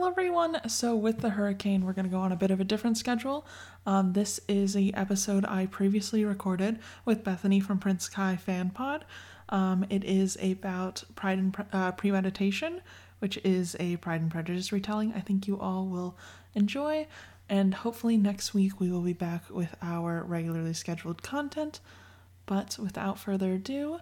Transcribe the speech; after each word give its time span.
Hello, 0.00 0.10
everyone. 0.10 0.66
So, 0.66 0.96
with 0.96 1.18
the 1.18 1.28
hurricane, 1.28 1.84
we're 1.84 1.92
going 1.92 2.06
to 2.06 2.10
go 2.10 2.20
on 2.20 2.32
a 2.32 2.36
bit 2.36 2.50
of 2.50 2.58
a 2.58 2.64
different 2.64 2.96
schedule. 2.96 3.46
Um, 3.84 4.14
this 4.14 4.40
is 4.48 4.74
a 4.74 4.90
episode 4.94 5.44
I 5.44 5.66
previously 5.66 6.24
recorded 6.24 6.78
with 7.04 7.22
Bethanie 7.22 7.62
from 7.62 7.78
Prince 7.78 8.08
Kai 8.08 8.36
Fan 8.36 8.70
Pod. 8.70 9.04
Um, 9.50 9.84
it 9.90 10.02
is 10.02 10.38
about 10.42 11.04
Pride 11.16 11.36
and 11.36 11.52
Pre- 11.52 11.66
uh, 11.70 11.92
Premeditation, 11.92 12.80
which 13.18 13.38
is 13.44 13.76
a 13.78 13.96
Pride 13.98 14.22
and 14.22 14.30
Prejudice 14.30 14.72
retelling. 14.72 15.12
I 15.12 15.20
think 15.20 15.46
you 15.46 15.60
all 15.60 15.84
will 15.84 16.16
enjoy, 16.54 17.06
and 17.50 17.74
hopefully 17.74 18.16
next 18.16 18.54
week 18.54 18.80
we 18.80 18.90
will 18.90 19.02
be 19.02 19.12
back 19.12 19.50
with 19.50 19.76
our 19.82 20.24
regularly 20.24 20.72
scheduled 20.72 21.22
content. 21.22 21.80
But 22.46 22.78
without 22.80 23.18
further 23.18 23.52
ado, 23.52 23.98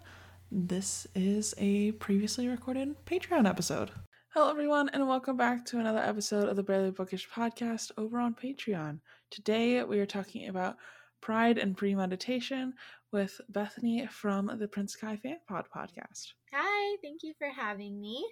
this 0.53 1.09
is 1.17 1.57
a 1.59 1.91
previously 1.91 2.46
recorded 2.46 3.05
Patreon 3.05 3.49
episode. 3.49 3.91
Hello, 4.30 4.50
everyone, 4.50 4.88
and 4.90 5.08
welcome 5.08 5.36
back 5.36 5.64
to 5.66 5.79
another 5.79 5.98
episode 5.98 6.48
of 6.48 6.56
the 6.56 6.62
Barely 6.62 6.90
Bookish 6.90 7.28
podcast 7.28 7.91
over 7.96 8.19
on 8.20 8.34
Patreon. 8.34 9.00
Today, 9.30 9.82
we 9.84 9.98
are 10.00 10.06
talking 10.06 10.48
about 10.48 10.77
Pride 11.20 11.59
and 11.59 11.77
Premeditation 11.77 12.74
with 13.10 13.41
Bethanie 13.52 14.09
from 14.10 14.50
the 14.59 14.69
Prince 14.69 14.95
Kai 14.96 15.16
Fan 15.16 15.38
Pod 15.48 15.66
podcast. 15.74 16.33
Hi, 16.52 16.96
thank 17.02 17.22
you 17.22 17.33
for 17.38 17.48
having 17.48 18.00
me. 18.00 18.24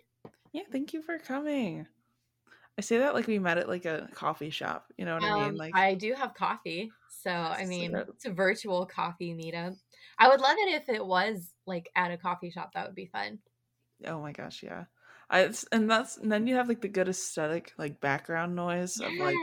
Yeah, 0.52 0.62
thank 0.70 0.92
you 0.92 1.02
for 1.02 1.18
coming. 1.18 1.87
I 2.78 2.82
say 2.82 2.98
that 2.98 3.15
like 3.15 3.26
we 3.26 3.38
met 3.38 3.59
at 3.59 3.68
like 3.68 3.87
a 3.87 4.09
coffee 4.12 4.51
shop. 4.51 4.87
You 4.98 5.06
know 5.06 5.15
what 5.15 5.24
I 5.24 5.34
mean? 5.34 5.45
Um, 5.51 5.56
Like, 5.56 5.74
I 5.74 5.95
do 5.95 6.12
have 6.12 6.34
coffee, 6.34 6.92
so 7.09 7.30
I 7.30 7.65
mean, 7.65 7.92
good. 7.92 8.09
it's 8.10 8.26
a 8.26 8.30
virtual 8.32 8.84
coffee 8.87 9.32
meetup. 9.34 9.76
I 10.18 10.28
would 10.28 10.40
love 10.40 10.56
it 10.59 10.74
if 10.74 10.88
it 10.90 11.04
was 11.04 11.54
like 11.66 11.88
at 11.96 12.10
a 12.10 12.18
coffee 12.18 12.51
shop. 12.51 12.73
That 12.74 12.87
would 12.87 12.95
be 12.95 13.06
fun. 13.06 13.38
oh 14.06 14.20
my 14.20 14.32
gosh, 14.32 14.62
yeah. 14.62 14.84
I, 15.29 15.53
and 15.73 15.91
that's 15.91 16.16
and 16.19 16.30
then 16.30 16.47
you 16.47 16.55
have 16.55 16.69
like 16.69 16.80
the 16.80 16.89
good 16.89 17.09
aesthetic 17.09 17.73
like 17.79 18.01
background 18.01 18.55
noise 18.55 19.01
of 19.01 19.12
like 19.19 19.37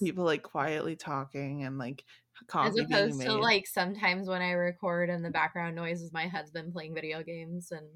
people 0.00 0.24
like 0.24 0.42
quietly 0.42 0.96
talking 0.96 1.62
and 1.62 1.78
like 1.78 2.04
As 2.34 2.46
coffee 2.48 2.84
being 2.86 3.02
opposed 3.02 3.20
to 3.22 3.32
like 3.34 3.66
sometimes 3.66 4.28
when 4.28 4.42
I 4.42 4.50
record 4.52 5.10
and 5.10 5.24
the 5.24 5.30
background 5.30 5.76
noise 5.76 6.02
is 6.02 6.12
my 6.12 6.26
husband 6.26 6.72
playing 6.72 6.94
video 6.94 7.22
games 7.22 7.70
and 7.70 7.86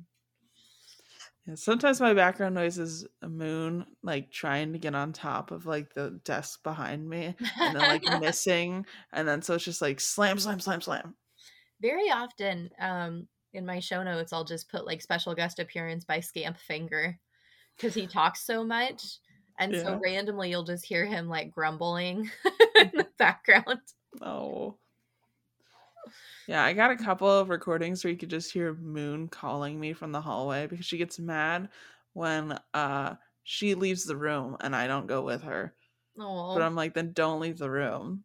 Yeah, 1.47 1.55
sometimes 1.55 2.01
my 2.01 2.13
background 2.13 2.55
noise 2.57 2.79
is 2.79 3.07
a 3.23 3.29
moon 3.29 3.87
like 4.03 4.31
trying 4.33 4.73
to 4.73 4.79
get 4.79 4.95
on 4.95 5.13
top 5.13 5.53
of 5.53 5.65
like 5.65 5.95
the 5.95 6.21
desk 6.25 6.63
behind 6.65 7.09
me 7.09 7.37
and 7.61 7.75
then 7.77 7.87
like 7.87 8.03
missing 8.21 8.85
and 9.13 9.29
then 9.29 9.43
so 9.43 9.55
it's 9.55 9.65
just 9.65 9.81
like 9.83 10.01
slam 10.01 10.39
slam 10.39 10.59
slam 10.59 10.81
slam. 10.81 11.17
very 11.81 12.11
often 12.11 12.71
um 12.81 13.29
in 13.57 13.67
my 13.67 13.81
show 13.81 14.03
notes 14.03 14.33
I'll 14.33 14.45
just 14.45 14.69
put 14.69 14.87
like 14.87 15.03
special 15.03 15.35
guest 15.35 15.59
appearance 15.59 16.05
by 16.05 16.21
Scamp 16.21 16.59
Finger 16.59 17.19
because 17.77 17.95
he 17.95 18.07
talks 18.07 18.43
so 18.45 18.65
much 18.65 19.19
and 19.59 19.75
Yeah. 19.75 19.83
so 19.83 20.01
randomly 20.03 20.51
you'll 20.51 20.65
just 20.65 20.85
hear 20.85 21.05
him 21.07 21.29
like 21.29 21.51
grumbling 21.51 22.31
in 22.77 22.93
the 22.95 23.09
background. 23.19 23.81
Oh. 24.21 24.79
Yeah, 26.47 26.65
I 26.65 26.73
got 26.73 26.93
a 26.93 26.97
couple 26.97 27.29
of 27.29 27.49
recordings 27.49 28.05
where 28.05 28.13
you 28.13 28.19
could 28.19 28.31
just 28.31 28.53
hear 28.53 28.75
Moon 28.75 29.29
calling 29.29 29.81
me 29.81 29.93
from 29.93 30.13
the 30.13 30.21
hallway 30.21 30.67
because 30.67 30.87
she 30.87 30.99
gets 30.99 31.19
mad 31.19 31.69
when 32.13 32.59
uh 32.75 33.17
she 33.43 33.75
leaves 33.75 34.05
the 34.05 34.17
room 34.17 34.57
and 34.61 34.75
I 34.75 34.87
don't 34.87 35.07
go 35.07 35.23
with 35.23 35.43
her. 35.43 35.75
Oh, 36.19 36.55
But 36.55 36.63
I'm 36.63 36.75
like, 36.75 36.95
then 36.95 37.13
don't 37.13 37.41
leave 37.41 37.59
the 37.59 37.71
room. 37.71 38.25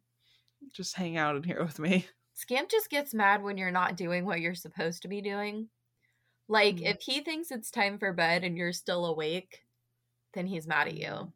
Just 0.72 0.94
hang 0.96 1.16
out 1.16 1.36
in 1.36 1.42
here 1.42 1.62
with 1.62 1.78
me. 1.78 2.06
Scamp 2.34 2.70
just 2.70 2.90
gets 2.90 3.14
mad 3.14 3.42
when 3.42 3.58
you're 3.58 3.70
not 3.70 3.96
doing 3.96 4.24
what 4.24 4.40
you're 4.40 4.54
supposed 4.54 5.02
to 5.02 5.08
be 5.08 5.20
doing. 5.20 5.70
Like 6.48 6.76
Mm. 6.76 6.82
if 6.82 7.02
he 7.02 7.22
thinks 7.22 7.50
it's 7.50 7.70
time 7.70 7.98
for 7.98 8.12
bed 8.12 8.44
and 8.44 8.56
you're 8.56 8.72
still 8.72 9.06
awake, 9.06 9.66
then 10.34 10.46
he's 10.46 10.66
mad 10.66 10.88
at 10.88 10.94
you. 10.96 11.08
Mm, 11.08 11.32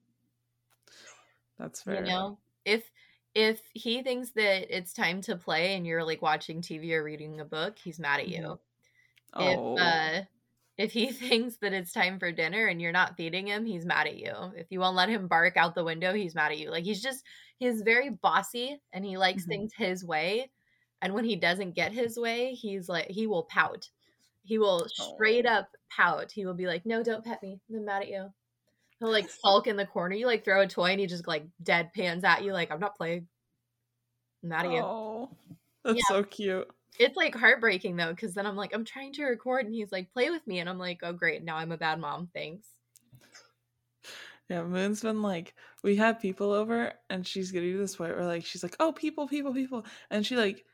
That's 1.59 1.83
fair. 1.83 1.97
You 1.97 2.03
know, 2.03 2.39
if 2.65 2.91
if 3.35 3.61
he 3.75 4.03
thinks 4.03 4.31
that 4.33 4.75
it's 4.77 4.93
time 4.93 5.21
to 5.23 5.37
play 5.37 5.77
and 5.77 5.87
you're 5.87 6.05
like 6.05 6.23
watching 6.23 6.63
TV 6.63 6.95
or 6.95 7.03
reading 7.05 7.41
a 7.41 7.45
book, 7.45 7.79
he's 7.79 8.01
mad 8.01 8.21
at 8.21 8.29
you. 8.29 8.61
Oh. 9.35 9.75
If 9.77 9.83
uh 9.83 10.25
if 10.79 10.93
he 10.93 11.13
thinks 11.13 11.59
that 11.59 11.73
it's 11.75 11.93
time 11.93 12.19
for 12.19 12.33
dinner 12.33 12.67
and 12.69 12.81
you're 12.83 12.93
not 12.93 13.17
feeding 13.17 13.47
him, 13.49 13.67
he's 13.67 13.87
mad 13.87 14.07
at 14.09 14.17
you. 14.19 14.33
If 14.57 14.69
you 14.71 14.81
won't 14.81 14.97
let 14.97 15.09
him 15.11 15.29
bark 15.29 15.57
out 15.57 15.75
the 15.75 15.85
window, 15.85 16.15
he's 16.15 16.35
mad 16.35 16.53
at 16.53 16.59
you. 16.59 16.71
Like 16.71 16.85
he's 16.85 17.03
just 17.03 17.25
he's 17.59 17.83
very 17.83 18.11
bossy 18.11 18.81
and 18.93 19.05
he 19.05 19.17
likes 19.19 19.47
Mhm. 19.47 19.49
things 19.49 19.75
his 19.75 20.05
way. 20.05 20.53
And 21.03 21.13
when 21.15 21.25
he 21.25 21.37
doesn't 21.37 21.75
get 21.75 21.93
his 21.93 22.19
way, 22.19 22.53
he's 22.55 22.89
like 22.89 23.11
he 23.11 23.27
will 23.27 23.45
pout. 23.45 23.89
He 24.45 24.59
will 24.59 24.87
straight 24.89 25.47
Oh. 25.47 25.53
up 25.55 25.69
pout. 25.95 26.33
He 26.33 26.47
will 26.47 26.55
be 26.55 26.67
like, 26.67 26.87
"No, 26.87 27.03
don't 27.03 27.25
pet 27.25 27.43
me. 27.43 27.61
I'm 27.71 27.85
mad 27.85 28.03
at 28.03 28.09
you." 28.09 28.33
He'll 28.99 29.11
like 29.11 29.29
sulk 29.29 29.67
in 29.67 29.77
the 29.77 29.85
corner. 29.87 30.15
You 30.15 30.27
like 30.27 30.45
throw 30.45 30.63
a 30.63 30.67
toy 30.67 30.87
and 30.93 31.01
he 31.01 31.07
just 31.07 31.27
like 31.27 31.45
deadpans 31.63 32.25
at 32.25 32.45
you 32.45 32.53
like, 32.53 32.71
"I'm 32.71 32.81
not 32.81 32.97
playing." 32.97 33.29
I'm 34.43 34.49
mad 34.49 34.67
at 34.67 34.73
you. 34.73 34.81
Oh, 34.83 35.31
that's 35.85 35.97
Yeah. 35.99 36.03
so 36.17 36.23
cute. 36.25 36.69
It's 36.99 37.17
like 37.17 37.35
heartbreaking 37.35 37.97
though, 37.97 38.11
because 38.15 38.33
then 38.33 38.47
I'm 38.47 38.57
like, 38.57 38.73
I'm 38.75 38.85
trying 38.87 39.13
to 39.15 39.25
record, 39.25 39.67
and 39.67 39.75
he's 39.75 39.93
like, 39.93 40.11
play 40.13 40.31
with 40.31 40.47
me, 40.47 40.61
and 40.61 40.69
I'm 40.69 40.79
like, 40.79 41.01
oh 41.03 41.13
great, 41.13 41.45
now 41.45 41.57
I'm 41.57 41.73
a 41.73 41.77
bad 41.77 42.01
mom. 42.01 42.31
Thanks. 42.33 42.69
Yeah, 44.49 44.63
Moon's 44.63 45.03
been 45.03 45.23
like, 45.23 45.55
we 45.83 45.97
have 45.97 46.21
people 46.21 46.53
over, 46.53 46.93
and 47.11 47.27
she's 47.27 47.51
getting 47.51 47.73
to 47.73 47.79
this 47.79 47.97
point 47.97 48.17
where 48.17 48.25
like 48.25 48.47
she's 48.47 48.63
like, 48.63 48.77
oh, 48.79 48.93
people, 48.93 49.27
people, 49.27 49.53
people, 49.53 49.85
and 50.11 50.25
she 50.25 50.37
like 50.37 50.65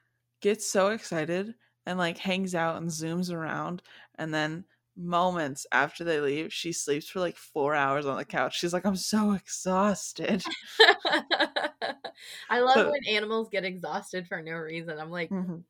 gets 0.42 0.66
so 0.70 0.88
excited 0.88 1.54
and 1.86 1.98
like 1.98 2.18
hangs 2.18 2.54
out 2.54 2.76
and 2.76 2.88
zooms 2.90 3.32
around, 3.32 3.82
and 4.16 4.32
then 4.32 4.64
moments 4.96 5.66
after 5.72 6.04
they 6.04 6.20
leave, 6.20 6.52
she 6.52 6.70
sleeps 6.72 7.08
for 7.08 7.20
like 7.20 7.36
four 7.36 7.74
hours 7.74 8.04
on 8.06 8.16
the 8.18 8.24
couch. 8.24 8.58
She's 8.58 8.72
like, 8.74 8.84
I'm 8.84 8.94
so 8.96 9.32
exhausted. 9.32 10.44
I 12.50 12.60
love 12.60 12.74
So- 12.74 12.90
when 12.90 13.04
animals 13.08 13.48
get 13.48 13.64
exhausted 13.64 14.26
for 14.28 14.42
no 14.42 14.52
reason. 14.52 14.98
I'm 14.98 15.10
like, 15.10 15.30
Mhm. 15.30 15.64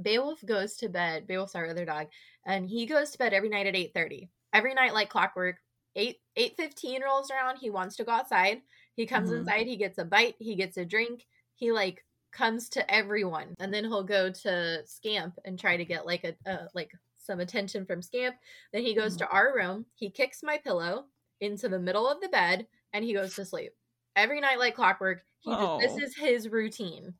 Beowulf 0.00 0.44
goes 0.46 0.76
to 0.76 0.88
bed. 0.88 1.26
Beowulf's 1.26 1.56
our 1.56 1.66
other 1.68 1.84
dog, 1.84 2.06
and 2.46 2.68
he 2.70 2.86
goes 2.86 3.10
to 3.10 3.18
bed 3.18 3.32
every 3.34 3.48
night 3.48 3.66
at 3.66 3.74
eight 3.76 3.92
thirty. 3.92 4.30
Every 4.52 4.72
night, 4.74 4.94
like 4.94 5.10
clockwork. 5.10 5.56
Eight 5.96 6.18
eight 6.36 6.56
fifteen 6.56 7.02
rolls 7.02 7.30
around. 7.32 7.56
He 7.58 7.70
wants 7.70 7.96
to 7.96 8.04
go 8.04 8.12
outside. 8.12 8.62
He 8.94 9.04
comes 9.04 9.30
Mhm. 9.30 9.38
inside. 9.40 9.66
He 9.66 9.76
gets 9.76 9.98
a 9.98 10.04
bite. 10.04 10.36
He 10.38 10.54
gets 10.54 10.76
a 10.76 10.84
drink. 10.84 11.26
He 11.56 11.72
like 11.72 12.04
comes 12.32 12.68
to 12.70 12.90
everyone, 12.94 13.54
and 13.58 13.72
then 13.72 13.84
he'll 13.84 14.02
go 14.04 14.30
to 14.30 14.82
Scamp 14.86 15.38
and 15.44 15.58
try 15.58 15.76
to 15.76 15.84
get 15.84 16.06
like 16.06 16.24
a 16.24 16.50
uh, 16.50 16.66
like 16.74 16.92
some 17.18 17.40
attention 17.40 17.84
from 17.86 18.02
Scamp. 18.02 18.36
Then 18.72 18.82
he 18.82 18.94
goes 18.94 19.16
to 19.18 19.28
our 19.28 19.54
room. 19.54 19.86
He 19.94 20.10
kicks 20.10 20.42
my 20.42 20.58
pillow 20.58 21.06
into 21.40 21.68
the 21.68 21.78
middle 21.78 22.08
of 22.08 22.20
the 22.20 22.28
bed, 22.28 22.66
and 22.92 23.04
he 23.04 23.12
goes 23.14 23.34
to 23.36 23.44
sleep. 23.44 23.72
Every 24.16 24.40
night, 24.40 24.58
like 24.58 24.74
clockwork. 24.74 25.22
He 25.40 25.50
just, 25.50 25.62
Oh. 25.62 25.80
this 25.80 25.96
is 25.96 26.16
his 26.16 26.48
routine. 26.48 27.14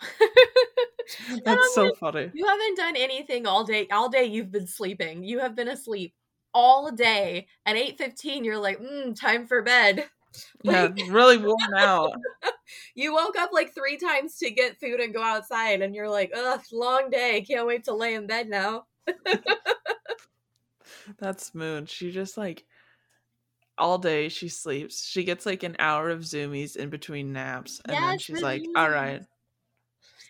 That's 1.44 1.74
so 1.74 1.92
funny. 1.94 2.30
you 2.32 2.46
haven't 2.46 2.76
done 2.76 2.96
anything 2.96 3.46
all 3.46 3.64
day. 3.64 3.86
All 3.92 4.08
day 4.08 4.24
you've 4.24 4.52
been 4.52 4.66
sleeping. 4.66 5.24
You 5.24 5.40
have 5.40 5.54
been 5.54 5.68
asleep 5.68 6.14
all 6.54 6.90
day. 6.92 7.46
At 7.66 7.76
8:15 7.76 8.44
you're 8.44 8.58
like, 8.58 8.78
mm, 8.80 9.18
"Time 9.18 9.46
for 9.46 9.62
bed." 9.62 10.08
Yeah, 10.62 10.88
really 11.08 11.36
worn 11.38 11.74
out. 11.76 12.12
you 12.94 13.12
woke 13.12 13.36
up 13.36 13.50
like 13.52 13.74
3 13.74 13.96
times 13.96 14.36
to 14.38 14.50
get 14.50 14.78
food 14.78 15.00
and 15.00 15.14
go 15.14 15.22
outside 15.22 15.82
and 15.82 15.94
you're 15.94 16.08
like, 16.08 16.30
"Ugh, 16.34 16.60
long 16.72 17.10
day. 17.10 17.44
Can't 17.46 17.66
wait 17.66 17.84
to 17.84 17.94
lay 17.94 18.14
in 18.14 18.26
bed 18.26 18.48
now." 18.48 18.86
That's 21.18 21.54
Moon. 21.54 21.86
She 21.86 22.10
just 22.10 22.36
like 22.36 22.64
all 23.78 23.98
day 23.98 24.28
she 24.28 24.48
sleeps. 24.48 25.06
She 25.06 25.24
gets 25.24 25.46
like 25.46 25.62
an 25.62 25.76
hour 25.78 26.10
of 26.10 26.20
zoomies 26.20 26.76
in 26.76 26.90
between 26.90 27.32
naps, 27.32 27.80
and 27.86 27.96
then 27.96 28.18
she's 28.18 28.42
like, 28.42 28.64
"All 28.76 28.90
right." 28.90 29.22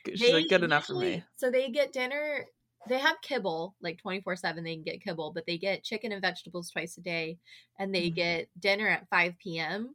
She's 0.07 0.33
like, 0.33 0.49
"Good 0.49 0.63
enough 0.63 0.87
for 0.87 0.95
me." 0.95 1.25
So 1.37 1.51
they 1.51 1.71
get 1.71 1.93
dinner. 1.93 2.47
They 2.89 2.99
have 2.99 3.21
kibble 3.23 3.77
like 3.81 3.99
24 3.99 4.37
7. 4.37 4.65
They 4.65 4.75
can 4.75 4.83
get 4.85 5.03
kibble, 5.03 5.33
but 5.33 5.47
they 5.47 5.59
get 5.59 5.85
chicken 5.85 6.13
and 6.13 6.23
vegetables 6.23 6.71
twice 6.71 6.97
a 6.97 7.03
day. 7.03 7.39
And 7.79 7.95
they 7.95 8.11
Mhm. 8.11 8.11
get 8.11 8.49
dinner 8.59 8.89
at 8.89 9.09
5 9.11 9.59
p.m. 9.59 9.95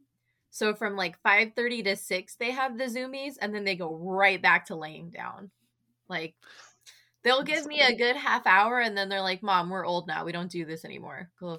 So 0.50 0.74
from 0.74 0.96
like 0.96 1.20
5.30 1.22 1.82
to 1.84 1.96
6, 1.96 2.36
they 2.36 2.52
have 2.52 2.78
the 2.78 2.84
zoomies. 2.84 3.34
And 3.40 3.54
then 3.54 3.64
they 3.64 3.76
go 3.76 3.94
right 3.96 4.40
back 4.40 4.66
to 4.66 4.76
laying 4.76 5.10
down. 5.10 5.50
Like, 6.08 6.36
they'll 7.24 7.42
That's 7.42 7.52
give 7.54 7.66
me 7.66 7.80
a 7.82 7.96
good 7.96 8.16
half 8.16 8.46
hour. 8.46 8.80
And 8.80 8.96
then 8.96 9.08
they're 9.08 9.22
like, 9.22 9.42
Mom, 9.42 9.70
we're 9.70 9.86
old 9.86 10.06
now. 10.08 10.24
We 10.24 10.32
don't 10.32 10.50
do 10.50 10.64
this 10.64 10.84
anymore. 10.84 11.30
Go, 11.40 11.58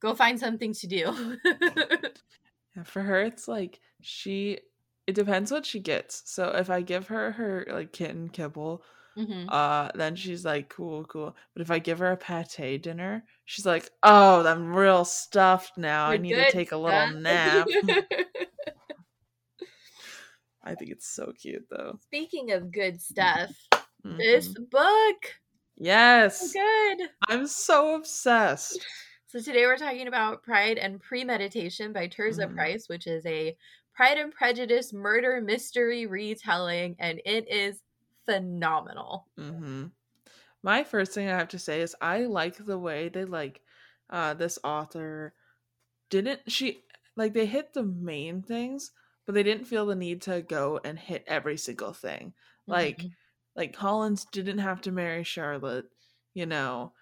go 0.00 0.14
find 0.14 0.38
something 0.38 0.72
to 0.74 0.86
do. 0.86 1.38
Yeah, 2.76 2.82
for 2.82 3.02
her, 3.02 3.22
it's 3.22 3.48
like 3.48 3.80
she. 4.00 4.60
It 5.06 5.14
depends 5.14 5.52
what 5.52 5.64
she 5.64 5.78
gets. 5.80 6.28
So 6.30 6.50
if 6.50 6.68
I 6.68 6.82
give 6.82 7.06
her 7.08 7.32
her 7.32 7.64
like 7.70 7.92
kitten 7.92 8.28
kibble, 8.28 8.82
Mhm. 9.16 9.48
uh, 9.48 9.90
then 9.94 10.16
she's 10.16 10.44
like, 10.44 10.68
"Cool, 10.70 11.04
cool." 11.06 11.36
But 11.54 11.62
if 11.62 11.70
I 11.70 11.78
give 11.78 11.98
her 12.00 12.10
a 12.12 12.16
pate 12.16 12.82
dinner, 12.82 13.26
she's 13.44 13.66
like, 13.66 13.90
"Oh, 14.02 14.44
I'm 14.46 14.74
real 14.76 15.04
stuffed 15.04 15.78
now. 15.78 16.08
I 16.08 16.16
The 16.16 16.18
need 16.18 16.34
to 16.36 16.44
take 16.44 16.72
a 16.72 16.76
little 16.78 17.06
nap." 17.08 17.70
I 20.62 20.74
think 20.74 20.90
it's 20.90 21.06
so 21.06 21.32
cute 21.32 21.66
though. 21.70 22.00
Speaking 22.00 22.52
of 22.52 22.72
good 22.72 23.00
stuff, 23.02 23.68
this 24.08 24.48
Mhm. 24.48 24.58
book. 24.70 25.40
Yes, 25.78 26.38
So 26.40 26.48
good. 26.48 27.10
I'm 27.28 27.46
so 27.46 27.94
obsessed. 27.96 28.88
So 29.26 29.40
today 29.40 29.66
we're 29.66 29.76
talking 29.76 30.06
about 30.08 30.42
Pride 30.42 30.78
and 30.78 31.00
Premeditation 31.00 31.92
by 31.92 32.08
Tirzah 32.08 32.48
Mhm. 32.48 32.54
Price, 32.54 32.88
which 32.88 33.06
is 33.06 33.24
a 33.26 33.56
Pride 33.94 34.18
and 34.18 34.32
Prejudice 34.32 34.92
murder 34.92 35.40
mystery 35.40 36.06
retelling, 36.06 36.96
and 36.98 37.20
it 37.24 37.48
is 37.48 37.82
phenomenal. 38.26 39.26
hmm 39.38 39.86
My 40.62 40.84
first 40.84 41.12
thing 41.12 41.28
I 41.28 41.38
have 41.38 41.48
to 41.48 41.58
say 41.58 41.80
is 41.82 41.96
I 42.00 42.20
like 42.26 42.56
the 42.56 42.78
way 42.78 43.08
they 43.08 43.24
like 43.24 43.62
uh 44.10 44.34
this 44.34 44.58
author 44.64 45.34
didn't 46.10 46.50
she 46.50 46.82
like 47.16 47.32
they 47.34 47.46
hit 47.46 47.72
the 47.74 47.82
main 47.84 48.42
things, 48.42 48.92
but 49.24 49.34
they 49.34 49.42
didn't 49.42 49.66
feel 49.66 49.86
the 49.86 49.94
need 49.96 50.22
to 50.22 50.42
go 50.42 50.80
and 50.84 50.98
hit 50.98 51.24
every 51.26 51.56
single 51.56 51.92
thing. 51.92 52.34
Like 52.66 52.98
Mhm. 53.00 53.12
like 53.56 53.72
Collins 53.74 54.24
didn't 54.26 54.58
have 54.58 54.80
to 54.82 54.92
marry 54.92 55.24
Charlotte, 55.24 55.86
you 56.34 56.46
know. 56.46 56.92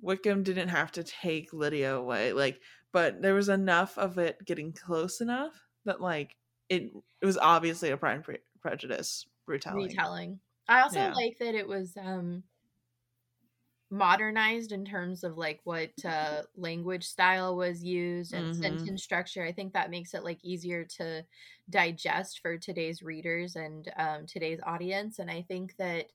Wickham 0.00 0.42
didn't 0.42 0.68
have 0.68 0.92
to 0.92 1.04
take 1.04 1.52
Lydia 1.52 1.94
away. 1.96 2.32
Like 2.32 2.60
but 2.92 3.22
there 3.22 3.34
was 3.34 3.48
enough 3.48 3.98
of 3.98 4.18
it 4.18 4.44
getting 4.44 4.72
close 4.72 5.20
enough 5.20 5.54
that 5.84 6.00
like 6.00 6.36
it 6.68 6.92
it 7.20 7.26
was 7.26 7.38
obviously 7.38 7.90
a 7.90 7.96
Pride 7.96 8.16
and 8.16 8.24
Pre- 8.24 8.38
Prejudice 8.60 9.26
retelling. 9.46 9.88
retelling. 9.88 10.40
I 10.68 10.80
also 10.80 11.00
Yeah. 11.00 11.14
like 11.14 11.38
that 11.38 11.54
it 11.54 11.68
was 11.68 11.96
um 11.96 12.44
modernized 13.90 14.72
in 14.72 14.84
terms 14.84 15.22
of 15.22 15.36
like 15.36 15.60
what 15.64 15.92
uh 16.04 16.42
language 16.56 17.04
style 17.04 17.54
was 17.56 17.84
used 17.84 18.32
and 18.32 18.52
Mhm. 18.52 18.54
sentence 18.54 19.02
structure. 19.04 19.44
I 19.44 19.52
think 19.52 19.72
that 19.74 19.90
makes 19.90 20.14
it 20.14 20.24
like 20.24 20.42
easier 20.42 20.84
to 20.96 21.24
digest 21.70 22.40
for 22.40 22.56
today's 22.58 23.02
readers 23.02 23.56
and 23.56 23.90
um 23.96 24.26
today's 24.26 24.60
audience 24.64 25.18
and 25.18 25.30
I 25.30 25.42
think 25.42 25.76
that 25.76 26.10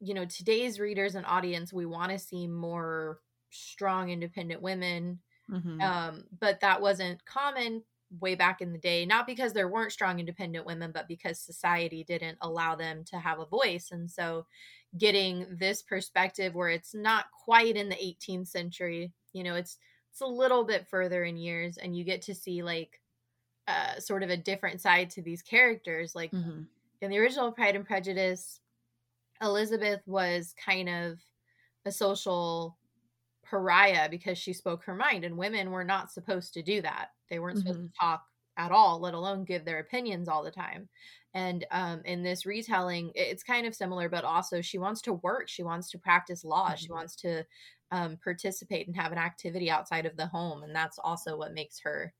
you 0.00 0.14
know 0.14 0.24
today's 0.24 0.78
readers 0.78 1.14
and 1.14 1.26
audience 1.26 1.72
we 1.72 1.86
want 1.86 2.12
to 2.12 2.18
see 2.18 2.46
more 2.46 3.20
strong 3.50 4.10
independent 4.10 4.62
women 4.62 5.20
Mhm. 5.48 5.88
um, 5.88 6.24
but 6.38 6.60
that 6.60 6.82
wasn't 6.82 7.24
common 7.26 7.84
way 8.20 8.34
back 8.34 8.60
in 8.60 8.72
the 8.72 8.78
day, 8.78 9.04
not 9.06 9.26
because 9.26 9.52
there 9.52 9.68
weren't 9.68 9.92
strong 9.92 10.18
independent 10.18 10.64
women, 10.66 10.92
but 10.92 11.08
because 11.08 11.38
society 11.40 12.04
didn't 12.04 12.38
allow 12.40 12.74
them 12.74 13.04
to 13.04 13.18
have 13.18 13.38
a 13.38 13.46
voice. 13.46 13.90
And 13.90 14.10
so 14.10 14.46
getting 14.96 15.46
this 15.58 15.82
perspective 15.82 16.54
where 16.54 16.70
it's 16.70 16.94
not 16.94 17.26
quite 17.32 17.76
in 17.76 17.88
the 17.88 18.02
18th 18.02 18.48
century, 18.48 19.12
you 19.32 19.42
know, 19.44 19.54
it's 19.54 19.78
it's 20.10 20.20
a 20.22 20.26
little 20.26 20.64
bit 20.64 20.86
further 20.88 21.24
in 21.24 21.36
years 21.36 21.76
and 21.76 21.94
you 21.96 22.02
get 22.04 22.22
to 22.22 22.34
see 22.34 22.62
like 22.62 23.00
uh, 23.68 24.00
sort 24.00 24.22
of 24.22 24.30
a 24.30 24.36
different 24.36 24.80
side 24.80 25.10
to 25.10 25.22
these 25.22 25.42
characters. 25.42 26.14
Like 26.14 26.32
Mhm. 26.32 26.66
in 27.02 27.10
the 27.10 27.18
original 27.18 27.52
Pride 27.52 27.76
and 27.76 27.86
Prejudice, 27.86 28.60
Elizabeth 29.40 30.02
was 30.06 30.54
kind 30.54 30.88
of 30.88 31.20
a 31.84 31.92
social 31.92 32.78
pariah 33.44 34.08
because 34.10 34.38
she 34.38 34.52
spoke 34.52 34.84
her 34.84 34.94
mind, 34.94 35.24
and 35.24 35.38
women 35.38 35.70
were 35.70 35.84
not 35.84 36.12
supposed 36.12 36.54
to 36.54 36.62
do 36.62 36.82
that. 36.82 37.10
They 37.30 37.38
weren't 37.38 37.58
supposed 37.58 37.80
to 37.82 38.00
talk 38.00 38.24
at 38.56 38.72
all, 38.72 39.00
let 39.00 39.14
alone 39.14 39.44
give 39.44 39.64
their 39.64 39.78
opinions 39.78 40.28
all 40.28 40.42
the 40.42 40.50
time. 40.50 40.88
And 41.34 41.66
um, 41.70 42.02
in 42.04 42.22
this 42.22 42.46
retelling, 42.46 43.12
it's 43.14 43.42
kind 43.42 43.66
of 43.66 43.74
similar, 43.74 44.08
but 44.08 44.24
also 44.24 44.60
she 44.60 44.78
wants 44.78 45.02
to 45.02 45.12
work, 45.12 45.48
she 45.48 45.62
wants 45.62 45.90
to 45.90 45.98
practice 45.98 46.44
law, 46.44 46.74
she 46.74 46.90
Mhm. 46.90 46.92
wants 46.92 47.14
to 47.16 47.44
um, 47.90 48.18
participate 48.22 48.86
and 48.86 48.96
have 48.96 49.12
an 49.12 49.18
activity 49.18 49.70
outside 49.70 50.06
of 50.06 50.16
the 50.16 50.26
home, 50.26 50.62
and 50.62 50.74
that's 50.74 50.98
also 50.98 51.36
what 51.36 51.54
makes 51.54 51.80
her 51.80 52.14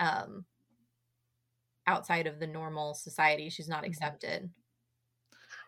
um, 0.00 0.46
outside 1.86 2.26
of 2.26 2.38
the 2.38 2.46
normal 2.46 2.94
society. 2.94 3.48
She's 3.48 3.68
not 3.68 3.84
Mhm. 3.86 4.18
accepted. 4.24 4.52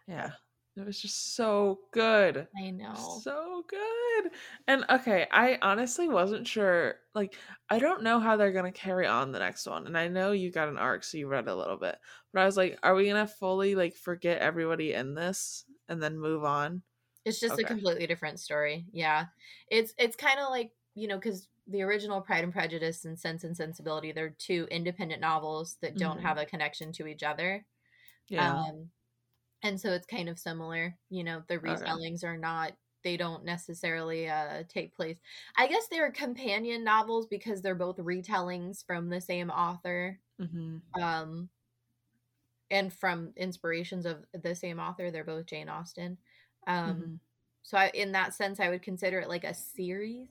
Yeah. 0.06 0.34
It 0.80 0.86
was 0.86 1.00
just 1.00 1.34
so 1.34 1.80
good. 1.92 2.48
I 2.56 2.70
know. 2.70 3.26
So 3.26 3.64
good. 3.68 4.32
And 4.66 4.84
okay, 4.90 5.28
I 5.30 5.58
honestly 5.62 6.08
wasn't 6.08 6.46
sure. 6.48 6.96
Like, 7.14 7.36
I 7.68 7.78
don't 7.78 8.02
know 8.02 8.18
how 8.18 8.36
they're 8.36 8.52
going 8.52 8.70
to 8.72 8.78
carry 8.78 9.06
on 9.06 9.30
the 9.32 9.38
next 9.38 9.66
one. 9.66 9.86
And 9.86 9.96
I 9.96 10.08
know 10.08 10.32
you 10.32 10.50
got 10.50 10.68
an 10.68 10.78
arc, 10.78 11.04
so 11.04 11.18
you 11.18 11.28
read 11.28 11.46
a 11.48 11.54
little 11.54 11.76
bit. 11.76 11.98
But 12.32 12.42
I 12.42 12.46
was 12.46 12.56
like, 12.56 12.78
are 12.82 12.94
we 12.94 13.04
going 13.04 13.24
to 13.26 13.32
fully, 13.32 13.74
like, 13.76 13.94
forget 13.94 14.40
everybody 14.40 14.92
in 14.92 15.14
this 15.14 15.64
and 15.88 16.02
then 16.02 16.18
move 16.18 16.44
on? 16.44 16.82
It's 17.24 17.40
just 17.40 17.58
Okay. 17.58 17.58
a 17.58 17.64
completely 17.64 18.06
different 18.06 18.40
story. 18.40 18.86
Yeah. 18.92 19.26
It's 19.68 19.94
it's 19.98 20.16
kind 20.16 20.40
of 20.40 20.48
like, 20.50 20.72
you 20.94 21.06
know, 21.06 21.20
cuz 21.20 21.48
the 21.66 21.82
original 21.82 22.20
Pride 22.20 22.42
and 22.44 22.52
Prejudice 22.52 23.04
and 23.04 23.18
Sense 23.18 23.44
and 23.44 23.56
Sensibility, 23.56 24.10
they're 24.12 24.30
two 24.30 24.66
independent 24.70 25.20
novels 25.20 25.76
that 25.82 25.96
don't 25.98 26.18
Mhm. 26.18 26.20
have 26.20 26.38
a 26.38 26.46
connection 26.46 26.92
to 26.92 27.06
each 27.06 27.22
other. 27.22 27.66
Yeah. 28.28 28.60
Um 28.60 28.92
and 29.62 29.80
so 29.80 29.90
it's 29.92 30.06
kind 30.06 30.28
of 30.28 30.38
similar, 30.38 30.96
you 31.10 31.24
know, 31.24 31.42
the 31.48 31.58
Okay. 31.66 32.00
retellings 32.00 32.24
are 32.24 32.36
not 32.38 32.72
they 33.04 33.16
don't 33.16 33.44
necessarily 33.44 34.28
uh 34.28 34.64
take 34.68 34.94
place. 34.94 35.18
I 35.56 35.66
guess 35.68 35.88
they're 35.88 36.12
companion 36.12 36.84
novels 36.84 37.26
because 37.26 37.62
they're 37.62 37.74
both 37.74 37.96
retellings 37.98 38.84
from 38.86 39.08
the 39.10 39.20
same 39.20 39.50
author. 39.50 40.20
hmm 40.38 40.82
Um 41.00 41.50
and 42.70 42.92
from 42.92 43.32
inspirations 43.36 44.06
of 44.06 44.24
the 44.32 44.54
same 44.54 44.78
author. 44.78 45.10
They're 45.10 45.24
both 45.24 45.46
Jane 45.46 45.68
Austen. 45.68 46.18
Um 46.66 47.10
hmm 47.10 47.20
so 47.62 47.76
I, 47.76 47.90
in 47.94 48.12
that 48.12 48.32
sense 48.34 48.58
i 48.58 48.70
would 48.70 48.82
consider 48.82 49.20
it 49.20 49.28
like 49.28 49.44
a 49.44 49.52
series 49.54 50.28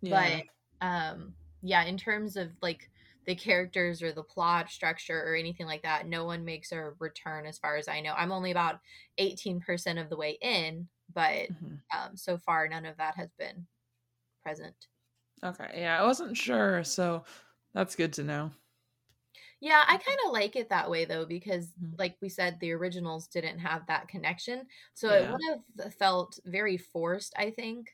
Yeah. 0.00 0.40
but 0.40 0.46
um 0.80 1.36
yeah 1.62 1.84
in 1.84 1.96
terms 1.96 2.36
of 2.36 2.52
like 2.60 2.90
the 3.26 3.34
characters 3.34 4.02
or 4.02 4.12
the 4.12 4.22
plot 4.22 4.70
structure 4.70 5.22
or 5.24 5.34
anything 5.34 5.66
like 5.66 5.82
that 5.82 6.06
no 6.06 6.24
one 6.24 6.44
makes 6.44 6.72
a 6.72 6.90
return 7.00 7.46
as 7.46 7.58
far 7.58 7.76
as 7.76 7.88
i 7.88 8.00
know 8.00 8.14
i'm 8.14 8.32
only 8.32 8.50
about 8.50 8.80
18% 9.18 9.98
of 9.98 10.08
the 10.10 10.16
way 10.16 10.38
in 10.40 10.88
but 11.12 11.48
Mhm. 11.48 11.82
um 11.96 12.16
so 12.16 12.38
far 12.38 12.68
none 12.68 12.86
of 12.86 12.96
that 12.98 13.16
has 13.16 13.32
been 13.34 13.66
present 14.42 14.88
Okay. 15.42 15.70
Yeah. 15.80 16.00
I 16.00 16.04
wasn't 16.04 16.36
sure. 16.36 16.82
So 16.84 17.24
that's 17.72 17.96
good 17.96 18.12
to 18.14 18.24
know. 18.24 18.52
yeah 19.60 19.84
i 19.86 19.96
kind 19.98 20.18
of 20.26 20.32
like 20.32 20.56
it 20.56 20.68
that 20.68 20.90
way 20.90 21.04
though 21.04 21.26
because 21.26 21.72
Mhm. 21.76 21.96
like 21.98 22.16
we 22.20 22.28
said 22.28 22.58
the 22.60 22.72
originals 22.72 23.26
didn't 23.28 23.58
have 23.58 23.86
that 23.86 24.08
connection 24.08 24.66
so 24.94 25.10
Yeah. 25.10 25.14
it 25.14 25.28
would 25.28 25.84
have 25.84 25.94
felt 25.94 26.38
very 26.44 26.76
forced 26.76 27.32
i 27.36 27.50
think 27.50 27.92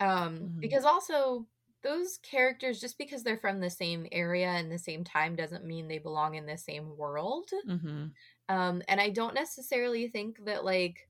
um 0.00 0.48
Mhm. 0.48 0.60
because 0.60 0.84
also 0.84 1.46
those 1.82 2.18
characters 2.18 2.80
just 2.80 2.98
because 2.98 3.22
they're 3.22 3.36
from 3.36 3.60
the 3.60 3.70
same 3.70 4.06
area 4.10 4.48
and 4.48 4.70
the 4.72 4.78
same 4.78 5.04
time 5.04 5.36
doesn't 5.36 5.64
mean 5.64 5.86
they 5.86 5.98
belong 5.98 6.34
in 6.34 6.46
the 6.46 6.58
same 6.58 6.96
world. 6.96 7.50
Hmm 7.64 8.06
um 8.48 8.82
and 8.88 9.00
i 9.00 9.10
don't 9.10 9.34
necessarily 9.34 10.08
think 10.08 10.44
that 10.44 10.64
like 10.64 11.08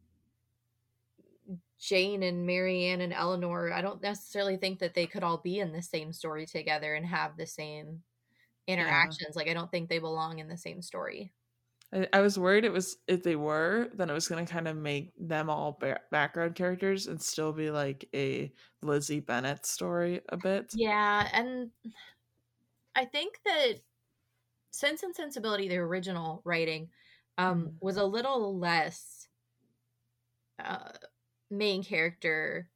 jane 1.78 2.22
and 2.22 2.46
marianne 2.46 3.02
and 3.02 3.12
elinor 3.12 3.72
i 3.72 3.82
don't 3.82 4.02
necessarily 4.02 4.56
think 4.56 4.78
that 4.78 4.94
they 4.94 5.06
could 5.06 5.22
all 5.22 5.38
be 5.38 5.60
in 5.60 5.72
the 5.72 5.82
same 5.82 6.12
story 6.12 6.46
together 6.46 6.94
and 6.94 7.06
have 7.06 7.36
the 7.36 7.46
same 7.46 8.02
interactions. 8.66 9.36
Like 9.36 9.48
i 9.48 9.54
don't 9.54 9.70
think 9.70 9.88
they 9.88 9.98
belong 9.98 10.38
in 10.38 10.48
the 10.48 10.56
same 10.56 10.82
story 10.82 11.32
I, 11.92 12.08
I 12.12 12.20
was 12.20 12.38
worried 12.38 12.64
it 12.64 12.72
was 12.72 12.96
if 13.06 13.22
they 13.22 13.36
were, 13.36 13.88
then 13.94 14.10
it 14.10 14.12
was 14.14 14.28
going 14.28 14.44
to 14.44 14.52
kind 14.52 14.66
of 14.68 14.76
make 14.76 15.12
them 15.18 15.48
all 15.48 15.76
ba- 15.80 16.00
background 16.10 16.54
characters 16.56 17.06
and 17.06 17.20
still 17.22 17.52
be 17.52 17.70
like 17.70 18.08
a 18.14 18.52
Lizzie 18.82 19.20
Bennet 19.20 19.64
story 19.66 20.20
a 20.28 20.36
bit. 20.36 20.72
yeah 20.74 21.28
and 21.32 21.70
i 22.94 23.04
think 23.04 23.38
that 23.44 23.74
sense 24.70 25.02
and 25.02 25.14
sensibility 25.14 25.68
the 25.68 25.76
original 25.76 26.40
writing 26.44 26.88
um 27.38 27.66
Mhm. 27.66 27.74
was 27.80 27.96
a 27.96 28.04
little 28.04 28.58
less 28.58 29.28
uh 30.62 30.92
main 31.50 31.82
character 31.82 32.68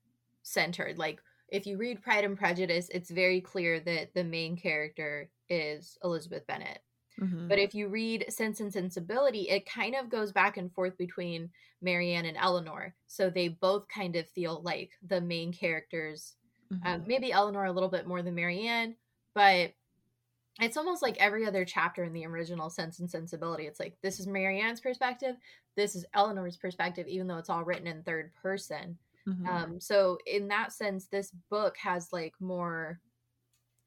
centered 0.42 0.98
like 0.98 1.20
if 1.48 1.66
you 1.66 1.76
read 1.76 2.02
pride 2.02 2.24
and 2.24 2.38
prejudice 2.38 2.88
it's 2.90 3.10
very 3.10 3.40
clear 3.40 3.80
that 3.80 4.14
the 4.14 4.24
main 4.24 4.56
character 4.56 5.30
is 5.48 5.96
elizabeth 6.04 6.46
bennet 6.46 6.80
Mhm. 7.20 7.48
but 7.48 7.58
if 7.58 7.74
you 7.74 7.88
read 7.88 8.24
sense 8.32 8.60
and 8.60 8.72
sensibility 8.72 9.48
it 9.48 9.66
kind 9.66 9.94
of 9.94 10.08
goes 10.08 10.32
back 10.32 10.56
and 10.56 10.72
forth 10.72 10.96
between 10.96 11.50
marianne 11.82 12.24
and 12.26 12.36
elinor 12.36 12.94
so 13.06 13.30
they 13.30 13.48
both 13.48 13.86
kind 13.88 14.16
of 14.16 14.28
feel 14.30 14.62
like 14.62 14.92
the 15.02 15.20
main 15.20 15.52
characters 15.52 16.36
Mhm. 16.72 16.86
um, 16.86 17.04
maybe 17.06 17.32
Elinor 17.32 17.64
a 17.64 17.72
little 17.72 17.88
bit 17.88 18.06
more 18.06 18.22
than 18.22 18.36
Marianne, 18.36 18.96
but 19.34 19.74
it's 20.60 20.76
almost 20.76 21.02
like 21.02 21.16
every 21.18 21.46
other 21.46 21.64
chapter 21.64 22.04
in 22.04 22.12
the 22.12 22.26
original 22.26 22.70
Sense 22.70 22.98
and 23.00 23.10
Sensibility. 23.10 23.66
It's 23.66 23.80
like 23.80 23.96
this 24.02 24.20
is 24.20 24.26
Marianne's 24.26 24.80
perspective, 24.80 25.36
this 25.76 25.96
is 25.96 26.04
Elinor's 26.14 26.56
perspective, 26.56 27.06
even 27.08 27.26
though 27.26 27.38
it's 27.38 27.50
all 27.50 27.64
written 27.64 27.86
in 27.86 28.02
third 28.02 28.34
person. 28.34 28.98
Mhm. 29.26 29.46
Um, 29.48 29.80
so 29.80 30.18
in 30.26 30.48
that 30.48 30.72
sense, 30.72 31.06
this 31.06 31.30
book 31.50 31.76
has 31.78 32.12
like 32.12 32.34
more. 32.40 33.00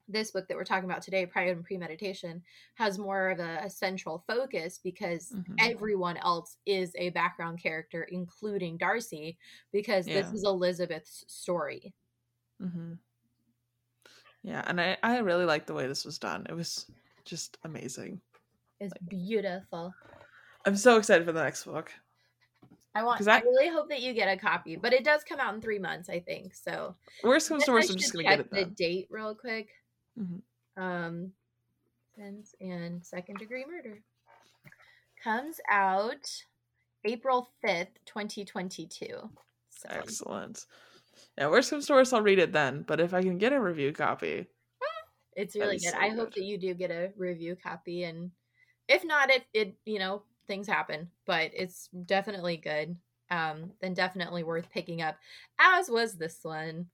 This 0.09 0.31
book 0.31 0.47
that 0.49 0.57
we're 0.57 0.65
talking 0.65 0.89
about 0.89 1.01
today, 1.01 1.25
Pride 1.25 1.49
and 1.49 1.63
Premeditation, 1.63 2.43
has 2.75 2.99
more 2.99 3.29
of 3.29 3.39
a, 3.39 3.61
a 3.63 3.69
central 3.69 4.23
focus 4.27 4.77
because 4.83 5.31
Mhm. 5.31 5.55
everyone 5.59 6.17
else 6.17 6.57
is 6.65 6.91
a 6.97 7.09
background 7.11 7.61
character, 7.61 8.03
including 8.03 8.77
Darcy, 8.77 9.37
because 9.71 10.05
this 10.05 10.33
is 10.33 10.43
Elizabeth's 10.43 11.23
story. 11.27 11.93
hmm 12.59 12.93
Yeah, 14.41 14.61
and 14.67 14.79
I 14.81 14.97
I 15.01 15.19
really 15.19 15.45
like 15.45 15.65
the 15.65 15.73
way 15.73 15.87
this 15.87 16.03
was 16.03 16.19
done. 16.19 16.45
It 16.49 16.53
was 16.53 16.85
just 17.23 17.57
amazing. 17.63 18.21
It's 18.81 18.93
beautiful. 19.07 19.93
I'm 20.65 20.75
so 20.75 20.97
excited 20.97 21.25
for 21.25 21.31
the 21.31 21.43
next 21.43 21.63
book. 21.63 21.93
I 22.93 23.03
want. 23.03 23.25
I, 23.27 23.37
I- 23.37 23.41
really 23.41 23.69
hope 23.69 23.87
that 23.89 24.01
you 24.01 24.13
get 24.13 24.27
a 24.27 24.37
copy, 24.37 24.75
but 24.75 24.91
it 24.91 25.05
does 25.05 25.23
come 25.23 25.39
out 25.39 25.53
in 25.55 25.61
three 25.61 25.79
months, 25.79 26.09
I 26.09 26.19
think. 26.19 26.53
So 26.55 26.95
Worst 27.23 27.47
comes 27.47 27.63
to 27.63 27.71
worst, 27.71 27.89
I'm 27.89 27.97
just 27.97 28.11
gonna 28.11 28.23
get 28.25 28.39
it 28.41 28.51
the 28.51 28.65
date 28.65 29.07
real 29.09 29.33
quick. 29.33 29.69
Mhm. 30.17 30.41
Um, 30.77 31.33
Sense 32.15 32.55
and 32.61 33.05
Second 33.05 33.39
Degree 33.39 33.65
Murder 33.65 33.99
comes 35.23 35.59
out 35.69 36.43
April 37.05 37.49
fifth, 37.61 38.03
twenty 38.05 38.45
twenty 38.45 38.87
two. 38.87 39.29
So 39.69 39.89
Excellent. 39.89 40.65
Yeah, 41.37 41.49
worst 41.49 41.69
comes 41.69 41.87
to 41.87 41.93
worst, 41.93 42.13
I'll 42.13 42.21
read 42.21 42.39
it 42.39 42.51
then. 42.51 42.83
But 42.83 42.99
if 42.99 43.13
I 43.13 43.21
can 43.21 43.37
get 43.37 43.53
a 43.53 43.59
review 43.59 43.91
copy, 43.93 44.47
it's 45.35 45.55
really 45.55 45.77
good. 45.79 45.91
so 45.91 45.97
I 45.97 46.09
hope 46.09 46.33
that 46.33 46.43
you 46.43 46.57
do 46.57 46.73
get 46.73 46.91
a 46.91 47.11
review 47.17 47.55
copy, 47.55 48.03
and 48.03 48.31
if 48.87 49.03
not, 49.03 49.29
it 49.29 49.45
it 49.53 49.75
you 49.85 49.99
know 49.99 50.23
things 50.47 50.67
happen, 50.67 51.09
but 51.25 51.51
it's 51.53 51.89
definitely 52.05 52.57
good. 52.57 52.97
Um, 53.29 53.71
then 53.81 53.93
definitely 53.93 54.43
worth 54.43 54.69
picking 54.69 55.01
up, 55.01 55.17
as 55.59 55.89
was 55.89 56.17
this 56.17 56.39
one. 56.43 56.89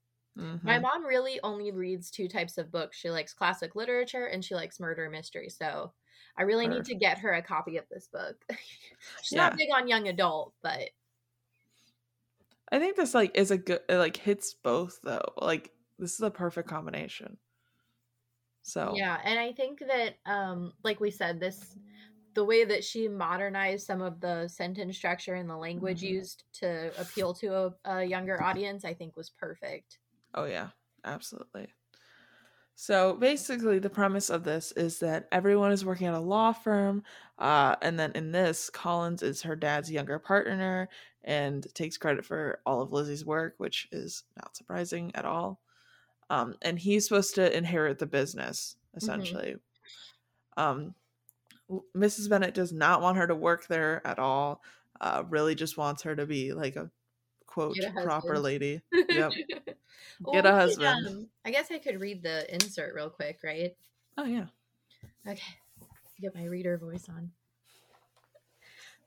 My 0.63 0.77
mhm. 0.77 0.79
mom 0.79 1.05
really 1.05 1.39
only 1.41 1.71
reads 1.71 2.11
two 2.11 2.27
types 2.27 2.57
of 2.57 2.71
books. 2.71 2.97
She 2.97 3.09
likes 3.09 3.33
classic 3.33 3.75
literature 3.75 4.25
and 4.25 4.43
she 4.43 4.55
likes 4.55 4.79
murder 4.79 5.09
mystery. 5.09 5.49
So 5.49 5.93
I 6.37 6.43
really 6.43 6.67
need 6.67 6.85
to 6.85 6.95
get 6.95 7.19
her 7.19 7.33
a 7.33 7.41
copy 7.43 7.77
of 7.77 7.87
this 7.89 8.07
book. 8.07 8.45
She's 9.21 9.35
Yeah. 9.35 9.37
not 9.37 9.55
big 9.57 9.69
on 9.73 9.87
young 9.87 10.07
adult, 10.07 10.55
but 10.61 10.91
I 12.71 12.79
think 12.79 12.95
this 12.95 13.13
like 13.13 13.35
is 13.35 13.51
a 13.51 13.57
good 13.57 13.81
it, 13.89 13.97
like 13.97 14.17
hits 14.17 14.53
both 14.53 15.01
though. 15.01 15.33
Like 15.37 15.71
this 15.97 16.13
is 16.13 16.21
a 16.21 16.31
perfect 16.31 16.67
combination. 16.69 17.37
So 18.61 19.03
yeah, 19.03 19.19
and 19.23 19.39
I 19.39 19.53
think 19.53 19.79
that 19.79 20.17
um 20.25 20.73
like 20.83 20.99
we 20.99 21.11
said 21.11 21.39
this 21.39 21.77
the 22.35 22.45
way 22.45 22.65
that 22.65 22.83
she 22.83 23.07
modernized 23.09 23.85
some 23.87 24.01
of 24.01 24.21
the 24.21 24.47
sentence 24.49 24.97
structure 24.97 25.35
and 25.35 25.49
the 25.49 25.57
language 25.57 26.01
Mhm. 26.01 26.03
used 26.03 26.45
to 26.53 26.93
appeal 26.99 27.33
to 27.35 27.55
a, 27.55 27.75
a 27.85 28.03
younger 28.05 28.41
audience 28.41 28.85
I 28.85 28.93
think 28.95 29.17
was 29.17 29.29
perfect. 29.31 29.99
Oh 30.33 30.45
yeah, 30.45 30.69
absolutely. 31.03 31.73
So 32.75 33.15
basically, 33.15 33.79
the 33.79 33.89
premise 33.89 34.29
of 34.29 34.45
this 34.45 34.71
is 34.71 34.99
that 34.99 35.27
everyone 35.33 35.73
is 35.73 35.83
working 35.83 36.07
at 36.07 36.13
a 36.13 36.19
law 36.19 36.53
firm, 36.53 37.03
uh, 37.37 37.75
and 37.81 37.99
then 37.99 38.13
in 38.15 38.31
this, 38.31 38.69
Collins 38.69 39.21
is 39.21 39.41
her 39.41 39.55
dad's 39.55 39.91
younger 39.91 40.17
partner 40.17 40.87
and 41.23 41.67
takes 41.75 41.97
credit 41.97 42.25
for 42.25 42.61
all 42.65 42.81
of 42.81 42.93
Lizzie's 42.93 43.25
work, 43.25 43.55
which 43.57 43.89
is 43.91 44.23
not 44.37 44.55
surprising 44.55 45.11
at 45.13 45.25
all. 45.25 45.59
Um, 46.29 46.55
and 46.61 46.79
he's 46.79 47.07
supposed 47.07 47.35
to 47.35 47.55
inherit 47.55 47.99
the 47.99 48.05
business 48.05 48.77
essentially. 48.95 49.55
Um, 50.57 50.95
w- 51.67 51.83
Mrs. 51.95 52.29
Bennet 52.29 52.53
does 52.53 52.71
not 52.71 53.01
want 53.01 53.17
her 53.17 53.27
to 53.27 53.35
work 53.35 53.67
there 53.67 54.05
at 54.05 54.19
all. 54.19 54.61
Uh, 55.01 55.23
really, 55.29 55.55
just 55.55 55.77
wants 55.77 56.03
her 56.03 56.15
to 56.15 56.25
be 56.25 56.53
like 56.53 56.75
a 56.75 56.89
quote 57.49 57.77
proper 58.03 58.37
lady. 58.39 58.81
Yep. 58.91 59.33
Well, 60.21 60.33
Get 60.33 60.45
a 60.45 60.49
could, 60.49 60.55
husband. 60.55 61.07
um, 61.07 61.27
I 61.45 61.51
guess 61.51 61.71
I 61.71 61.79
could 61.79 61.99
read 61.99 62.21
the 62.21 62.51
insert 62.53 62.93
real 62.93 63.09
quick, 63.09 63.39
right? 63.43 63.75
Oh 64.17 64.25
yeah. 64.25 64.45
Okay, 65.27 65.41
get 66.21 66.35
my 66.35 66.45
reader 66.45 66.77
voice 66.77 67.07
on. 67.09 67.31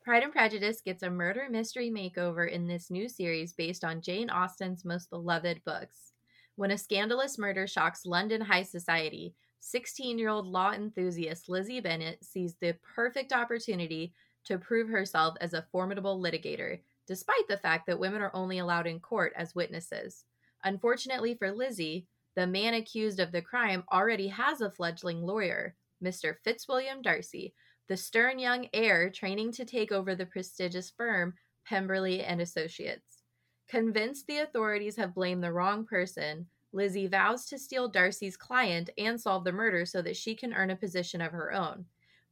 Pride 0.04 0.24
and 0.24 0.32
Prejudice 0.32 0.80
gets 0.80 1.04
a 1.04 1.10
murder 1.10 1.46
mystery 1.48 1.88
makeover 1.88 2.50
in 2.50 2.66
this 2.66 2.90
new 2.90 3.08
series 3.08 3.52
based 3.52 3.84
on 3.84 4.00
Jane 4.02 4.30
Austen's 4.30 4.84
most 4.84 5.10
beloved 5.10 5.62
books. 5.64 6.12
When 6.56 6.72
a 6.72 6.78
scandalous 6.78 7.38
murder 7.38 7.66
shocks 7.68 8.04
London 8.04 8.40
high 8.40 8.64
society, 8.64 9.34
16 9.60 10.18
year 10.18 10.28
old 10.28 10.46
law 10.46 10.72
enthusiast 10.72 11.48
Lizzie 11.48 11.80
Bennet 11.80 12.24
sees 12.24 12.56
the 12.56 12.74
perfect 12.94 13.32
opportunity 13.32 14.12
to 14.44 14.58
prove 14.58 14.88
herself 14.88 15.36
as 15.40 15.54
a 15.54 15.64
formidable 15.70 16.20
litigator, 16.20 16.80
despite 17.06 17.48
the 17.48 17.58
fact 17.58 17.86
that 17.86 17.98
women 17.98 18.22
are 18.22 18.34
only 18.34 18.58
allowed 18.58 18.86
in 18.86 19.00
court 19.00 19.32
as 19.36 19.54
witnesses. 19.54 20.24
Unfortunately 20.64 21.34
for 21.34 21.50
Lizzie, 21.50 22.06
the 22.34 22.46
man 22.46 22.74
accused 22.74 23.20
of 23.20 23.32
the 23.32 23.42
crime 23.42 23.84
already 23.92 24.28
has 24.28 24.60
a 24.60 24.70
fledgling 24.70 25.22
lawyer, 25.22 25.74
Mr. 26.02 26.36
Fitzwilliam 26.44 27.02
Darcy, 27.02 27.54
the 27.88 27.96
stern 27.96 28.38
young 28.38 28.68
heir 28.72 29.10
training 29.10 29.52
to 29.52 29.64
take 29.64 29.92
over 29.92 30.14
the 30.14 30.26
prestigious 30.26 30.90
firm 30.90 31.34
Pemberley 31.66 32.22
and 32.22 32.40
Associates. 32.40 33.22
Convinced 33.68 34.26
the 34.26 34.38
authorities 34.38 34.96
have 34.96 35.14
blamed 35.14 35.42
the 35.42 35.52
wrong 35.52 35.84
person, 35.84 36.46
Lizzie 36.72 37.06
vows 37.06 37.44
to 37.46 37.58
steal 37.58 37.88
Darcy's 37.88 38.36
client 38.36 38.90
and 38.96 39.20
solve 39.20 39.44
the 39.44 39.52
murder 39.52 39.84
so 39.84 40.00
that 40.02 40.16
she 40.16 40.34
can 40.34 40.54
earn 40.54 40.70
a 40.70 40.76
position 40.76 41.20
of 41.20 41.32
her 41.32 41.52
own. 41.52 41.84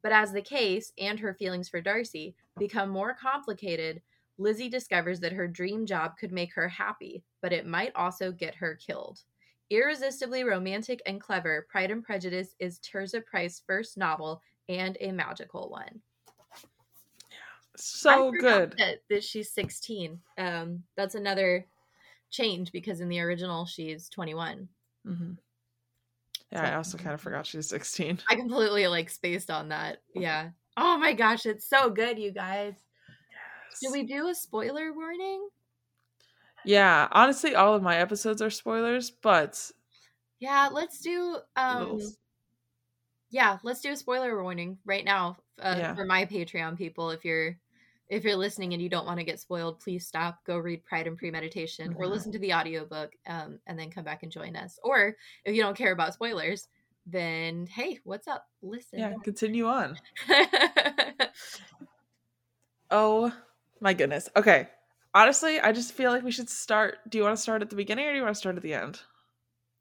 But 0.03 0.13
as 0.13 0.33
the 0.33 0.43
case 0.43 0.93
and 0.99 1.21
her 1.21 1.35
feelings 1.35 1.69
for 1.69 1.81
Darcy 1.81 2.35
become 2.59 2.89
more 2.89 3.15
complicated, 3.15 4.01
Lizzie 4.41 4.71
discovers 4.71 5.21
that 5.21 5.33
her 5.33 5.47
dream 5.47 5.85
job 5.85 6.17
could 6.19 6.33
make 6.33 6.55
her 6.55 6.67
happy, 6.67 7.23
but 7.43 7.53
it 7.53 7.67
might 7.67 7.95
also 7.95 8.33
get 8.33 8.55
her 8.55 8.75
killed. 8.75 9.21
Irresistibly 9.69 10.45
romantic 10.45 11.03
and 11.05 11.21
clever, 11.21 11.67
Pride 11.69 11.91
and 11.91 12.03
Prejudice 12.03 12.55
is 12.59 12.81
Tirzah 12.81 13.25
Price's 13.27 13.63
first 13.67 13.99
novel 13.99 14.41
and 14.69 14.97
a 15.01 15.13
magical 15.13 15.69
one. 15.69 16.01
So 17.77 18.33
good. 18.33 18.75
That, 18.79 19.03
that 19.11 19.23
she's 19.23 19.53
16. 19.53 20.19
Um, 20.39 20.83
that's 20.97 21.15
another 21.15 21.67
change 22.31 22.73
because 22.73 23.01
in 23.01 23.11
the 23.11 23.21
original 23.21 23.67
she's 23.67 24.09
21. 24.09 24.69
hmm 25.05 25.33
Yeah, 26.51 26.63
I 26.63 26.75
also 26.77 26.97
kind 26.97 27.13
of 27.13 27.21
forgot 27.21 27.47
she's 27.47 27.69
16. 27.69 28.21
I 28.29 28.37
completely 28.37 28.87
like 28.87 29.11
spaced 29.11 29.51
on 29.51 29.69
that. 29.69 29.99
Yeah. 30.15 30.51
Oh 30.79 30.97
my 30.97 31.13
gosh, 31.13 31.45
it's 31.45 31.69
so 31.69 31.91
good, 31.91 32.19
you 32.19 32.33
guys. 32.33 32.75
Did 33.81 33.93
we 33.93 34.03
do 34.05 34.29
a 34.29 34.35
spoiler 34.35 34.93
warning? 34.93 35.49
Yeah, 36.65 37.09
honestly, 37.13 37.55
all 37.55 37.75
of 37.75 37.83
my 37.83 37.97
episodes 37.97 38.43
are 38.43 38.51
spoilers, 38.51 39.11
but 39.11 39.71
Yeah, 40.39 40.69
let's 40.73 41.01
do 41.01 41.39
um 41.57 41.79
little- 41.93 42.13
yeah, 43.31 43.59
let's 43.63 43.81
do 43.81 43.93
a 43.93 43.97
spoiler 43.97 44.43
warning 44.43 44.79
right 44.85 45.05
now 45.05 45.39
uh, 45.61 45.77
Yeah. 45.79 45.95
for 45.95 46.05
my 46.05 46.27
Patreon 46.27 46.77
people. 46.77 47.11
If 47.11 47.25
you're 47.25 47.57
if 48.09 48.25
you're 48.25 48.35
listening 48.37 48.73
and 48.73 48.83
you 48.83 48.89
don't 48.89 49.07
want 49.07 49.19
to 49.21 49.25
get 49.25 49.39
spoiled, 49.39 49.79
please 49.79 50.05
stop, 50.05 50.45
go 50.45 50.59
read 50.59 50.85
Pride 50.85 51.07
and 51.07 51.17
Premeditation, 51.17 51.95
or 51.97 52.07
listen 52.09 52.33
to 52.33 52.41
the 52.41 52.53
audiobook, 52.53 53.13
um, 53.29 53.61
and 53.69 53.79
then 53.79 53.89
come 53.91 54.03
back 54.03 54.25
and 54.25 54.33
join 54.33 54.57
us. 54.57 54.81
Or 54.83 55.17
if 55.45 55.55
you 55.55 55.63
don't 55.63 55.77
care 55.77 55.93
about 55.93 56.13
spoilers, 56.15 56.67
then 57.07 57.67
hey, 57.69 58.01
what's 58.03 58.27
up? 58.27 58.47
Listen. 58.63 58.99
yeah, 58.99 59.13
continue 59.23 59.67
on. 59.67 59.97
Oh 62.91 63.33
my 63.81 63.95
goodness. 63.95 64.29
Okay. 64.37 64.69
Honestly, 65.13 65.59
I 65.59 65.73
just 65.73 65.93
feel 65.93 66.11
like 66.13 66.23
we 66.23 66.31
should 66.31 66.49
start. 66.49 66.99
Do 67.09 67.19
you 67.19 67.25
want 67.25 67.37
to 67.37 67.43
start 67.43 67.63
at 67.63 67.71
the 67.71 67.77
beginning 67.77 68.07
or 68.07 68.13
do 68.13 68.17
you 68.17 68.23
want 68.23 68.35
to 68.35 68.39
start 68.39 68.57
at 68.57 68.63
the 68.63 68.75
end? 68.75 69.01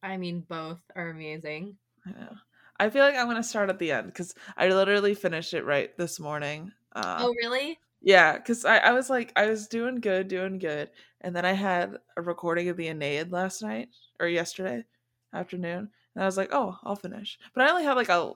I 0.02 0.18
mean, 0.18 0.42
both 0.48 0.80
are 0.96 1.10
amazing. 1.10 1.78
I 2.06 2.12
know. 2.12 2.36
I 2.80 2.90
feel 2.90 3.04
like 3.04 3.16
I'm 3.16 3.26
going 3.26 3.36
to 3.38 3.44
start 3.44 3.70
at 3.70 3.78
the 3.78 3.92
end 3.92 4.08
because 4.08 4.34
I 4.58 4.70
literally 4.70 5.14
finished 5.14 5.54
it 5.54 5.66
right 5.66 5.96
this 5.98 6.20
morning. 6.20 6.72
Uh, 6.94 7.18
oh, 7.20 7.34
really? 7.42 7.78
Yeah, 8.02 8.38
because 8.38 8.64
I, 8.64 8.78
I 8.78 8.92
was 8.94 9.10
like, 9.10 9.34
I 9.36 9.48
was 9.48 9.68
doing 9.68 10.00
good, 10.00 10.30
doing 10.30 10.58
good. 10.58 10.90
And 11.22 11.36
then 11.36 11.46
I 11.46 11.52
had 11.52 11.98
a 12.16 12.22
recording 12.22 12.70
of 12.70 12.78
the 12.78 12.88
Aeneid 12.88 13.32
last 13.32 13.62
night 13.62 13.90
or 14.20 14.28
yesterday 14.28 14.86
afternoon. 15.34 15.90
And 16.16 16.24
I 16.24 16.26
was 16.26 16.38
like, 16.38 16.50
oh, 16.54 16.78
I'll 16.84 16.96
finish. 16.96 17.38
But 17.54 17.66
I 17.66 17.70
only 17.70 17.84
have 17.84 17.98
like 17.98 18.10
a 18.10 18.34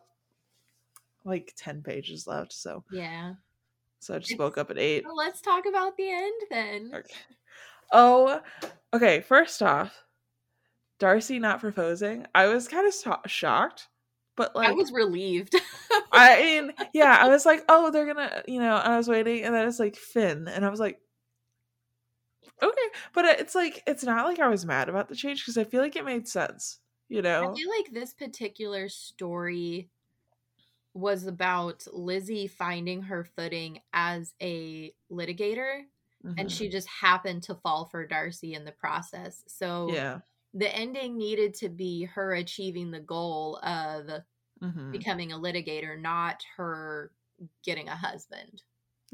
like 1.23 1.53
10 1.55 1.81
pages 1.81 2.27
left. 2.27 2.51
So 2.51 2.83
Yeah. 2.91 3.35
So 4.03 4.15
I 4.15 4.19
just 4.19 4.37
woke 4.37 4.57
up 4.57 4.69
at 4.69 4.77
8. 4.77 5.05
Well, 5.05 5.15
let's 5.15 5.41
talk 5.41 5.65
about 5.65 5.95
the 5.97 6.09
end 6.11 6.33
then. 6.49 6.91
Okay. 6.93 7.13
Oh, 7.91 8.41
okay. 8.93 9.21
First 9.21 9.61
off, 9.63 10.03
Darcy 10.99 11.39
not 11.39 11.59
proposing. 11.59 12.25
I 12.35 12.47
was 12.47 12.67
kind 12.67 12.87
of 12.87 12.93
so- 12.93 13.21
shocked, 13.27 13.87
but 14.35 14.55
like 14.55 14.69
I 14.69 14.73
was 14.73 14.91
relieved. 14.91 15.55
I 16.11 16.39
mean, 16.41 16.73
yeah, 16.93 17.17
I 17.19 17.27
was 17.29 17.45
like, 17.45 17.63
oh, 17.69 17.91
they're 17.91 18.05
gonna, 18.05 18.43
you 18.47 18.59
know, 18.59 18.75
I 18.75 18.97
was 18.97 19.07
waiting, 19.07 19.43
and 19.43 19.53
then 19.53 19.67
it's 19.67 19.79
like 19.79 19.95
Finn, 19.95 20.47
and 20.47 20.65
I 20.65 20.69
was 20.69 20.79
like, 20.79 20.99
okay, 22.61 22.87
but 23.13 23.25
it's 23.25 23.55
like, 23.55 23.83
it's 23.87 24.03
not 24.03 24.25
like 24.25 24.39
I 24.39 24.47
was 24.47 24.65
mad 24.65 24.89
about 24.89 25.09
the 25.09 25.15
change 25.15 25.41
because 25.41 25.57
I 25.57 25.63
feel 25.63 25.81
like 25.81 25.95
it 25.95 26.05
made 26.05 26.27
sense, 26.27 26.79
you 27.09 27.21
know, 27.21 27.51
I 27.51 27.55
feel 27.55 27.69
like 27.69 27.91
this 27.91 28.13
particular 28.13 28.89
story 28.89 29.89
was 30.93 31.25
about 31.25 31.85
Lizzie 31.91 32.47
finding 32.47 33.03
her 33.03 33.23
footing 33.23 33.81
as 33.93 34.35
a 34.41 34.93
litigator, 35.11 35.85
and 36.37 36.51
Mhm. 36.51 36.51
she 36.51 36.69
just 36.69 36.87
happened 36.87 37.43
to 37.43 37.55
fall 37.55 37.85
for 37.85 38.05
Darcy 38.07 38.53
in 38.53 38.65
the 38.65 38.71
process. 38.71 39.43
So 39.47 40.03
yeah, 40.03 40.21
the 40.53 40.73
ending 40.75 41.17
needed 41.17 41.53
to 41.55 41.69
be 41.69 42.03
her 42.05 42.33
achieving 42.35 42.91
the 42.91 42.99
goal 42.99 43.57
of 43.63 44.23
hmm 44.61 44.91
becoming 44.91 45.31
a 45.31 45.37
litigator, 45.39 45.99
not 45.99 46.43
her 46.57 47.13
getting 47.63 47.87
a 47.89 47.95
husband. 47.95 48.63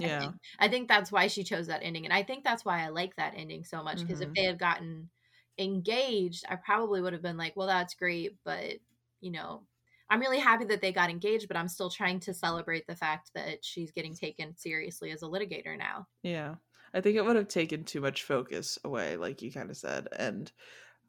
I 0.01 0.09
yeah, 0.09 0.19
think. 0.19 0.37
I 0.59 0.69
think 0.69 0.87
that's 0.87 1.11
why 1.11 1.27
she 1.27 1.43
chose 1.43 1.67
that 1.67 1.83
ending. 1.83 2.05
And 2.05 2.13
I 2.13 2.23
think 2.23 2.43
that's 2.43 2.65
why 2.65 2.83
I 2.83 2.89
like 2.89 3.15
that 3.17 3.33
ending 3.35 3.63
so 3.65 3.83
much. 3.83 4.05
Because 4.05 4.21
if 4.21 4.29
Mhm. 4.29 4.35
they 4.35 4.45
had 4.45 4.59
gotten 4.59 5.09
engaged, 5.57 6.45
I 6.49 6.55
probably 6.57 7.01
would 7.01 7.13
have 7.13 7.21
been 7.21 7.37
like, 7.37 7.55
well, 7.57 7.67
that's 7.67 7.95
great. 7.95 8.37
But, 8.45 8.79
you 9.21 9.31
know, 9.31 9.67
I'm 10.09 10.19
really 10.19 10.39
happy 10.39 10.65
that 10.65 10.81
they 10.81 10.91
got 10.91 11.09
engaged, 11.09 11.47
but 11.47 11.57
I'm 11.57 11.67
still 11.67 11.89
trying 11.89 12.19
to 12.21 12.33
celebrate 12.33 12.87
the 12.87 12.95
fact 12.95 13.31
that 13.35 13.63
she's 13.63 13.91
getting 13.91 14.15
taken 14.15 14.55
seriously 14.57 15.11
as 15.11 15.21
a 15.21 15.27
litigator 15.27 15.77
now. 15.77 16.07
yeah. 16.23 16.55
I 16.93 17.01
think 17.01 17.17
it 17.17 17.25
would 17.25 17.35
have 17.35 17.47
taken 17.47 17.83
too 17.83 18.01
much 18.01 18.23
focus 18.23 18.79
away, 18.83 19.15
like 19.15 19.41
you 19.41 19.51
kind 19.51 19.69
of 19.69 19.77
said, 19.77 20.07
and 20.17 20.51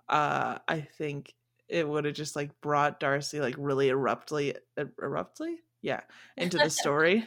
uh, 0.08 0.58
I 0.68 0.80
think 0.80 1.32
it 1.68 1.88
would 1.88 2.04
have 2.04 2.14
just 2.14 2.36
like 2.36 2.50
brought 2.60 3.00
Darcy 3.00 3.40
like 3.40 3.54
really 3.56 3.88
abruptly, 3.88 4.54
abruptly, 4.76 5.56
yeah, 5.82 6.00
into 6.36 6.58
the 6.58 6.68
story. 6.70 7.26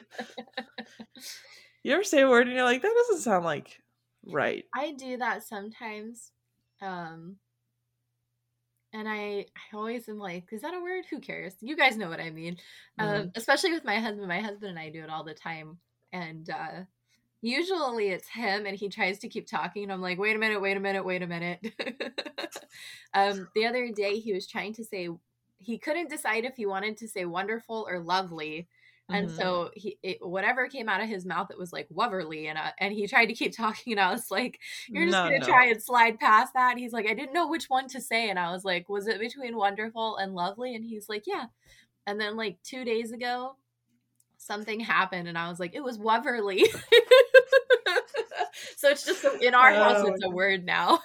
you 1.84 1.94
ever 1.94 2.04
say 2.04 2.22
a 2.22 2.30
word 2.30 2.48
and 2.48 2.56
you're 2.56 2.66
like, 2.66 2.82
that 2.82 2.94
doesn't 2.96 3.24
sound 3.24 3.46
like 3.46 3.80
right. 4.28 4.66
I 4.76 4.92
do 4.92 5.18
that 5.18 5.44
sometimes. 5.44 6.32
Um, 6.82 7.38
and 8.94 9.10
I, 9.10 9.48
I 9.56 9.76
always 9.76 10.08
am 10.08 10.20
like, 10.20 10.46
is 10.52 10.62
that 10.62 10.76
a 10.76 10.80
word? 10.80 11.06
Who 11.10 11.20
cares? 11.20 11.56
You 11.62 11.76
guys 11.76 11.98
know 11.98 12.10
what 12.10 12.20
I 12.20 12.30
mean. 12.30 12.58
Mm-hmm. 13.00 13.22
Um, 13.22 13.32
especially 13.36 13.72
with 13.72 13.84
my 13.84 14.00
husband. 14.00 14.28
My 14.28 14.40
husband 14.40 14.70
and 14.70 14.80
I 14.80 14.90
do 14.90 15.04
it 15.04 15.10
all 15.10 15.24
the 15.24 15.34
time. 15.34 15.80
And 16.12 16.48
uh, 16.50 16.84
usually 17.42 18.10
it's 18.10 18.28
him 18.28 18.68
and 18.68 18.78
he 18.78 18.90
tries 18.90 19.18
to 19.20 19.28
keep 19.28 19.48
talking. 19.48 19.84
And 19.84 19.92
I'm 19.92 20.02
like, 20.02 20.20
wait 20.20 20.36
a 20.36 20.40
minute, 20.40 20.62
wait 20.62 20.78
a 20.78 20.80
minute, 20.80 21.04
wait 21.04 21.24
a 21.24 21.28
minute. 21.28 21.60
um, 23.16 23.50
the 23.56 23.66
other 23.66 23.90
day 23.92 24.20
he 24.20 24.32
was 24.32 24.46
trying 24.46 24.74
to 24.76 24.84
say, 24.84 25.10
he 25.58 25.80
couldn't 25.80 26.10
decide 26.10 26.46
if 26.46 26.56
he 26.56 26.68
wanted 26.68 26.98
to 26.98 27.08
say 27.08 27.26
wonderful 27.26 27.88
or 27.90 28.00
lovely. 28.00 28.68
And 29.10 29.28
mm-hmm. 29.28 29.38
so 29.38 29.70
he, 29.76 29.98
it, 30.02 30.20
whatever 30.22 30.68
came 30.68 30.88
out 30.88 31.02
of 31.02 31.10
his 31.10 31.26
mouth, 31.26 31.52
it 31.52 31.58
was 31.58 31.74
like 31.74 31.88
Woverly, 31.90 32.48
and 32.48 32.58
uh, 32.58 32.72
and 32.80 32.94
he 32.94 33.06
tried 33.06 33.26
to 33.26 33.34
keep 33.34 33.54
talking, 33.56 33.94
and 33.94 34.00
I 34.00 34.12
was 34.12 34.32
like, 34.32 34.60
"You're 34.88 35.06
just 35.06 35.12
no, 35.12 35.26
gonna 35.26 35.40
no. 35.40 35.46
try 35.46 35.66
and 35.68 35.84
slide 35.84 36.20
past 36.20 36.54
that." 36.54 36.72
And 36.72 36.80
he's 36.80 36.94
like, 36.94 37.08
"I 37.08 37.14
didn't 37.14 37.34
know 37.34 37.50
which 37.50 37.66
one 37.66 37.88
to 37.90 38.00
say," 38.00 38.30
and 38.30 38.40
I 38.40 38.52
was 38.52 38.64
like, 38.64 38.88
"Was 38.88 39.08
it 39.08 39.20
between 39.20 39.58
wonderful 39.58 40.18
and 40.18 40.34
lovely?" 40.34 40.74
And 40.74 40.86
he's 40.86 41.10
like, 41.10 41.24
"Yeah." 41.28 41.46
And 42.08 42.20
then 42.20 42.38
like 42.38 42.58
two 42.64 42.86
days 42.86 43.12
ago, 43.12 43.58
something 44.38 44.80
happened, 44.80 45.28
and 45.28 45.38
I 45.38 45.50
was 45.50 45.60
like, 45.60 45.76
"It 45.76 45.84
was 45.84 46.00
Woverly." 46.00 46.66
so 48.78 48.90
it's 48.90 49.06
just 49.06 49.26
in 49.42 49.54
our 49.54 49.72
oh, 49.72 49.84
house, 49.84 50.08
it's 50.08 50.24
a 50.24 50.30
word 50.30 50.66
now. 50.66 51.02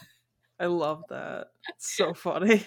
I 0.61 0.67
love 0.67 1.03
that. 1.09 1.49
It's 1.69 1.97
so 1.97 2.15
funny. 2.15 2.65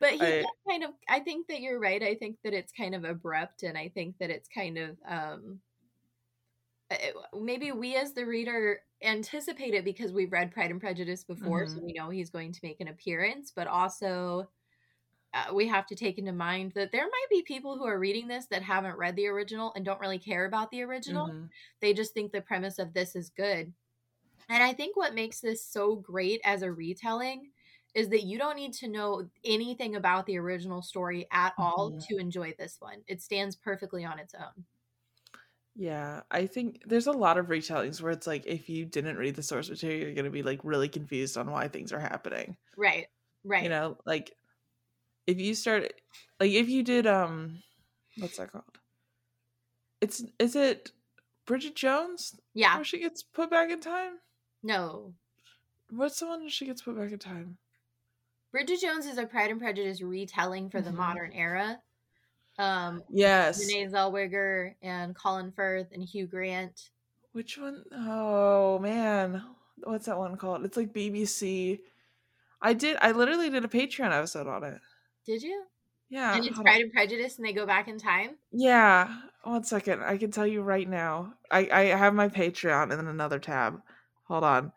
But 0.00 0.12
he 0.12 0.20
I, 0.20 0.44
kind 0.68 0.84
of 0.84 0.90
i 1.08 1.20
think 1.20 1.46
that 1.48 1.60
you're 1.60 1.80
right 1.80 2.02
i 2.02 2.14
think 2.14 2.36
that 2.44 2.52
it's 2.52 2.72
kind 2.72 2.94
of 2.94 3.04
abrupt 3.04 3.62
and 3.62 3.76
i 3.76 3.88
think 3.88 4.16
that 4.18 4.30
it's 4.30 4.48
kind 4.48 4.78
of 4.78 4.96
um 5.08 5.60
eh, 6.90 7.10
maybe 7.38 7.72
we 7.72 7.96
as 7.96 8.12
the 8.12 8.26
reader 8.26 8.80
anticipate 9.02 9.74
it 9.74 9.84
because 9.84 10.12
we've 10.12 10.32
read 10.32 10.52
pride 10.52 10.70
and 10.70 10.80
prejudice 10.80 11.24
before 11.24 11.64
mm-hmm. 11.64 11.76
so 11.76 11.82
we 11.84 11.92
know 11.92 12.10
he's 12.10 12.30
going 12.30 12.52
to 12.52 12.60
make 12.62 12.80
an 12.80 12.88
appearance 12.88 13.52
but 13.54 13.66
also 13.66 14.48
uh, 15.34 15.52
we 15.52 15.66
have 15.66 15.84
to 15.84 15.96
take 15.96 16.16
into 16.18 16.32
mind 16.32 16.70
that 16.76 16.92
there 16.92 17.02
might 17.02 17.26
be 17.28 17.42
people 17.42 17.76
who 17.76 17.84
are 17.84 17.98
reading 17.98 18.28
this 18.28 18.46
that 18.46 18.62
haven't 18.62 18.96
read 18.96 19.16
the 19.16 19.26
original 19.26 19.72
and 19.74 19.84
don't 19.84 20.00
really 20.00 20.18
care 20.18 20.44
about 20.44 20.70
the 20.70 20.82
original 20.82 21.28
mm-hmm. 21.28 21.46
they 21.80 21.92
just 21.92 22.14
think 22.14 22.32
the 22.32 22.40
premise 22.40 22.78
of 22.78 22.94
this 22.94 23.16
is 23.16 23.30
good 23.30 23.72
and 24.48 24.62
i 24.62 24.72
think 24.72 24.96
what 24.96 25.14
makes 25.14 25.40
this 25.40 25.64
so 25.64 25.96
great 25.96 26.40
as 26.44 26.62
a 26.62 26.72
retelling 26.72 27.50
is 27.94 28.08
that 28.08 28.24
you 28.24 28.38
don't 28.38 28.56
need 28.56 28.72
to 28.74 28.88
know 28.88 29.28
anything 29.44 29.96
about 29.96 30.26
the 30.26 30.38
original 30.38 30.82
story 30.82 31.26
at 31.30 31.54
all 31.58 31.90
mm-hmm. 31.90 32.00
to 32.08 32.20
enjoy 32.20 32.54
this 32.58 32.76
one. 32.80 32.98
It 33.06 33.22
stands 33.22 33.54
perfectly 33.54 34.04
on 34.04 34.18
its 34.18 34.34
own. 34.34 34.64
Yeah, 35.76 36.20
I 36.30 36.46
think 36.46 36.82
there's 36.86 37.08
a 37.08 37.12
lot 37.12 37.36
of 37.36 37.46
retellings 37.46 38.00
where 38.00 38.12
it's 38.12 38.26
like 38.26 38.46
if 38.46 38.68
you 38.68 38.84
didn't 38.84 39.16
read 39.16 39.34
the 39.34 39.42
source 39.42 39.68
material, 39.68 40.00
you're 40.00 40.14
going 40.14 40.24
to 40.24 40.30
be 40.30 40.42
like 40.42 40.60
really 40.62 40.88
confused 40.88 41.36
on 41.36 41.50
why 41.50 41.66
things 41.68 41.92
are 41.92 41.98
happening. 41.98 42.56
Right. 42.76 43.08
Right. 43.44 43.64
You 43.64 43.68
know, 43.68 43.98
like 44.06 44.36
if 45.26 45.40
you 45.40 45.54
start 45.54 45.92
like 46.38 46.52
if 46.52 46.68
you 46.68 46.82
did 46.82 47.06
um 47.06 47.60
what's 48.18 48.36
that 48.38 48.52
called? 48.52 48.64
It's 50.00 50.24
is 50.38 50.54
it 50.54 50.92
Bridget 51.44 51.74
Jones? 51.74 52.36
Yeah. 52.54 52.76
Where 52.76 52.84
she 52.84 53.00
gets 53.00 53.22
put 53.22 53.50
back 53.50 53.70
in 53.70 53.80
time? 53.80 54.12
No. 54.62 55.12
What's 55.90 56.20
the 56.20 56.26
one 56.26 56.48
she 56.48 56.66
gets 56.66 56.82
put 56.82 56.96
back 56.96 57.10
in 57.10 57.18
time? 57.18 57.58
Bridget 58.54 58.82
Jones 58.82 59.06
is 59.06 59.18
a 59.18 59.26
Pride 59.26 59.50
and 59.50 59.60
Prejudice 59.60 60.00
retelling 60.00 60.70
for 60.70 60.80
the 60.80 60.90
mm-hmm. 60.90 60.98
modern 60.98 61.32
era. 61.32 61.80
Um, 62.56 63.02
yes, 63.10 63.58
Renee 63.58 63.88
Zellweger 63.88 64.74
and 64.80 65.12
Colin 65.12 65.50
Firth 65.50 65.88
and 65.92 66.04
Hugh 66.04 66.28
Grant. 66.28 66.90
Which 67.32 67.58
one? 67.58 67.82
Oh 67.92 68.78
man, 68.78 69.42
what's 69.82 70.06
that 70.06 70.16
one 70.16 70.36
called? 70.36 70.64
It's 70.64 70.76
like 70.76 70.94
BBC. 70.94 71.80
I 72.62 72.74
did. 72.74 72.96
I 73.00 73.10
literally 73.10 73.50
did 73.50 73.64
a 73.64 73.68
Patreon 73.68 74.16
episode 74.16 74.46
on 74.46 74.62
it. 74.62 74.78
Did 75.26 75.42
you? 75.42 75.64
Yeah. 76.08 76.36
And 76.36 76.46
it's 76.46 76.56
Pride 76.56 76.76
on. 76.76 76.82
and 76.82 76.92
Prejudice, 76.92 77.38
and 77.38 77.44
they 77.44 77.52
go 77.52 77.66
back 77.66 77.88
in 77.88 77.98
time. 77.98 78.36
Yeah. 78.52 79.12
One 79.42 79.64
second. 79.64 80.04
I 80.04 80.16
can 80.16 80.30
tell 80.30 80.46
you 80.46 80.62
right 80.62 80.88
now. 80.88 81.34
I 81.50 81.68
I 81.72 81.82
have 81.86 82.14
my 82.14 82.28
Patreon 82.28 82.82
and 82.84 82.92
then 82.92 83.08
another 83.08 83.40
tab. 83.40 83.80
Hold 84.28 84.44
on. 84.44 84.72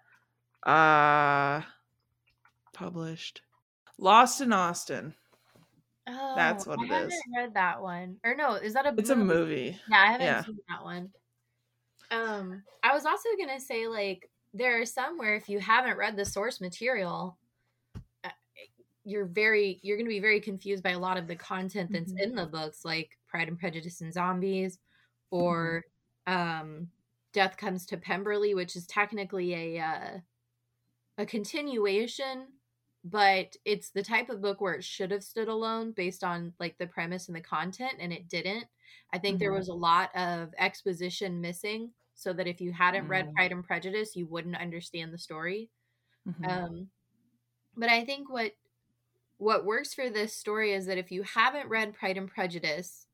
Uh, 0.66 1.62
published. 2.74 3.42
Lost 3.98 4.42
in 4.42 4.54
Austen. 4.54 5.14
Oh, 6.08 6.34
that's 6.36 6.66
what 6.66 6.80
it 6.80 6.86
is. 6.86 6.92
I 6.92 6.96
it 6.96 7.00
haven't 7.00 7.12
is. 7.12 7.22
Read 7.36 7.54
that 7.56 7.82
one, 7.82 8.18
or 8.24 8.36
no? 8.36 8.54
Is 8.54 8.74
that 8.74 8.86
a? 8.86 8.94
It's 8.98 9.10
movie? 9.10 9.22
a 9.22 9.26
movie. 9.26 9.80
Yeah, 9.90 9.98
I 9.98 10.12
haven't 10.12 10.26
yeah. 10.26 10.44
seen 10.44 10.58
that 10.70 10.84
one. 10.84 11.10
Um, 12.12 12.64
I 12.84 12.94
was 12.94 13.06
also 13.06 13.30
gonna 13.38 13.60
say 13.60 13.88
like 13.88 14.30
there 14.54 14.80
are 14.80 14.86
some 14.86 15.18
where 15.18 15.36
if 15.36 15.50
you 15.50 15.60
haven't 15.60 15.98
read 15.98 16.16
the 16.16 16.24
source 16.24 16.62
material, 16.62 17.38
uh, 18.24 18.30
you're 19.04 19.26
very 19.26 19.80
you're 19.82 19.98
gonna 19.98 20.10
be 20.10 20.20
very 20.20 20.40
confused 20.40 20.84
by 20.84 20.92
a 20.92 21.00
lot 21.00 21.18
of 21.18 21.28
the 21.28 21.36
content 21.36 21.92
that's 21.92 22.14
mm-hmm. 22.14 22.24
in 22.24 22.36
the 22.36 22.46
books, 22.46 22.86
like 22.86 23.18
Pride 23.28 23.50
and 23.50 23.60
Prejudice 23.60 24.02
and 24.02 24.14
Zombies, 24.14 24.80
or 25.30 25.84
mm-hmm. 26.28 26.62
um, 26.62 26.88
Death 27.34 27.58
Comes 27.58 27.86
to 27.88 27.98
Pemberley, 27.98 28.54
which 28.54 28.76
is 28.78 28.88
technically 28.88 29.76
a 29.76 29.84
uh, 29.84 30.18
a 31.18 31.26
continuation 31.26 32.46
but 33.10 33.56
it's 33.63 33.89
the 33.91 34.04
type 34.04 34.30
of 34.30 34.41
book 34.41 34.60
where 34.60 34.74
it 34.74 34.84
should 34.84 35.12
have 35.12 35.24
stood 35.24 35.48
alone 35.48 35.91
based 35.91 36.24
on 36.24 36.54
like 36.60 36.78
the 36.78 36.88
premise 36.88 37.28
and 37.28 37.36
the 37.36 37.41
content 37.41 37.93
and 38.00 38.12
it 38.12 38.28
didn't 38.28 38.65
i 39.13 39.17
think 39.17 39.36
mm-hmm. 39.36 39.43
there 39.43 39.54
was 39.54 39.70
a 39.70 39.74
lot 39.74 40.13
of 40.15 40.50
exposition 40.58 41.39
missing 41.39 41.91
so 42.15 42.34
that 42.34 42.48
if 42.48 42.60
you 42.60 42.72
hadn't 42.72 43.04
mm-hmm. 43.04 43.12
read 43.12 43.34
pride 43.34 43.52
and 43.52 43.63
prejudice 43.63 44.15
you 44.15 44.26
wouldn't 44.26 44.60
understand 44.60 45.13
the 45.13 45.17
story 45.17 45.70
mm-hmm. 46.28 46.46
um 46.46 46.88
but 47.76 47.89
i 47.89 48.04
think 48.04 48.30
what 48.30 48.52
what 49.38 49.65
works 49.65 49.93
for 49.93 50.10
this 50.10 50.36
story 50.36 50.74
is 50.74 50.88
that 50.88 50.98
if 50.98 51.12
you 51.12 51.24
haven't 51.24 51.70
read 51.70 51.93
pride 51.93 52.17
and 52.17 52.28
prejudice 52.28 53.06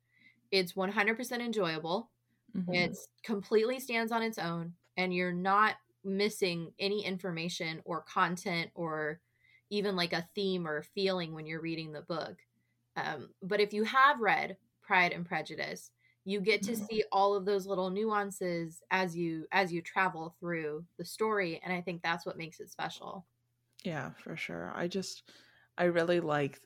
it's 0.52 0.74
100% 0.74 1.32
enjoyable 1.40 2.10
mm-hmm. 2.56 2.74
it 2.74 2.98
completely 3.24 3.80
stands 3.80 4.12
on 4.12 4.24
its 4.24 4.38
own 4.38 4.74
and 4.98 5.14
you're 5.14 5.34
not 5.34 5.76
missing 6.06 6.72
any 6.80 7.04
information 7.06 7.82
or 7.86 8.02
content 8.02 8.70
or 8.76 9.20
even 9.74 9.96
like 9.96 10.14
a 10.14 10.28
theme 10.36 10.68
or 10.68 10.78
a 10.78 10.84
feeling 10.84 11.34
when 11.34 11.48
you're 11.48 11.62
reading 11.62 11.92
the 11.92 12.02
book. 12.02 12.38
Um, 12.96 13.30
but 13.42 13.60
if 13.60 13.74
you 13.74 13.84
have 13.84 14.20
read 14.20 14.58
Pride 14.84 15.12
and 15.14 15.26
Prejudice, 15.26 15.90
you 16.26 16.40
get 16.42 16.62
to 16.64 16.74
mm-hmm. 16.74 16.86
see 16.86 17.04
all 17.12 17.36
of 17.36 17.46
those 17.46 17.66
little 17.66 17.90
nuances 17.90 18.82
as 18.92 19.18
you 19.18 19.46
as 19.52 19.74
you 19.74 19.82
travel 19.82 20.36
through 20.40 20.86
the 20.98 21.04
story 21.04 21.60
and 21.66 21.74
i 21.74 21.82
think 21.82 22.02
that's 22.02 22.26
what 22.26 22.38
makes 22.38 22.62
it 22.62 22.70
special 22.70 23.26
yeah 23.84 24.12
for 24.24 24.38
sure 24.38 24.72
i 24.74 24.88
just 24.88 25.24
i 25.78 25.84
really 25.84 26.22
like 26.22 26.62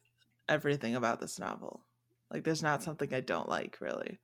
everything 0.47 0.95
about 0.95 1.19
this 1.19 1.39
novel 1.39 1.81
like 2.31 2.43
there's 2.43 2.61
not 2.61 2.83
something 2.83 3.11
i 3.15 3.19
don't 3.19 3.49
like 3.49 3.79
really 3.81 4.19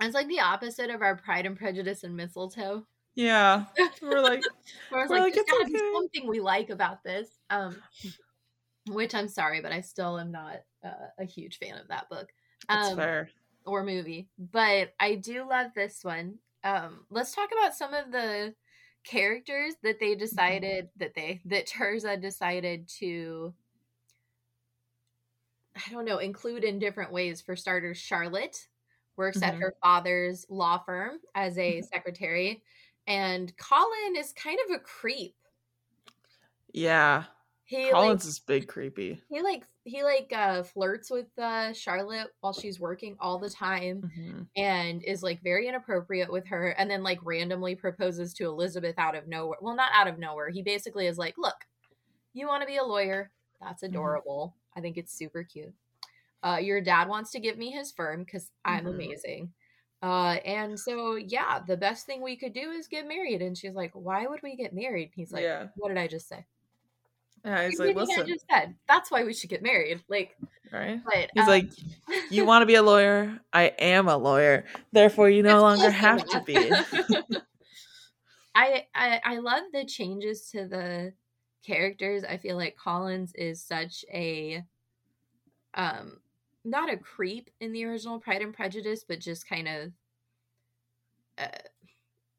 it's 0.00 0.14
like 0.14 0.28
the 0.28 0.38
opposite 0.38 0.90
of 0.90 1.02
our 1.02 1.16
pride 1.16 1.44
and 1.44 1.58
prejudice 1.58 2.04
and 2.04 2.16
mistletoe 2.16 2.86
yeah, 3.14 3.64
we're 4.02 4.20
like, 4.20 4.42
we're, 4.92 5.08
we're 5.08 5.20
like, 5.20 5.34
like 5.34 5.36
it's 5.36 5.52
okay. 5.52 5.92
something 5.92 6.28
we 6.28 6.40
like 6.40 6.70
about 6.70 7.02
this. 7.02 7.28
Um, 7.50 7.76
which 8.88 9.14
I'm 9.14 9.28
sorry, 9.28 9.60
but 9.60 9.72
I 9.72 9.80
still 9.80 10.18
am 10.18 10.32
not 10.32 10.60
uh, 10.84 11.08
a 11.18 11.24
huge 11.24 11.58
fan 11.58 11.78
of 11.78 11.88
that 11.88 12.08
book. 12.08 12.28
Um, 12.68 12.96
fair. 12.96 13.30
Or 13.66 13.84
movie, 13.84 14.28
but 14.38 14.94
I 14.98 15.16
do 15.16 15.46
love 15.48 15.68
this 15.74 16.02
one. 16.02 16.38
Um, 16.64 17.04
let's 17.10 17.34
talk 17.34 17.50
about 17.52 17.74
some 17.74 17.92
of 17.92 18.10
the 18.10 18.54
characters 19.04 19.74
that 19.82 20.00
they 20.00 20.12
mm-hmm. 20.12 20.20
decided 20.20 20.84
mm-hmm. 20.86 20.98
that 20.98 21.14
they 21.14 21.40
that 21.44 21.66
Tirzah 21.66 22.20
decided 22.20 22.88
to 23.00 23.52
I 25.76 25.92
don't 25.92 26.04
know, 26.04 26.18
include 26.18 26.64
in 26.64 26.78
different 26.78 27.12
ways. 27.12 27.40
For 27.40 27.54
starters, 27.54 27.98
Charlotte 27.98 28.66
works 29.16 29.38
mm-hmm. 29.38 29.48
at 29.48 29.54
her 29.54 29.74
father's 29.82 30.46
law 30.48 30.78
firm 30.78 31.18
as 31.34 31.58
a 31.58 31.74
mm-hmm. 31.74 31.86
secretary 31.92 32.62
and 33.06 33.52
Colin 33.56 34.16
is 34.16 34.32
kind 34.32 34.58
of 34.66 34.76
a 34.76 34.78
creep. 34.78 35.34
Yeah. 36.72 37.24
He 37.70 37.88
Colin's 37.88 38.24
like, 38.24 38.28
is 38.30 38.38
big 38.40 38.66
creepy. 38.66 39.22
He 39.28 39.42
like 39.42 39.62
he 39.84 40.02
like 40.02 40.32
uh 40.36 40.64
flirts 40.64 41.08
with 41.08 41.28
uh 41.38 41.72
Charlotte 41.72 42.26
while 42.40 42.52
she's 42.52 42.80
working 42.80 43.16
all 43.20 43.38
the 43.38 43.48
time 43.48 44.02
mm-hmm. 44.02 44.42
and 44.56 45.04
is 45.04 45.22
like 45.22 45.40
very 45.40 45.68
inappropriate 45.68 46.32
with 46.32 46.48
her 46.48 46.70
and 46.70 46.90
then 46.90 47.04
like 47.04 47.20
randomly 47.22 47.76
proposes 47.76 48.34
to 48.34 48.46
Elizabeth 48.46 48.96
out 48.98 49.14
of 49.14 49.28
nowhere. 49.28 49.58
Well, 49.60 49.76
not 49.76 49.92
out 49.94 50.08
of 50.08 50.18
nowhere. 50.18 50.48
He 50.50 50.62
basically 50.62 51.06
is 51.06 51.16
like, 51.16 51.36
"Look, 51.38 51.54
you 52.34 52.48
want 52.48 52.62
to 52.62 52.66
be 52.66 52.78
a 52.78 52.82
lawyer? 52.82 53.30
That's 53.60 53.84
mm-hmm. 53.84 53.94
adorable. 53.94 54.56
Mm-hmm. 54.56 54.78
I 54.78 54.82
think 54.82 54.98
it's 54.98 55.16
super 55.16 55.44
cute. 55.44 55.72
Uh 56.42 56.58
your 56.60 56.80
dad 56.80 57.08
wants 57.08 57.30
to 57.30 57.40
give 57.40 57.56
me 57.56 57.70
his 57.70 57.92
firm 57.92 58.24
cuz 58.24 58.50
I'm 58.64 58.80
mm-hmm. 58.80 58.94
amazing. 58.94 59.52
Uh, 60.02 60.38
and 60.44 60.80
so 60.80 61.14
yeah, 61.14 61.60
the 61.68 61.76
best 61.76 62.04
thing 62.04 62.20
we 62.20 62.34
could 62.34 62.54
do 62.54 62.72
is 62.72 62.88
get 62.88 63.06
married. 63.06 63.42
And 63.42 63.56
she's 63.56 63.74
like, 63.74 63.92
"Why 63.92 64.26
would 64.26 64.42
we 64.42 64.56
get 64.56 64.74
married?" 64.74 65.12
He's 65.14 65.30
like, 65.30 65.44
Yeah. 65.44 65.68
"What 65.76 65.90
did 65.90 65.98
I 65.98 66.08
just 66.08 66.26
say?" 66.26 66.46
Yeah, 67.44 67.66
he's 67.66 67.78
like, 67.78 67.94
I 67.94 67.96
listen, 67.96 68.26
just 68.26 68.44
said. 68.50 68.74
That's 68.88 69.10
why 69.10 69.24
we 69.24 69.32
should 69.32 69.50
get 69.50 69.62
married. 69.62 70.02
Like, 70.08 70.36
right? 70.72 71.00
but 71.04 71.30
He's 71.34 71.44
um, 71.44 71.48
like, 71.48 71.70
you 72.30 72.44
want 72.44 72.62
to 72.62 72.66
be 72.66 72.74
a 72.74 72.82
lawyer? 72.82 73.38
I 73.52 73.72
am 73.78 74.08
a 74.08 74.16
lawyer. 74.16 74.64
Therefore, 74.92 75.28
you 75.30 75.42
no 75.42 75.60
longer 75.60 75.90
have 75.90 76.28
to 76.28 76.40
be. 76.40 76.72
I, 78.54 78.86
I 78.94 79.20
I 79.24 79.38
love 79.38 79.64
the 79.72 79.84
changes 79.84 80.50
to 80.50 80.66
the 80.66 81.12
characters. 81.64 82.24
I 82.24 82.36
feel 82.36 82.56
like 82.56 82.76
Collins 82.76 83.32
is 83.34 83.62
such 83.62 84.04
a 84.12 84.64
um 85.74 86.18
not 86.64 86.92
a 86.92 86.96
creep 86.96 87.48
in 87.60 87.72
the 87.72 87.84
original 87.84 88.20
Pride 88.20 88.42
and 88.42 88.52
Prejudice, 88.52 89.04
but 89.08 89.18
just 89.20 89.48
kind 89.48 89.68
of 89.68 89.92
uh, 91.38 91.58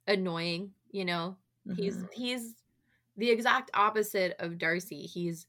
annoying, 0.08 0.72
you 0.92 1.06
know. 1.06 1.38
He's 1.76 1.98
Mhm. 1.98 2.10
he's 2.14 2.56
the 3.21 3.31
exact 3.31 3.71
opposite 3.75 4.36
of 4.39 4.60
Darcy. 4.60 5.03
He's 5.03 5.47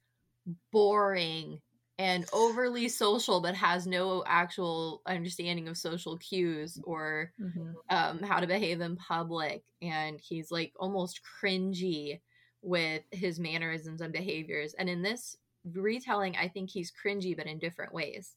boring 0.73 1.61
and 1.99 2.27
overly 2.33 2.89
social 2.89 3.41
but 3.41 3.55
has 3.55 3.87
no 3.87 4.25
actual 4.27 5.03
understanding 5.07 5.69
of 5.69 5.79
social 5.79 6.19
cues 6.19 6.81
or 6.85 7.33
Mhm. 7.39 7.77
um, 7.91 8.21
how 8.23 8.41
to 8.41 8.47
behave 8.49 8.81
in 8.81 8.97
public, 8.97 9.65
and 9.83 10.21
he's 10.21 10.51
like 10.51 10.73
almost 10.79 11.21
cringy 11.43 12.21
with 12.63 13.05
his 13.13 13.41
mannerisms 13.41 14.01
and 14.01 14.13
behaviors. 14.13 14.75
And 14.75 14.91
in 14.91 15.03
this 15.03 15.37
retelling, 15.65 16.37
I 16.37 16.49
think 16.49 16.71
he's 16.71 16.93
cringy, 16.93 17.37
but 17.37 17.47
in 17.47 17.59
different 17.61 17.95
ways. 17.95 18.37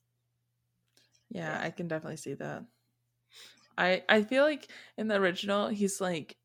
Yeah, 1.30 1.60
I 1.62 1.70
can 1.72 1.88
definitely 1.88 2.18
see 2.18 2.34
that. 2.36 2.66
I 3.78 4.04
I 4.10 4.24
feel 4.24 4.44
like 4.44 4.70
in 4.98 5.08
the 5.08 5.16
original, 5.16 5.68
he's 5.70 6.00
like 6.02 6.38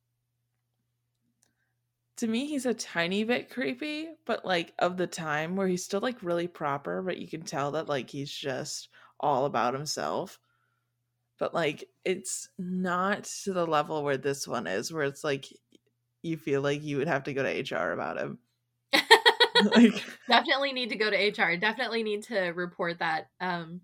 to 2.20 2.26
me 2.26 2.46
he's 2.46 2.66
a 2.66 2.74
tiny 2.74 3.24
bit 3.24 3.48
creepy, 3.48 4.10
but 4.26 4.44
like 4.44 4.74
of 4.78 4.98
the 4.98 5.06
time 5.06 5.56
where 5.56 5.66
he's 5.66 5.84
still 5.84 6.00
like 6.00 6.22
really 6.22 6.46
proper, 6.46 7.00
but 7.00 7.16
you 7.16 7.26
can 7.26 7.42
tell 7.42 7.70
that 7.72 7.88
like 7.88 8.10
he's 8.10 8.30
just 8.30 8.90
all 9.18 9.46
about 9.46 9.72
himself. 9.72 10.38
But 11.38 11.54
like 11.54 11.88
it's 12.04 12.50
not 12.58 13.24
to 13.44 13.54
the 13.54 13.66
level 13.66 14.04
where 14.04 14.18
this 14.18 14.46
one 14.46 14.66
is, 14.66 14.92
where 14.92 15.04
it's 15.04 15.24
like 15.24 15.46
you 16.22 16.36
feel 16.36 16.60
like 16.60 16.82
you 16.82 16.98
would 16.98 17.08
have 17.08 17.24
to 17.24 17.32
go 17.32 17.42
to 17.42 17.76
HR 17.76 17.92
about 17.92 18.18
him. 18.18 18.38
like 19.74 20.04
definitely 20.28 20.72
need 20.74 20.90
to 20.90 20.96
go 20.96 21.08
to 21.08 21.16
HR. 21.16 21.56
Definitely 21.56 22.02
need 22.02 22.24
to 22.24 22.38
report 22.50 22.98
that. 22.98 23.30
Um, 23.40 23.80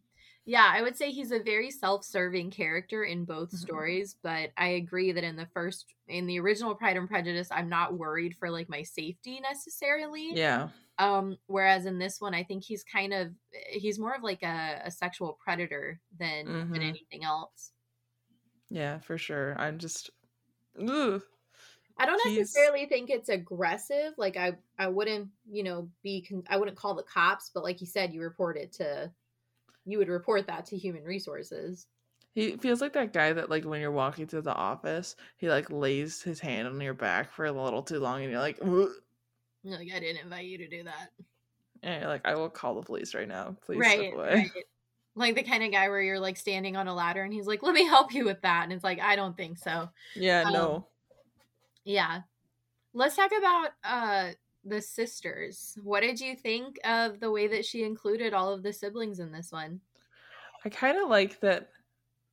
yeah, 0.46 0.70
I 0.72 0.80
would 0.80 0.96
say 0.96 1.10
he's 1.10 1.32
a 1.32 1.40
very 1.42 1.70
self-serving 1.70 2.50
character 2.52 3.04
in 3.04 3.24
both 3.24 3.50
Mhm. 3.50 3.56
stories, 3.58 4.14
but 4.22 4.52
I 4.56 4.68
agree 4.68 5.12
that 5.12 5.24
in 5.24 5.36
the 5.36 5.46
first, 5.46 5.92
in 6.08 6.26
the 6.26 6.38
original 6.40 6.74
Pride 6.74 6.96
and 6.96 7.08
Prejudice, 7.08 7.48
I'm 7.50 7.68
not 7.68 7.94
worried 7.98 8.36
for 8.36 8.50
like 8.50 8.68
my 8.68 8.82
safety 8.82 9.40
necessarily. 9.40 10.32
yeah. 10.34 10.68
Um, 10.98 11.36
whereas 11.46 11.84
in 11.84 11.98
this 11.98 12.22
one, 12.22 12.32
I 12.34 12.42
think 12.42 12.64
he's 12.64 12.82
kind 12.82 13.12
of 13.12 13.34
he's 13.68 13.98
more 13.98 14.14
of 14.14 14.22
like 14.22 14.42
a, 14.42 14.80
a 14.84 14.90
sexual 14.90 15.34
predator 15.34 16.00
than 16.18 16.46
than 16.46 16.70
Mhm. 16.72 16.88
anything 16.88 17.22
else. 17.24 17.72
Yeah, 18.70 18.98
for 19.00 19.18
sure. 19.18 19.54
I'm 19.58 19.78
just 19.78 20.10
ugh. 20.78 21.22
I 21.98 22.04
don't 22.06 22.20
He's- 22.22 22.38
necessarily 22.38 22.86
think 22.86 23.10
it's 23.10 23.28
aggressive. 23.30 24.14
Like 24.16 24.36
I, 24.36 24.56
I 24.78 24.88
wouldn't, 24.88 25.30
you 25.50 25.62
know, 25.64 25.90
be. 26.02 26.22
Con- 26.22 26.44
I 26.48 26.56
wouldn't 26.58 26.76
call 26.76 26.94
the 26.94 27.02
cops, 27.02 27.50
but 27.52 27.62
like 27.64 27.80
you 27.80 27.86
said, 27.86 28.12
you 28.14 28.20
report 28.22 28.56
it 28.56 28.72
to. 28.74 29.12
You 29.86 29.96
would 29.98 30.08
report 30.08 30.46
that 30.48 30.66
to 30.66 30.76
human 30.76 31.04
resources. 31.04 31.86
He 32.36 32.56
feels 32.56 32.80
like 32.80 32.92
that 32.92 33.12
guy 33.12 33.32
that 33.32 33.50
like 33.50 33.64
when 33.64 33.80
you're 33.80 33.90
walking 33.90 34.28
through 34.28 34.42
the 34.42 34.54
office, 34.54 35.16
he 35.38 35.48
like 35.48 35.70
lays 35.70 36.22
his 36.22 36.38
hand 36.38 36.68
on 36.68 36.80
your 36.80 36.94
back 36.94 37.32
for 37.32 37.44
a 37.46 37.50
little 37.52 37.82
too 37.82 37.98
long 37.98 38.22
and 38.22 38.30
you're 38.30 38.40
like, 38.40 38.58
"Ugh." 38.62 38.90
You're 39.62 39.78
Like 39.78 39.92
I 39.92 40.00
didn't 40.00 40.22
invite 40.22 40.46
you 40.46 40.58
to 40.58 40.68
do 40.68 40.84
that. 40.84 41.10
and 41.82 42.00
you're 42.02 42.10
like, 42.10 42.26
I 42.26 42.34
will 42.34 42.50
call 42.50 42.74
the 42.74 42.82
police 42.82 43.14
right 43.14 43.28
now. 43.28 43.56
Please 43.62 43.80
right, 43.80 43.90
step 43.90 44.12
away. 44.12 44.34
right. 44.34 44.64
Like 45.14 45.34
the 45.34 45.42
kind 45.42 45.64
of 45.64 45.72
guy 45.72 45.88
where 45.88 46.02
you're 46.02 46.20
like 46.20 46.36
standing 46.36 46.76
on 46.76 46.88
a 46.88 46.94
ladder 46.94 47.22
and 47.22 47.32
he's 47.32 47.46
like, 47.46 47.62
"Let 47.62 47.74
me 47.74 47.84
help 47.86 48.12
you 48.12 48.24
with 48.24 48.42
that," 48.42 48.64
and 48.64 48.72
it's 48.72 48.84
like, 48.84 49.00
I 49.00 49.16
don't 49.16 49.36
think 49.36 49.58
so. 49.58 49.90
Yeah, 50.14 50.44
Um, 50.44 50.52
no. 50.52 50.88
Yeah. 51.84 52.22
Let's 52.94 53.16
talk 53.16 53.32
about 53.36 53.70
uh 53.84 54.32
the 54.68 54.80
sisters. 54.82 55.78
What 55.82 56.00
did 56.00 56.20
you 56.20 56.36
think 56.36 56.78
of 56.84 57.20
the 57.20 57.30
way 57.30 57.46
that 57.48 57.64
she 57.64 57.84
included 57.84 58.34
all 58.34 58.52
of 58.52 58.62
the 58.62 58.72
siblings 58.72 59.20
in 59.20 59.32
this 59.32 59.52
one? 59.52 59.80
I 60.64 60.68
kind 60.68 60.98
of 60.98 61.08
like 61.08 61.40
that 61.40 61.70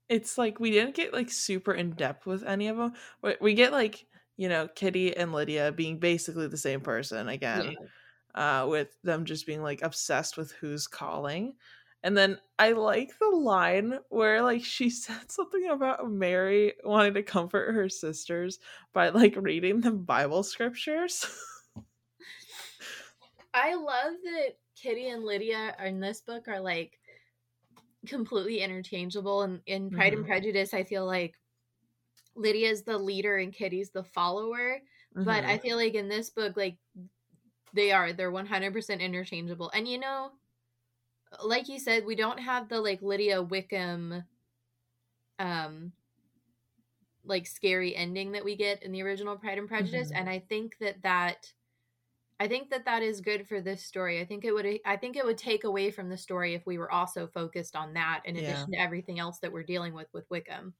it's 0.09 0.37
like 0.37 0.59
we 0.59 0.71
didn't 0.71 0.95
get 0.95 1.13
like 1.13 1.31
super 1.31 1.73
in 1.73 1.91
depth 1.93 2.25
with 2.25 2.43
any 2.43 2.67
of 2.67 2.77
them. 2.77 2.93
We, 3.21 3.35
we 3.41 3.53
get 3.53 3.71
like, 3.71 4.05
you 4.37 4.49
know, 4.49 4.67
Kitty 4.67 5.15
and 5.15 5.33
Lydia 5.33 5.71
being 5.71 5.99
basically 5.99 6.47
the 6.47 6.57
same 6.57 6.81
person 6.81 7.29
again. 7.29 7.77
uh, 8.35 8.67
with 8.69 8.97
them 9.03 9.25
just 9.25 9.47
being 9.47 9.61
like 9.63 9.81
obsessed 9.83 10.37
with 10.37 10.51
who's 10.53 10.87
calling. 10.87 11.55
And 12.03 12.17
then 12.17 12.39
I 12.59 12.73
like 12.73 13.17
the 13.19 13.29
line 13.29 13.99
where 14.09 14.41
like 14.41 14.63
she 14.63 14.89
said 14.91 15.31
something 15.31 15.67
about 15.69 16.09
Mary 16.09 16.73
wanting 16.83 17.13
to 17.15 17.23
comfort 17.23 17.73
her 17.73 17.89
sisters 17.89 18.59
by 18.93 19.09
like 19.09 19.35
reading 19.37 19.81
them 19.81 20.03
Bible 20.03 20.43
scriptures. 20.43 21.25
I 23.53 23.75
love 23.75 24.13
that 24.23 24.57
Kitty 24.75 25.09
and 25.09 25.23
Lydia 25.23 25.75
in 25.83 25.99
this 25.99 26.21
book 26.21 26.47
are 26.47 26.59
like 26.59 26.99
completely 28.07 28.59
interchangeable. 28.61 29.43
And 29.43 29.61
in 29.65 29.91
Pride 29.91 30.13
and 30.13 30.25
Mhm. 30.25 30.27
Prejudice, 30.27 30.73
I 30.73 30.83
feel 30.83 31.05
like 31.05 31.35
Lydia's 32.35 32.83
the 32.83 32.97
leader 32.97 33.37
and 33.37 33.53
Kitty's 33.53 33.91
the 33.91 34.03
follower. 34.03 34.81
But 35.23 35.45
I 35.45 35.57
Mhm. 35.57 35.59
feel 35.59 35.77
like 35.77 35.93
in 35.93 36.09
this 36.09 36.29
book, 36.29 36.57
like 36.57 36.77
they 37.73 37.91
are, 37.91 38.13
they're 38.13 38.31
100% 38.31 39.01
interchangeable. 39.01 39.69
And 39.73 39.87
you 39.87 39.99
know, 39.99 40.33
like 41.43 41.67
you 41.69 41.79
said, 41.79 42.05
we 42.05 42.15
don't 42.15 42.39
have 42.39 42.69
the 42.69 42.79
like 42.79 43.01
Lydia 43.01 43.41
Wickham, 43.41 44.23
um, 45.39 45.93
like 47.25 47.47
scary 47.47 47.95
ending 47.95 48.33
that 48.33 48.43
we 48.43 48.55
get 48.55 48.83
in 48.83 48.91
the 48.91 49.01
original 49.01 49.37
Pride 49.37 49.57
and 49.57 49.67
Prejudice. 49.67 50.11
Mhm. 50.11 50.15
And 50.15 50.29
I 50.29 50.39
think 50.39 50.77
that 50.79 51.01
that 51.03 51.53
I 52.43 52.47
think 52.49 52.71
that 52.71 52.83
that 52.83 53.01
is 53.01 53.21
good 53.21 53.47
for 53.47 53.61
this 53.61 53.85
story. 53.85 54.19
I 54.19 54.25
think 54.25 54.43
it 54.43 54.51
would 54.51 54.67
I 54.85 54.97
think 54.97 55.15
it 55.15 55.23
would 55.25 55.37
take 55.37 55.63
away 55.63 55.91
from 55.91 56.09
the 56.09 56.17
story 56.17 56.53
if 56.55 56.65
we 56.65 56.77
were 56.77 56.91
also 56.91 57.25
focused 57.25 57.73
on 57.73 57.93
that 57.93 58.21
in 58.25 58.35
Yeah. 58.35 58.41
addition 58.41 58.71
to 58.71 58.79
everything 58.79 59.17
else 59.17 59.39
that 59.39 59.53
we're 59.53 59.63
dealing 59.63 59.93
with 59.93 60.07
with 60.13 60.29
Wickham. 60.29 60.73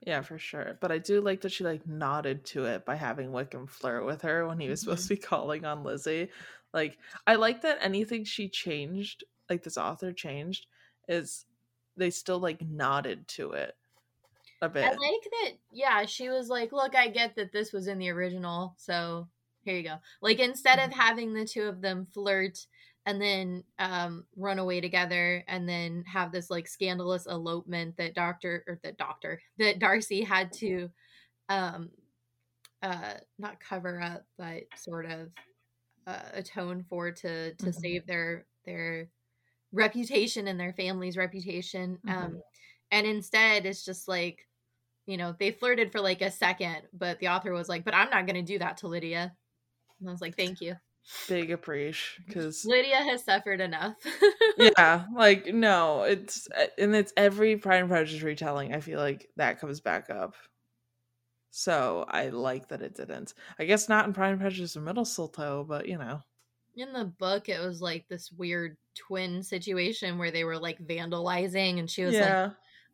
yeah, 0.00 0.22
for 0.22 0.38
sure. 0.38 0.78
But 0.80 0.92
I 0.92 0.98
do 0.98 1.20
like 1.20 1.42
that 1.42 1.52
she 1.52 1.62
like 1.64 1.86
nodded 1.86 2.46
to 2.46 2.64
it 2.64 2.86
by 2.86 2.94
having 2.94 3.32
Wickham 3.32 3.66
flirt 3.66 4.06
with 4.06 4.22
her 4.22 4.46
when 4.46 4.58
he 4.60 4.68
was 4.70 4.80
supposed 4.80 5.04
mm-hmm. 5.04 5.14
to 5.14 5.20
be 5.20 5.26
calling 5.26 5.64
on 5.66 5.84
Lizzie. 5.84 6.30
Like 6.72 6.96
I 7.26 7.34
like 7.34 7.60
that 7.62 7.78
anything 7.82 8.24
she 8.24 8.48
changed, 8.48 9.24
like 9.50 9.62
this 9.62 9.76
author 9.76 10.10
changed, 10.12 10.66
is 11.06 11.44
they 11.98 12.08
still 12.08 12.38
like 12.38 12.62
nodded 12.62 13.28
to 13.28 13.52
it 13.52 13.76
a 14.62 14.70
bit. 14.70 14.84
I 14.84 14.88
like 14.88 15.24
that. 15.42 15.52
Yeah, 15.70 16.06
she 16.06 16.30
was 16.30 16.48
like, 16.48 16.72
"Look, 16.72 16.94
I 16.96 17.08
get 17.08 17.36
that 17.36 17.52
this 17.52 17.72
was 17.72 17.88
in 17.88 17.98
the 17.98 18.10
original, 18.10 18.74
so 18.78 19.28
here 19.64 19.76
you 19.76 19.82
go." 19.82 19.96
Like 20.22 20.38
instead 20.38 20.78
of 20.78 20.90
Mhm. 20.90 20.94
having 20.94 21.32
the 21.34 21.44
two 21.46 21.64
of 21.64 21.80
them 21.80 22.06
flirt 22.12 22.58
and 23.06 23.20
then 23.20 23.64
um 23.78 24.24
run 24.36 24.58
away 24.58 24.80
together 24.80 25.44
and 25.48 25.68
then 25.68 26.04
have 26.06 26.32
this 26.32 26.50
like 26.50 26.66
scandalous 26.66 27.26
elopement 27.26 27.96
that 27.96 28.14
doctor 28.14 28.64
or 28.66 28.78
the 28.82 28.92
doctor 28.92 29.40
that 29.58 29.78
Darcy 29.78 30.22
had 30.22 30.52
to 30.54 30.90
um 31.48 31.90
uh 32.82 33.14
not 33.38 33.60
cover 33.60 34.00
up 34.00 34.24
but 34.38 34.62
sort 34.76 35.06
of 35.06 35.30
uh, 36.06 36.22
atone 36.34 36.84
for 36.88 37.10
to 37.10 37.54
to 37.54 37.70
Mhm. 37.70 37.74
save 37.74 38.06
their 38.06 38.46
their 38.64 39.08
reputation 39.72 40.48
and 40.48 40.58
their 40.60 40.72
family's 40.72 41.16
reputation 41.16 41.98
um 42.08 42.32
Mhm. 42.32 42.40
and 42.90 43.06
instead 43.06 43.66
it's 43.66 43.84
just 43.84 44.08
like 44.08 44.46
you 45.06 45.16
know 45.16 45.34
they 45.38 45.50
flirted 45.50 45.92
for 45.92 46.00
like 46.00 46.22
a 46.22 46.30
second 46.30 46.82
but 46.92 47.18
the 47.20 47.28
author 47.28 47.52
was 47.52 47.68
like 47.68 47.84
but 47.84 47.94
i'm 47.94 48.10
not 48.10 48.26
going 48.26 48.36
to 48.36 48.42
do 48.52 48.58
that 48.58 48.76
to 48.78 48.88
lydia 48.88 49.34
and 50.04 50.10
i 50.10 50.12
was 50.12 50.20
like 50.20 50.36
thank 50.36 50.60
you 50.60 50.74
Big 51.28 51.50
appreciation 51.50 52.24
because 52.26 52.64
lydia 52.64 52.96
has 52.96 53.22
suffered 53.22 53.60
enough 53.60 53.94
yeah, 54.56 55.04
like 55.14 55.46
no, 55.54 56.02
it's 56.02 56.48
uh, 56.56 56.66
and 56.78 56.94
it's 56.94 57.12
every 57.16 57.56
Pride 57.56 57.80
and 57.80 57.88
Prejudice 57.88 58.22
retelling. 58.22 58.74
I 58.74 58.80
feel 58.80 59.00
like 59.00 59.28
that 59.36 59.60
comes 59.60 59.80
back 59.80 60.10
up. 60.10 60.34
So 61.50 62.04
I 62.08 62.28
like 62.30 62.68
that 62.68 62.82
it 62.82 62.94
didn't. 62.94 63.34
I 63.58 63.64
guess 63.64 63.88
not 63.88 64.06
in 64.06 64.12
Pride 64.12 64.30
and 64.30 64.40
Prejudice 64.40 64.76
or 64.76 64.80
Middle 64.80 65.02
Mistletoe, 65.02 65.64
but 65.64 65.86
you 65.86 65.98
know, 65.98 66.20
in 66.76 66.92
the 66.92 67.04
book 67.04 67.48
it 67.48 67.60
was 67.60 67.80
like 67.80 68.06
this 68.08 68.30
weird 68.32 68.76
twin 68.96 69.42
situation 69.42 70.18
where 70.18 70.30
they 70.30 70.44
were 70.44 70.58
like 70.58 70.78
vandalizing 70.80 71.78
and 71.78 71.88
she 71.88 72.04
was 72.04 72.14
yeah, 72.14 72.50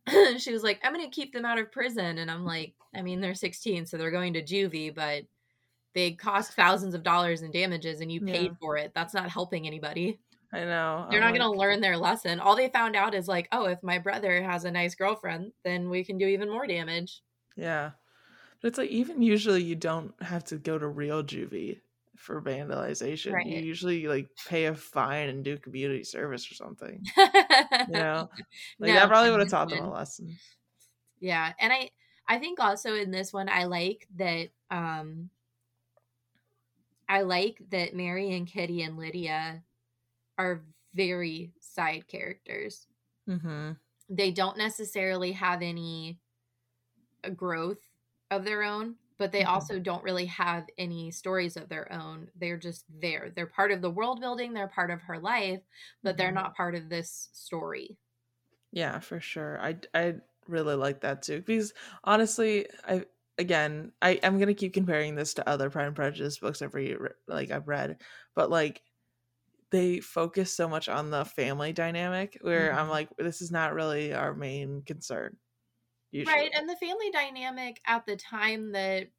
like 0.07 0.38
she 0.38 0.53
was 0.53 0.62
like 0.62 0.81
i'm 0.83 0.92
going 0.92 1.05
to 1.05 1.14
keep 1.14 1.33
them 1.33 1.44
out 1.44 1.59
of 1.59 1.73
prison 1.73 2.18
and 2.18 2.31
i'm 2.31 2.44
like 2.44 2.75
i 2.94 3.03
mean 3.03 3.20
they're 3.20 3.35
16 3.35 3.87
so 3.87 3.96
they're 3.96 4.11
going 4.11 4.35
to 4.35 4.42
juvie 4.42 4.94
but 4.94 5.25
they 5.94 6.12
cost 6.12 6.53
thousands 6.53 6.94
of 6.94 7.03
dollars 7.03 7.42
in 7.42 7.50
damages 7.50 8.00
and 8.00 8.11
you 8.12 8.20
paid 8.20 8.44
Yeah. 8.53 8.57
for 8.61 8.76
it 8.76 8.92
that's 8.94 9.14
not 9.14 9.29
helping 9.31 9.66
anybody 9.66 10.18
I 10.53 10.64
know. 10.64 11.07
They're 11.09 11.20
I'm 11.22 11.33
not 11.33 11.38
going 11.38 11.53
to 11.53 11.57
learn 11.61 11.81
their 11.81 11.96
lesson. 11.96 12.40
All 12.40 12.57
they 12.57 12.68
found 12.70 12.96
out 12.96 13.14
is 13.14 13.29
like, 13.29 13.46
oh, 13.53 13.66
if 13.66 13.85
my 13.85 14.00
brother 14.00 14.42
has 14.42 14.64
a 14.64 14.70
nice 14.72 14.96
girlfriend, 14.96 15.53
then 15.62 15.88
we 15.88 16.03
can 16.03 16.18
do 16.18 16.26
even 16.26 16.50
more 16.50 16.66
damage. 16.66 17.22
Yeah. 17.55 17.92
But 18.61 18.66
it's 18.66 18.79
like 18.79 18.90
even 18.90 19.22
usually 19.22 19.62
you 19.62 19.76
don't 19.76 20.12
have 20.20 20.42
to 20.46 20.57
go 20.57 20.76
to 20.76 20.88
real 20.88 21.22
juvie 21.22 21.79
for 22.16 22.42
vandalization. 22.42 23.33
Right. 23.33 23.46
You 23.46 23.61
usually 23.61 24.09
like 24.09 24.29
pay 24.48 24.64
a 24.64 24.74
fine 24.74 25.29
and 25.29 25.44
do 25.44 25.57
community 25.57 26.03
service 26.03 26.50
or 26.50 26.55
something. 26.57 27.00
you 27.16 27.92
know? 27.92 28.29
Like 28.81 28.92
that 28.94 29.07
probably 29.09 29.31
would 29.31 29.38
have 29.38 29.50
taught 29.50 29.68
them 29.68 29.85
a 29.85 29.90
lesson. 29.92 30.37
Yeah, 31.20 31.53
and 31.61 31.72
I 31.72 31.90
I 32.26 32.38
think 32.38 32.59
also 32.59 32.96
in 32.96 33.12
this 33.12 33.33
one 33.33 33.48
I 33.48 33.66
like 33.66 34.09
that 34.16 34.48
um 34.72 35.31
I 37.11 37.23
like 37.23 37.59
that 37.70 37.94
Mary 37.94 38.33
and 38.35 38.46
Kitty 38.46 38.83
and 38.83 38.96
Lydia 38.96 39.64
are 40.38 40.66
very 40.94 41.55
side 41.61 42.09
characters. 42.09 42.88
Mm-hmm. 43.29 43.73
They 44.11 44.31
don't 44.31 44.59
necessarily 44.59 45.33
have 45.33 45.62
any 45.62 46.20
growth 47.37 47.81
of 48.31 48.44
their 48.44 48.62
own, 48.62 48.96
but 49.18 49.33
they 49.33 49.42
Mhm. 49.42 49.44
also 49.44 49.79
don't 49.79 50.05
really 50.05 50.27
have 50.27 50.68
any 50.79 51.11
stories 51.11 51.57
of 51.57 51.68
their 51.68 51.92
own. 51.92 52.31
They're 52.35 52.57
just 52.57 52.85
there. 52.88 53.31
They're 53.35 53.46
part 53.46 53.73
of 53.73 53.83
the 53.83 53.90
world 53.90 54.20
building, 54.20 54.53
they're 54.53 54.68
part 54.68 54.90
of 54.90 55.03
her 55.03 55.18
life, 55.18 55.62
but 56.03 56.16
they're 56.16 56.33
Mhm. 56.33 56.33
not 56.33 56.57
part 56.57 56.75
of 56.75 56.88
this 56.88 57.29
story. 57.33 57.99
Yeah, 58.73 59.01
for 59.01 59.20
sure. 59.20 59.61
I 59.61 59.81
I 59.94 60.16
really 60.46 60.75
like 60.75 61.01
that 61.01 61.23
too 61.23 61.40
because 61.42 61.73
honestly, 62.05 62.68
I 62.85 63.07
again 63.40 63.92
I 64.03 64.20
I'm 64.22 64.38
gonna 64.38 64.55
keep 64.55 64.74
comparing 64.74 65.14
this 65.16 65.35
to 65.35 65.48
other 65.48 65.70
Pride 65.70 65.88
and 65.88 65.96
Prejudice 65.96 66.38
books 66.38 66.62
I've 66.62 66.74
like 67.29 67.50
I've 67.50 67.68
read, 67.68 68.03
but 68.35 68.50
like 68.50 68.83
they 69.70 70.00
focus 70.00 70.55
so 70.55 70.68
much 70.68 70.88
on 70.88 71.11
the 71.11 71.24
family 71.24 71.72
dynamic 71.72 72.38
where 72.42 72.72
I'm 72.74 72.88
Mhm. 72.88 72.90
like 72.90 73.11
this 73.18 73.42
is 73.42 73.50
not 73.53 73.74
really 73.74 74.14
our 74.14 74.35
main 74.35 74.83
concern. 74.83 75.38
Usually. 76.12 76.42
Right, 76.42 76.50
and 76.55 76.68
the 76.68 76.76
family 76.76 77.11
dynamic 77.11 77.81
at 77.87 78.05
the 78.07 78.16
time 78.16 78.72
that 78.72 79.11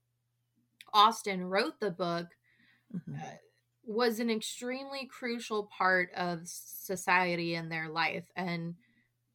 Austen 0.94 1.44
wrote 1.50 1.80
the 1.82 1.92
book 1.92 2.38
Mhm. 2.94 3.40
was 3.84 4.20
an 4.20 4.30
extremely 4.30 5.06
crucial 5.08 5.66
part 5.66 6.12
of 6.14 6.48
society 6.48 7.56
in 7.56 7.70
their 7.70 7.90
life 7.90 8.30
and 8.36 8.76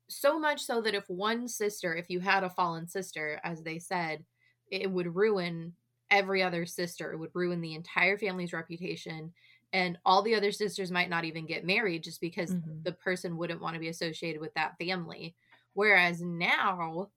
so 0.08 0.38
much 0.38 0.62
so 0.62 0.80
that 0.82 0.94
if 0.94 1.08
one 1.10 1.48
sister 1.48 1.96
if 1.96 2.10
you 2.10 2.20
had 2.20 2.44
a 2.44 2.50
fallen 2.50 2.88
sister 2.88 3.40
as 3.44 3.62
they 3.64 3.78
said 3.78 4.24
it 4.70 4.90
would 4.90 5.14
ruin 5.14 5.76
every 6.10 6.42
other 6.42 6.64
sister 6.66 7.12
it 7.12 7.18
would 7.18 7.30
ruin 7.34 7.60
the 7.60 7.74
entire 7.74 8.16
family's 8.16 8.52
reputation 8.52 9.32
and 9.72 9.98
all 10.04 10.22
the 10.22 10.34
other 10.34 10.52
sisters 10.52 10.90
might 10.90 11.10
not 11.10 11.24
even 11.24 11.46
get 11.46 11.64
married 11.66 12.04
just 12.04 12.20
because 12.20 12.54
Mhm. 12.54 12.84
the 12.84 12.92
person 12.92 13.36
wouldn't 13.36 13.60
want 13.60 13.74
to 13.74 13.80
be 13.80 13.88
associated 13.88 14.40
with 14.40 14.54
that 14.54 14.76
family 14.78 15.34
whereas 15.74 16.22
now 16.22 17.10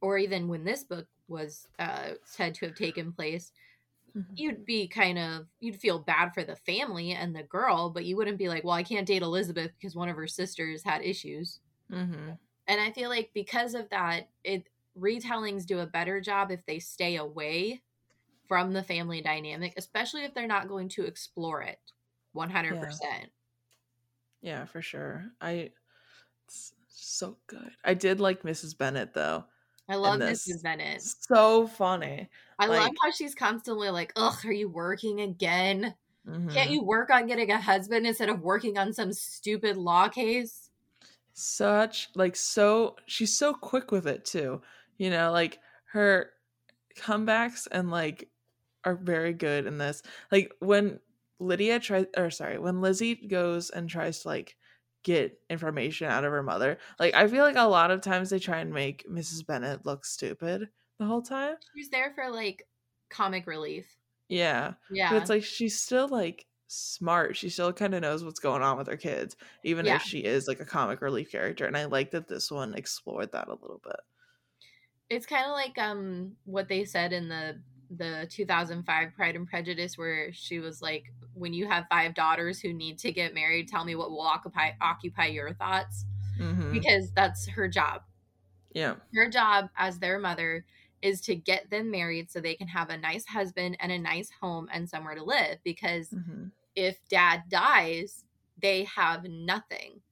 or 0.00 0.18
even 0.18 0.48
when 0.48 0.64
this 0.64 0.84
book 0.84 1.08
was 1.28 1.66
uh, 1.78 2.12
said 2.24 2.54
to 2.54 2.66
have 2.66 2.74
taken 2.74 3.12
place 3.12 3.52
Mhm. 4.14 4.38
you'd 4.38 4.64
be 4.64 4.88
kind 4.88 5.18
of 5.18 5.48
you'd 5.60 5.80
feel 5.80 5.98
bad 6.00 6.32
for 6.34 6.44
the 6.44 6.56
family 6.56 7.12
and 7.12 7.34
the 7.36 7.42
girl 7.42 7.90
but 7.90 8.04
you 8.04 8.16
wouldn't 8.16 8.38
be 8.38 8.48
like 8.48 8.64
well 8.64 8.74
i 8.74 8.82
can't 8.84 9.06
date 9.08 9.22
elizabeth 9.22 9.72
because 9.78 9.96
one 9.96 10.08
of 10.08 10.16
her 10.16 10.28
sisters 10.28 10.84
had 10.84 11.02
issues 11.02 11.60
Mhm. 11.90 12.38
and 12.66 12.80
i 12.80 12.90
feel 12.92 13.08
like 13.08 13.30
because 13.34 13.74
of 13.74 13.88
that 13.90 14.30
it 14.44 14.68
retellings 15.00 15.66
do 15.66 15.80
a 15.80 15.86
better 15.86 16.20
job 16.20 16.50
if 16.50 16.64
they 16.66 16.78
stay 16.78 17.16
away 17.16 17.82
from 18.48 18.72
the 18.72 18.82
family 18.84 19.20
dynamic 19.22 19.74
especially 19.76 20.24
if 20.24 20.34
they're 20.34 20.46
not 20.48 20.68
going 20.68 20.88
to 20.90 21.04
explore 21.06 21.62
it 21.62 21.80
100% 22.32 23.32
Yeah, 24.40 24.66
for 24.66 24.82
sure. 24.82 25.32
I 25.40 25.72
it's 26.46 26.74
so 26.88 27.38
good. 27.48 27.76
I 27.84 27.94
did 27.94 28.20
like 28.20 28.44
Mrs. 28.44 28.74
Bennet 28.74 29.14
though. 29.14 29.46
i 29.88 29.96
love 29.96 30.22
mrs 30.22 30.62
bennet 30.62 31.04
So 31.22 31.66
funny. 31.66 32.30
i 32.58 32.66
love 32.66 32.92
how 33.02 33.10
she's 33.10 33.34
constantly 33.34 33.90
like 33.90 34.12
ugh 34.16 34.44
are 34.44 34.52
you 34.52 34.68
working 34.68 35.20
again 35.20 35.94
Mhm. 36.24 36.54
can't 36.54 36.70
you 36.70 36.82
work 36.84 37.10
on 37.10 37.26
getting 37.26 37.50
a 37.50 37.60
husband 37.60 38.06
instead 38.06 38.28
of 38.30 38.42
working 38.42 38.78
on 38.78 38.92
some 38.92 39.12
stupid 39.12 39.76
law 39.76 40.08
case 40.08 40.70
such 41.32 42.08
like 42.16 42.34
so 42.34 42.96
she's 43.06 43.36
so 43.36 43.54
quick 43.54 43.92
with 43.92 44.06
it 44.06 44.24
too 44.24 44.60
you 44.98 45.10
know 45.10 45.32
like 45.32 45.58
her 45.92 46.30
comebacks 46.96 47.66
and 47.70 47.90
like 47.90 48.28
are 48.84 48.94
very 48.96 49.32
good 49.32 49.66
in 49.66 49.78
this. 49.78 50.02
Like 50.30 50.52
when 50.60 51.00
lydia 51.40 51.78
tries 51.78 52.06
or 52.16 52.30
sorry 52.30 52.58
when 52.58 52.80
lizzie 52.80 53.14
goes 53.14 53.70
and 53.70 53.88
tries 53.88 54.20
to 54.22 54.28
like 54.28 54.56
get 55.04 55.40
information 55.48 56.08
out 56.08 56.24
of 56.24 56.32
her 56.32 56.42
mother 56.42 56.78
like 56.98 57.14
i 57.14 57.28
feel 57.28 57.44
like 57.44 57.54
a 57.54 57.62
lot 57.62 57.92
of 57.92 58.00
times 58.00 58.28
they 58.30 58.40
try 58.40 58.58
and 58.58 58.74
make 58.74 59.06
mrs 59.08 59.46
bennet 59.46 59.86
look 59.86 60.04
stupid 60.04 60.68
the 60.98 61.04
whole 61.06 61.22
time. 61.22 61.54
She's 61.76 61.90
there 61.90 62.10
for 62.12 62.28
like 62.28 62.66
comic 63.08 63.46
relief. 63.46 63.86
Yeah 64.28 64.74
yeah. 64.90 65.10
but 65.12 65.22
it's 65.22 65.30
like 65.30 65.44
she's 65.44 65.78
still 65.80 66.08
like 66.08 66.46
smart. 66.66 67.36
She 67.36 67.48
still 67.50 67.72
kind 67.72 67.94
of 67.94 68.02
knows 68.02 68.24
what's 68.24 68.40
going 68.40 68.62
on 68.62 68.76
with 68.76 68.88
her 68.88 68.96
kids 68.96 69.36
even 69.62 69.86
Yeah. 69.86 69.94
if 69.96 70.02
she 70.02 70.18
is 70.24 70.48
like 70.48 70.58
a 70.58 70.64
comic 70.66 71.00
relief 71.00 71.30
character 71.30 71.66
and 71.66 71.76
i 71.76 71.84
like 71.84 72.10
that 72.10 72.26
this 72.28 72.50
one 72.50 72.74
explored 72.74 73.30
that 73.32 73.46
a 73.48 73.52
little 73.52 73.80
bit 73.84 74.00
it's 75.10 75.26
kind 75.26 75.46
of 75.46 75.52
like 75.52 75.78
um 75.78 76.36
what 76.44 76.68
they 76.68 76.84
said 76.84 77.12
in 77.12 77.28
the 77.28 77.60
the 77.90 78.26
2005 78.30 79.14
Pride 79.14 79.36
and 79.36 79.46
Prejudice 79.48 79.96
where 79.96 80.32
she 80.32 80.58
was 80.58 80.82
like 80.82 81.04
when 81.32 81.54
you 81.54 81.66
have 81.66 81.86
five 81.88 82.14
daughters 82.14 82.60
who 82.60 82.72
need 82.72 82.98
to 82.98 83.12
get 83.12 83.32
married 83.34 83.68
tell 83.68 83.84
me 83.84 83.94
what 83.94 84.10
will 84.10 84.20
occupy 84.20 84.70
occupy 84.80 85.26
your 85.26 85.54
thoughts 85.54 86.04
Mhm. 86.38 86.72
because 86.72 87.10
that's 87.12 87.48
her 87.48 87.66
job. 87.68 88.02
Yeah. 88.72 88.96
Her 89.14 89.28
job 89.28 89.70
as 89.76 89.98
their 89.98 90.18
mother 90.18 90.64
is 91.02 91.20
to 91.22 91.34
get 91.34 91.70
them 91.70 91.90
married 91.90 92.30
so 92.30 92.40
they 92.40 92.54
can 92.54 92.68
have 92.68 92.90
a 92.90 92.96
nice 92.98 93.24
husband 93.26 93.76
and 93.80 93.90
a 93.90 93.98
nice 93.98 94.30
home 94.40 94.68
and 94.72 94.88
somewhere 94.88 95.14
to 95.14 95.24
live 95.24 95.58
because 95.64 96.10
hmm 96.10 96.48
if 96.76 96.98
dad 97.08 97.44
dies 97.48 98.24
they 98.60 98.84
have 98.84 99.24
nothing. 99.24 100.02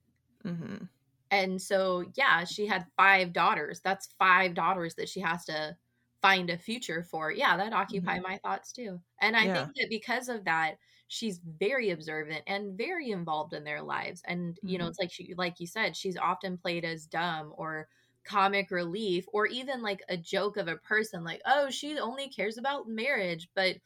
Hmm 0.43 0.87
And 1.31 1.61
so, 1.61 2.11
yeah, 2.15 2.43
she 2.45 2.67
had 2.67 2.87
five 2.97 3.33
daughters. 3.33 3.81
That's 3.81 4.07
five 4.19 4.53
daughters 4.53 4.95
that 4.95 5.09
she 5.09 5.19
has 5.21 5.45
to 5.45 5.77
find 6.21 6.49
a 6.49 6.57
future 6.57 7.03
for. 7.03 7.31
Yeah, 7.31 7.57
that 7.57 7.73
occupy 7.73 8.19
my 8.19 8.37
thoughts 8.37 8.71
too. 8.71 9.01
And 9.21 9.35
I 9.35 9.47
Yeah. 9.47 9.49
think 9.49 9.71
that 9.75 9.87
because 9.89 10.29
of 10.29 10.45
that, 10.45 10.77
she's 11.07 11.39
very 11.39 11.89
observant 11.89 12.43
and 12.47 12.77
very 12.77 13.09
involved 13.11 13.53
in 13.53 13.63
their 13.63 13.81
lives. 13.81 14.21
And 14.25 14.59
you 14.63 14.77
know, 14.77 14.87
Mhm. 14.87 14.87
it's 14.87 14.99
like 14.99 15.11
she 15.11 15.33
like 15.35 15.59
you 15.59 15.67
said, 15.67 15.95
she's 15.95 16.17
often 16.17 16.57
played 16.57 16.85
as 16.85 17.05
dumb 17.07 17.53
or 17.57 17.87
comic 18.25 18.71
relief 18.71 19.25
or 19.31 19.47
even 19.47 19.81
like 19.81 20.01
a 20.09 20.17
joke 20.17 20.57
of 20.57 20.67
a 20.67 20.77
person 20.77 21.23
like, 21.23 21.41
"Oh, 21.45 21.69
she 21.69 21.97
only 21.99 22.29
cares 22.29 22.57
about 22.57 22.87
marriage." 22.87 23.49
But 23.55 23.77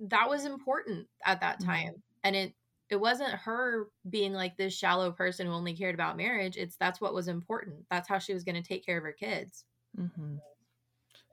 that 0.00 0.28
was 0.28 0.44
important 0.44 1.08
at 1.24 1.40
that 1.40 1.60
Mhm. 1.60 1.92
time. 2.00 2.02
And 2.24 2.36
it 2.36 2.54
it 2.92 3.00
wasn't 3.00 3.32
her 3.32 3.90
being 4.08 4.34
like 4.34 4.56
this 4.56 4.76
shallow 4.76 5.12
person 5.12 5.46
who 5.48 5.52
only 5.54 5.76
cared 5.76 5.94
about 5.96 6.16
marriage. 6.18 6.56
It's 6.58 6.76
that's 6.76 7.00
what 7.00 7.14
was 7.14 7.28
important. 7.28 7.86
That's 7.90 8.08
how 8.08 8.18
she 8.20 8.34
was 8.34 8.44
going 8.44 8.62
to 8.62 8.68
take 8.68 8.86
care 8.86 8.98
of 8.98 9.04
her 9.04 9.12
kids, 9.12 9.64
hmm 9.96 10.36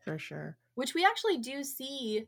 for 0.04 0.18
sure 0.18 0.58
which 0.76 0.94
we 0.94 1.06
actually 1.06 1.38
do 1.38 1.64
see 1.64 2.28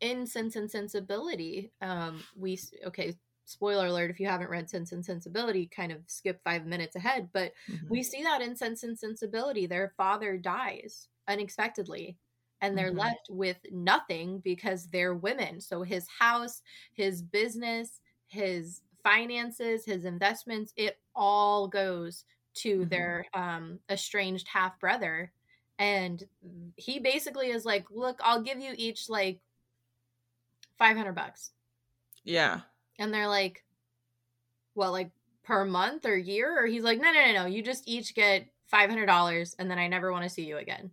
in 0.00 0.26
Sense 0.26 0.56
and 0.56 0.70
Sensibility. 0.70 1.72
Um, 1.80 2.26
we 2.34 2.58
okay, 2.84 3.18
spoiler 3.44 3.86
alert 3.86 4.10
if 4.10 4.20
you 4.20 4.26
haven't 4.26 4.50
read 4.50 4.70
Sense 4.70 4.92
and 4.92 5.04
Sensibility, 5.04 5.66
kind 5.66 5.92
of 5.92 6.02
skip 6.08 6.40
five 6.44 6.66
minutes 6.66 6.96
ahead, 6.96 7.30
but 7.32 7.52
Mhm. 7.68 7.88
we 7.88 8.02
see 8.02 8.22
that 8.22 8.42
in 8.42 8.54
Sense 8.56 8.82
and 8.82 8.98
Sensibility. 8.98 9.66
Their 9.66 9.94
father 9.96 10.36
dies 10.38 11.08
unexpectedly. 11.26 12.18
And 12.60 12.76
they're 12.76 12.90
Mhm. 12.90 12.92
left 12.92 13.28
with 13.30 13.58
nothing 13.70 14.40
because 14.40 14.88
they're 14.88 15.14
women. 15.14 15.60
So 15.60 15.82
his 15.84 16.08
house, 16.08 16.60
his 16.92 17.22
business, 17.22 18.00
his 18.28 18.82
finances, 19.02 19.84
his 19.84 20.04
investments, 20.04 20.72
it 20.76 21.00
all 21.14 21.68
goes 21.68 22.24
to 22.54 22.84
Mhm. 22.84 22.86
their 22.86 23.26
um, 23.34 23.80
estranged 23.90 24.48
half 24.48 24.78
brother. 24.80 25.32
And 25.78 26.24
he 26.76 26.98
basically 27.00 27.50
is 27.50 27.64
like, 27.64 27.90
Look, 27.90 28.20
I'll 28.22 28.42
give 28.42 28.60
you 28.60 28.74
each 28.76 29.08
like 29.08 29.40
500 30.78 31.14
bucks. 31.14 31.52
yeah 32.24 32.62
And 32.98 33.12
they're 33.14 33.28
like, 33.28 33.64
What, 34.74 34.92
like 34.92 35.12
per 35.42 35.64
month 35.64 36.06
or 36.06 36.16
year? 36.16 36.62
Or 36.62 36.66
he's 36.66 36.82
like, 36.84 36.98
No, 37.00 37.12
no, 37.12 37.24
no, 37.26 37.32
no. 37.32 37.46
You 37.46 37.62
just 37.62 37.86
each 37.86 38.14
get 38.14 38.48
$500 38.66 39.54
and 39.58 39.70
then 39.70 39.78
I 39.78 39.88
never 39.88 40.12
want 40.12 40.24
to 40.24 40.28
see 40.30 40.44
you 40.46 40.56
again. 40.58 40.92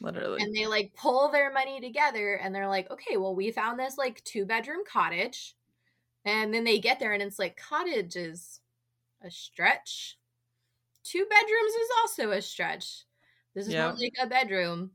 literally 0.00 0.40
And 0.40 0.54
they 0.54 0.66
like 0.66 0.94
pull 0.94 1.30
their 1.30 1.52
money 1.52 1.80
together 1.80 2.34
and 2.34 2.54
they're 2.54 2.68
like, 2.68 2.90
okay, 2.90 3.16
well, 3.16 3.34
we 3.34 3.50
found 3.52 3.78
this 3.78 3.98
like 3.98 4.24
two 4.24 4.46
bedroom 4.46 4.84
cottage. 4.86 5.56
And 6.24 6.52
then 6.52 6.64
they 6.64 6.78
get 6.78 6.98
there 7.00 7.12
and 7.12 7.22
it's 7.22 7.38
like, 7.38 7.56
cottage 7.56 8.16
is 8.16 8.60
a 9.22 9.30
stretch. 9.30 10.18
Two 11.02 11.26
bedrooms 11.28 11.72
is 11.74 11.88
also 12.00 12.30
a 12.32 12.42
stretch. 12.42 13.04
This 13.54 13.66
is 13.66 13.74
Yeah. 13.74 13.88
more 13.90 13.96
like 13.98 14.14
a 14.20 14.26
bedroom 14.26 14.92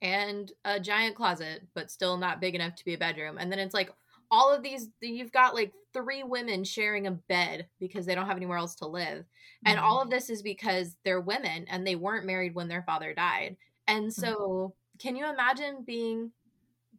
and 0.00 0.52
a 0.64 0.78
giant 0.78 1.16
closet, 1.16 1.66
but 1.74 1.90
still 1.90 2.16
not 2.16 2.40
big 2.40 2.54
enough 2.54 2.76
to 2.76 2.84
be 2.84 2.94
a 2.94 2.98
bedroom. 2.98 3.36
And 3.38 3.50
then 3.50 3.58
it's 3.58 3.74
like, 3.74 3.92
all 4.30 4.52
of 4.52 4.62
these 4.62 4.90
you've 5.00 5.32
got 5.32 5.54
like 5.54 5.72
three 5.94 6.22
women 6.22 6.62
sharing 6.62 7.06
a 7.06 7.10
bed 7.12 7.66
because 7.80 8.04
they 8.04 8.14
don't 8.14 8.26
have 8.26 8.36
anywhere 8.36 8.58
else 8.58 8.74
to 8.74 8.86
live 8.86 9.24
and 9.64 9.78
Mhm. 9.78 9.82
all 9.82 10.02
of 10.02 10.10
this 10.10 10.28
is 10.28 10.42
because 10.42 10.96
they're 11.02 11.20
women 11.20 11.66
and 11.68 11.86
they 11.86 11.96
weren't 11.96 12.26
married 12.26 12.54
when 12.54 12.68
their 12.68 12.82
father 12.82 13.14
died 13.14 13.56
and 13.86 14.12
so 14.12 14.74
can 14.98 15.16
you 15.16 15.24
imagine 15.26 15.82
being 15.82 16.30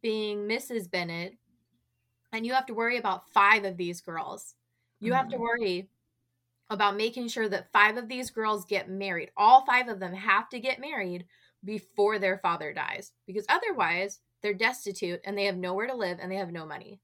being 0.02 0.47
mrs 0.47 0.89
bennet 0.89 1.38
and 2.32 2.46
you 2.46 2.54
have 2.54 2.65
to 2.68 2.74
worry 2.74 2.98
about 2.98 3.30
five 3.30 3.65
of 3.65 3.78
these 3.78 4.02
girls 4.02 4.56
you 5.02 5.13
have 5.13 5.30
to 5.30 5.38
Mhm. 5.38 5.39
worry 5.39 5.89
about 6.70 6.96
making 6.98 7.28
sure 7.28 7.50
that 7.50 7.72
five 7.72 7.98
of 7.98 8.08
these 8.10 8.32
girls 8.32 8.65
get 8.65 8.89
married 8.89 9.32
all 9.38 9.65
five 9.65 9.88
of 9.89 10.00
them 10.00 10.13
have 10.13 10.50
to 10.50 10.60
get 10.60 10.80
married 10.80 11.28
before 11.63 12.20
their 12.20 12.39
father 12.39 12.74
dies 12.74 13.13
because 13.28 13.46
otherwise 13.50 14.22
they're 14.42 14.54
destitute 14.54 15.22
and 15.26 15.38
they 15.38 15.46
have 15.46 15.58
nowhere 15.58 15.88
to 15.88 15.96
live 15.96 16.20
and 16.22 16.32
they 16.32 16.38
have 16.38 16.52
no 16.52 16.65
money 16.65 17.02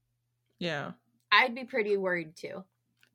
Yeah. 0.58 0.92
I'd 1.30 1.54
be 1.54 1.64
pretty 1.64 1.96
worried 1.96 2.34
too. 2.36 2.64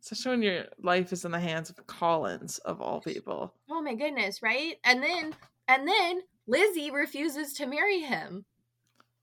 Especially 0.01 0.31
when 0.31 0.41
your 0.41 0.65
life 0.79 1.13
is 1.13 1.23
in 1.25 1.31
the 1.31 1.39
hands 1.39 1.69
of 1.69 1.87
Collins 1.87 2.57
of 2.59 2.81
all 2.81 2.99
people. 3.01 3.55
Oh 3.69 3.81
my 3.81 3.95
goodness, 3.95 4.41
right? 4.43 4.79
And 4.83 5.01
then 5.01 5.35
and 5.67 5.87
then 5.87 6.21
Lizzie 6.45 6.91
refuses 6.91 7.53
to 7.53 7.65
marry 7.65 7.99
him. 8.01 8.45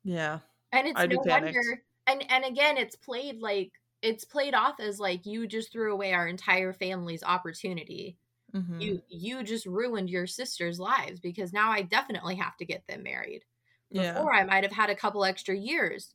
Yeah. 0.05 0.41
And 0.73 0.87
it's 0.87 1.01
I'd 1.01 1.11
no 1.11 1.23
wonder 1.23 1.85
and 2.09 2.25
and 2.31 2.45
again 2.47 2.79
it's 2.79 2.97
played 2.97 3.41
like 3.41 3.73
it's 4.03 4.25
played 4.25 4.55
off 4.55 4.81
as 4.81 5.01
like 5.01 5.27
you 5.27 5.47
just 5.49 5.73
threw 5.73 5.93
away 5.93 6.15
our 6.15 6.29
entire 6.29 6.73
family's 6.75 7.25
opportunity. 7.25 8.19
Mhm. 8.53 8.89
You 8.89 9.03
you 9.09 9.43
just 9.45 9.67
ruined 9.67 10.11
your 10.11 10.27
sister's 10.27 10.81
lives 10.81 11.21
because 11.21 11.53
now 11.53 11.71
I 11.73 11.83
definitely 11.83 12.37
have 12.37 12.57
to 12.59 12.67
get 12.67 12.87
them 12.89 13.03
married. 13.05 13.45
yeah. 13.91 14.25
Before 14.25 14.33
I 14.35 14.45
might 14.45 14.65
have 14.65 14.73
had 14.73 14.91
a 14.91 14.97
couple 14.97 15.25
extra 15.25 15.57
years. 15.57 16.15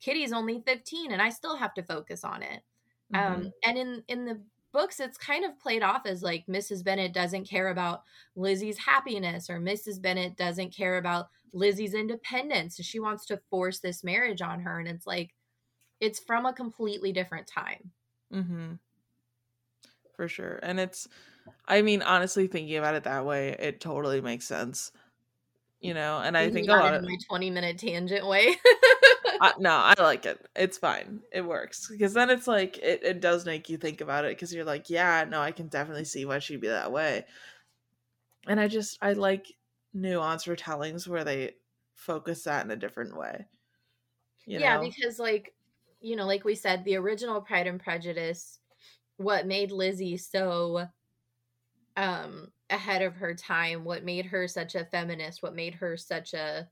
Kitty's 0.00 0.32
only 0.32 0.62
15 0.66 1.12
and 1.12 1.22
I 1.22 1.30
still 1.30 1.56
have 1.56 1.74
to 1.74 1.82
focus 1.84 2.24
on 2.24 2.42
it. 2.42 2.62
Mhm. 3.10 3.44
um 3.44 3.52
and 3.64 3.78
in 3.78 4.04
in 4.08 4.24
the 4.26 4.44
books 4.74 5.00
it's 5.00 5.16
kind 5.16 5.46
of 5.46 5.58
played 5.58 5.82
off 5.82 6.04
as 6.04 6.22
like 6.22 6.44
mrs 6.46 6.84
bennet 6.84 7.14
doesn't 7.14 7.48
care 7.48 7.68
about 7.68 8.02
lizzie's 8.36 8.76
happiness 8.76 9.48
or 9.48 9.58
mrs 9.58 10.02
bennet 10.02 10.36
doesn't 10.36 10.74
care 10.74 10.98
about 10.98 11.28
lizzie's 11.54 11.94
independence 11.94 12.78
she 12.82 13.00
wants 13.00 13.24
to 13.24 13.40
force 13.48 13.78
this 13.78 14.04
marriage 14.04 14.42
on 14.42 14.60
her 14.60 14.78
and 14.78 14.88
it's 14.88 15.06
like 15.06 15.30
it's 16.00 16.18
from 16.18 16.44
a 16.44 16.52
completely 16.52 17.12
different 17.12 17.46
time 17.46 17.90
Mm-hmm. 18.34 18.72
For 20.16 20.28
sure. 20.28 20.58
And 20.62 20.78
it's, 20.80 21.08
I 21.66 21.82
mean, 21.82 22.02
honestly, 22.02 22.46
thinking 22.46 22.76
about 22.76 22.94
it 22.94 23.04
that 23.04 23.24
way, 23.24 23.56
it 23.58 23.80
totally 23.80 24.20
makes 24.20 24.46
sense. 24.46 24.92
You 25.80 25.92
know, 25.92 26.18
and 26.18 26.36
I 26.36 26.50
think 26.50 26.68
a 26.68 26.72
lot 26.72 26.94
of, 26.94 27.02
my 27.02 27.16
20 27.28 27.50
minute 27.50 27.78
tangent 27.78 28.26
way 28.26 28.56
I, 29.40 29.52
no, 29.58 29.70
I 29.70 29.94
like 29.98 30.26
it. 30.26 30.44
It's 30.56 30.78
fine. 30.78 31.20
It 31.32 31.42
works. 31.42 31.88
Because 31.90 32.14
then 32.14 32.30
it's 32.30 32.46
like, 32.46 32.78
it, 32.78 33.02
it 33.02 33.20
does 33.20 33.44
make 33.46 33.68
you 33.68 33.76
think 33.76 34.00
about 34.00 34.24
it 34.24 34.32
because 34.36 34.54
you're 34.54 34.64
like, 34.64 34.90
yeah, 34.90 35.24
no, 35.28 35.40
I 35.40 35.52
can 35.52 35.68
definitely 35.68 36.04
see 36.04 36.24
why 36.24 36.38
she'd 36.38 36.60
be 36.60 36.68
that 36.68 36.92
way. 36.92 37.24
And 38.46 38.60
I 38.60 38.68
just, 38.68 38.98
I 39.02 39.12
like 39.12 39.52
nuanced 39.96 40.48
retellings 40.48 41.08
where 41.08 41.24
they 41.24 41.52
focus 41.94 42.44
that 42.44 42.64
in 42.64 42.70
a 42.70 42.76
different 42.76 43.16
way. 43.16 43.46
You 44.46 44.60
yeah 44.60 44.76
know? 44.76 44.80
because 44.80 45.18
like 45.18 45.54
you 46.00 46.16
know 46.16 46.26
like 46.26 46.44
we 46.44 46.54
said 46.54 46.84
the 46.84 46.96
original 46.96 47.40
pride 47.40 47.66
and 47.66 47.80
prejudice 47.80 48.58
what 49.16 49.46
made 49.46 49.72
lizzie 49.72 50.16
so 50.16 50.86
um 51.96 52.48
ahead 52.70 53.02
of 53.02 53.16
her 53.16 53.34
time 53.34 53.84
what 53.84 54.04
made 54.04 54.26
her 54.26 54.46
such 54.48 54.74
a 54.74 54.84
feminist 54.84 55.42
what 55.42 55.54
made 55.54 55.74
her 55.74 55.96
such 55.96 56.34
a 56.34 56.68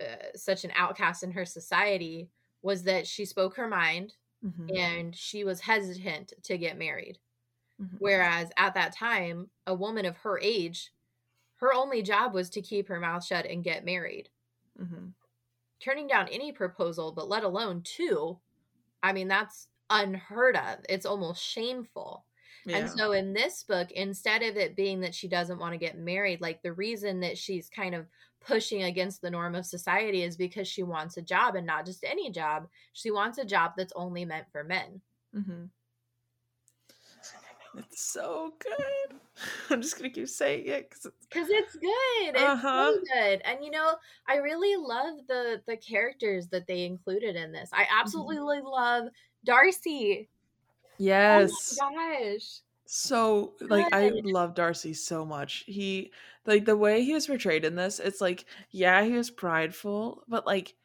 uh, 0.00 0.36
such 0.36 0.64
an 0.64 0.72
outcast 0.74 1.22
in 1.22 1.32
her 1.32 1.44
society 1.44 2.30
was 2.62 2.84
that 2.84 3.06
she 3.06 3.24
spoke 3.24 3.56
her 3.56 3.68
mind 3.68 4.14
Mhm, 4.42 4.76
and 4.76 5.16
she 5.16 5.44
was 5.44 5.62
hesitant 5.62 6.32
to 6.44 6.58
get 6.58 6.78
married 6.78 7.18
mhm. 7.78 7.98
whereas 7.98 8.50
at 8.58 8.74
that 8.74 8.92
time 8.94 9.50
a 9.66 9.74
woman 9.74 10.06
of 10.06 10.18
her 10.18 10.38
age 10.40 10.92
her 11.56 11.72
only 11.74 12.02
job 12.02 12.34
was 12.34 12.50
to 12.50 12.62
keep 12.62 12.88
her 12.88 13.00
mouth 13.00 13.24
shut 13.24 13.46
and 13.46 13.64
get 13.64 13.84
married 13.84 14.30
Mhm. 14.76 15.14
turning 15.80 16.06
down 16.06 16.28
any 16.28 16.52
proposal, 16.52 17.12
but 17.12 17.28
let 17.28 17.44
alone 17.44 17.82
two, 17.82 18.40
I 19.02 19.12
mean, 19.12 19.28
that's 19.28 19.68
unheard 19.90 20.56
of. 20.56 20.80
It's 20.88 21.06
almost 21.06 21.42
shameful. 21.44 22.26
Yeah. 22.66 22.78
And 22.78 22.90
so 22.90 23.12
in 23.12 23.32
this 23.32 23.62
book, 23.62 23.92
instead 23.92 24.42
of 24.42 24.56
it 24.56 24.74
being 24.76 25.00
that 25.00 25.14
she 25.14 25.28
doesn't 25.28 25.58
want 25.58 25.72
to 25.72 25.78
get 25.78 25.98
married, 25.98 26.40
like 26.40 26.62
the 26.62 26.72
reason 26.72 27.20
that 27.20 27.38
she's 27.38 27.70
kind 27.70 27.94
of 27.94 28.06
pushing 28.44 28.82
against 28.82 29.22
the 29.22 29.30
norm 29.30 29.54
of 29.54 29.64
society 29.64 30.22
is 30.22 30.36
because 30.36 30.66
she 30.68 30.82
wants 30.82 31.16
a 31.16 31.22
job 31.22 31.54
and 31.54 31.66
not 31.66 31.86
just 31.86 32.04
any 32.04 32.30
job. 32.30 32.66
She 32.92 33.10
wants 33.12 33.38
a 33.38 33.44
job 33.44 33.72
that's 33.76 33.92
only 33.96 34.24
meant 34.24 34.46
for 34.50 34.64
men. 34.64 35.00
Mm-hmm. 35.34 35.64
It's 37.78 38.00
so 38.10 38.54
good. 38.58 39.18
I'm 39.70 39.82
just 39.82 39.98
gonna 39.98 40.10
keep 40.10 40.28
saying 40.28 40.66
it 40.66 40.88
because 40.88 41.04
it's 41.06 41.26
Cause 41.30 41.48
it's 41.50 41.74
good. 41.76 42.34
It's 42.34 42.42
Uh-huh. 42.42 42.92
so 42.94 43.00
good. 43.14 43.42
And 43.44 43.62
you 43.62 43.70
know, 43.70 43.96
I 44.26 44.36
really 44.36 44.76
love 44.76 45.18
the 45.28 45.60
the 45.66 45.76
characters 45.76 46.48
that 46.48 46.66
they 46.66 46.84
included 46.86 47.36
in 47.36 47.52
this. 47.52 47.68
I 47.72 47.86
absolutely 47.90 48.60
love 48.60 49.08
Darcy. 49.44 50.28
Yes, 50.98 51.78
Oh 51.78 51.90
my 51.90 52.24
gosh. 52.30 52.62
so 52.88 53.56
like 53.60 53.88
I 53.92 54.10
Good. 54.10 54.24
love 54.24 54.54
Darcy 54.54 54.94
so 54.94 55.24
much. 55.24 55.64
He 55.66 56.12
like 56.44 56.64
the 56.64 56.76
way 56.76 57.02
he 57.04 57.14
was 57.14 57.26
portrayed 57.26 57.64
in 57.64 57.74
this. 57.74 57.98
It's 57.98 58.20
like 58.20 58.44
yeah, 58.70 59.02
he 59.04 59.12
was 59.12 59.30
prideful, 59.30 60.24
but 60.28 60.46
like 60.46 60.76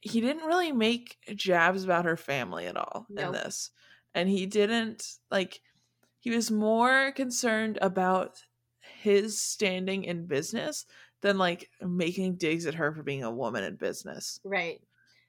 he 0.00 0.20
didn't 0.20 0.46
really 0.46 0.72
make 0.72 1.18
jabs 1.34 1.84
about 1.84 2.04
her 2.04 2.16
family 2.16 2.66
at 2.66 2.76
all 2.76 3.10
in 3.16 3.30
this, 3.32 3.70
and 4.14 4.28
he 4.28 4.46
didn't 4.46 5.18
like. 5.30 5.62
He 6.20 6.30
was 6.30 6.50
more 6.50 7.12
concerned 7.12 7.78
about 7.82 8.44
his 8.80 9.40
standing 9.40 10.04
in 10.04 10.26
business 10.26 10.86
than 11.22 11.38
like 11.38 11.70
making 11.80 12.36
digs 12.36 12.66
at 12.66 12.74
her 12.74 12.92
for 12.94 13.02
being 13.04 13.24
a 13.24 13.30
woman 13.32 13.64
in 13.64 13.76
business. 13.76 14.40
Right. 14.44 14.80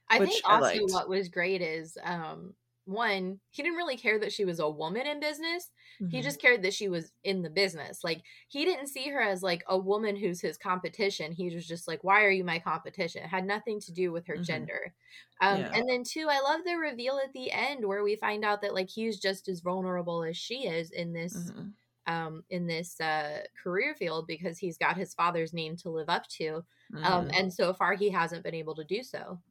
I 0.10 0.20
Which 0.20 0.42
think 0.42 0.44
I 0.50 0.56
also 0.56 0.80
liked. 0.80 0.92
what 0.92 1.10
was 1.10 1.30
great 1.30 1.62
is 1.62 1.98
um 2.04 2.56
one, 2.88 3.40
he 3.52 3.64
didn't 3.64 3.78
really 3.78 3.98
care 3.98 4.20
that 4.20 4.34
she 4.34 4.46
was 4.46 4.60
a 4.60 4.70
woman 4.70 5.06
in 5.08 5.20
business. 5.20 5.72
He 6.08 6.22
Mhm. 6.22 6.22
just 6.22 6.40
cared 6.42 6.62
that 6.64 6.74
she 6.74 6.88
was 6.90 7.12
in 7.24 7.42
the 7.42 7.50
business. 7.50 8.04
Like 8.04 8.24
he 8.48 8.66
didn't 8.66 8.88
see 8.88 9.10
her 9.10 9.22
as 9.22 9.44
like 9.44 9.64
a 9.68 9.78
woman 9.78 10.16
who's 10.16 10.42
his 10.42 10.58
competition. 10.58 11.32
He 11.34 11.54
was 11.54 11.68
just 11.68 11.88
like, 11.88 12.04
"Why 12.04 12.24
are 12.24 12.32
you 12.32 12.44
my 12.46 12.60
competition?" 12.60 13.24
It 13.24 13.28
had 13.30 13.46
nothing 13.46 13.80
to 13.82 13.92
do 13.94 14.12
with 14.12 14.26
her 14.28 14.38
Mhm. 14.38 14.38
gender. 14.40 14.94
Um, 15.42 15.66
Yeah. 15.66 15.74
And 15.74 15.88
then 15.90 16.04
two, 16.04 16.28
I 16.30 16.40
love 16.42 16.62
the 16.66 16.76
reveal 16.78 17.18
at 17.24 17.34
the 17.34 17.52
end 17.52 17.86
where 17.86 18.04
we 18.04 18.16
find 18.16 18.44
out 18.46 18.62
that 18.62 18.74
like 18.74 18.90
he's 18.90 19.20
just 19.20 19.48
as 19.50 19.60
vulnerable 19.62 20.24
as 20.24 20.38
she 20.38 20.66
is 20.68 20.92
in 20.92 21.14
this 21.14 21.52
Mhm. 21.52 21.78
um, 22.06 22.46
in 22.50 22.68
this 22.68 23.00
uh, 23.02 23.44
career 23.62 23.94
field 23.94 24.28
because 24.28 24.58
he's 24.60 24.78
got 24.78 24.96
his 24.98 25.14
father's 25.14 25.54
name 25.54 25.76
to 25.78 25.90
live 25.90 26.10
up 26.10 26.26
to, 26.30 26.64
um, 27.04 27.28
Mhm. 27.30 27.38
and 27.38 27.54
so 27.54 27.74
far 27.74 27.96
he 27.96 28.10
hasn't 28.10 28.44
been 28.44 28.56
able 28.56 28.76
to 28.76 28.86
do 28.86 29.04
so. 29.04 29.42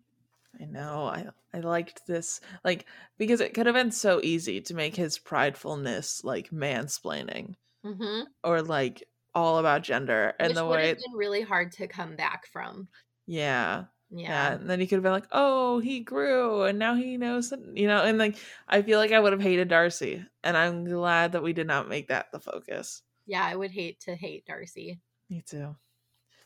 I 0.61 0.65
know. 0.65 1.05
I 1.07 1.29
I 1.53 1.61
liked 1.61 2.07
this 2.07 2.41
like 2.65 2.87
because 3.19 3.41
it 3.41 3.55
could 3.55 3.67
have 3.67 3.75
been 3.75 3.91
so 3.91 4.21
easy 4.23 4.61
to 4.63 4.75
make 4.75 4.97
his 4.97 5.19
pridefulness 5.19 6.25
like 6.25 6.51
mansplaining 6.51 7.55
hmm 7.83 8.27
or 8.45 8.63
like 8.63 9.05
all 9.35 9.59
about 9.59 9.83
gender 9.85 10.35
and 10.41 10.57
Which 10.57 10.57
the 10.57 10.67
way 10.67 10.97
have 10.97 10.97
been 10.97 11.13
really 11.13 11.43
hard 11.43 11.73
to 11.73 11.87
come 11.89 12.17
back 12.17 12.47
from. 12.47 12.89
yeah. 13.27 13.87
Yeah. 14.27 14.27
Yeah. 14.27 14.55
And 14.55 14.69
then 14.69 14.81
he 14.81 14.87
could 14.87 14.97
have 14.97 15.03
been 15.03 15.13
like, 15.13 15.29
"Oh, 15.33 15.79
he 15.81 16.01
grew 16.01 16.63
and 16.65 16.79
now 16.79 16.95
he 16.95 17.17
knows 17.17 17.51
that, 17.51 17.61
you 17.77 17.87
know, 17.87 18.03
and 18.05 18.19
like 18.19 18.39
I 18.69 18.83
feel 18.83 18.99
like 18.99 19.13
I 19.13 19.21
would 19.21 19.33
have 19.33 19.43
hated 19.43 19.69
Darcy 19.69 20.25
and 20.43 20.57
I'm 20.57 20.85
glad 20.85 21.33
that 21.33 21.43
we 21.43 21.53
did 21.53 21.67
not 21.67 21.89
make 21.89 22.09
that 22.09 22.33
the 22.33 22.41
focus. 22.41 23.03
Yeah, 23.27 23.45
I 23.45 23.55
would 23.57 23.73
hate 23.73 24.01
to 24.01 24.17
hate 24.17 24.47
Darcy. 24.47 25.03
Me 25.29 25.41
too. 25.43 25.77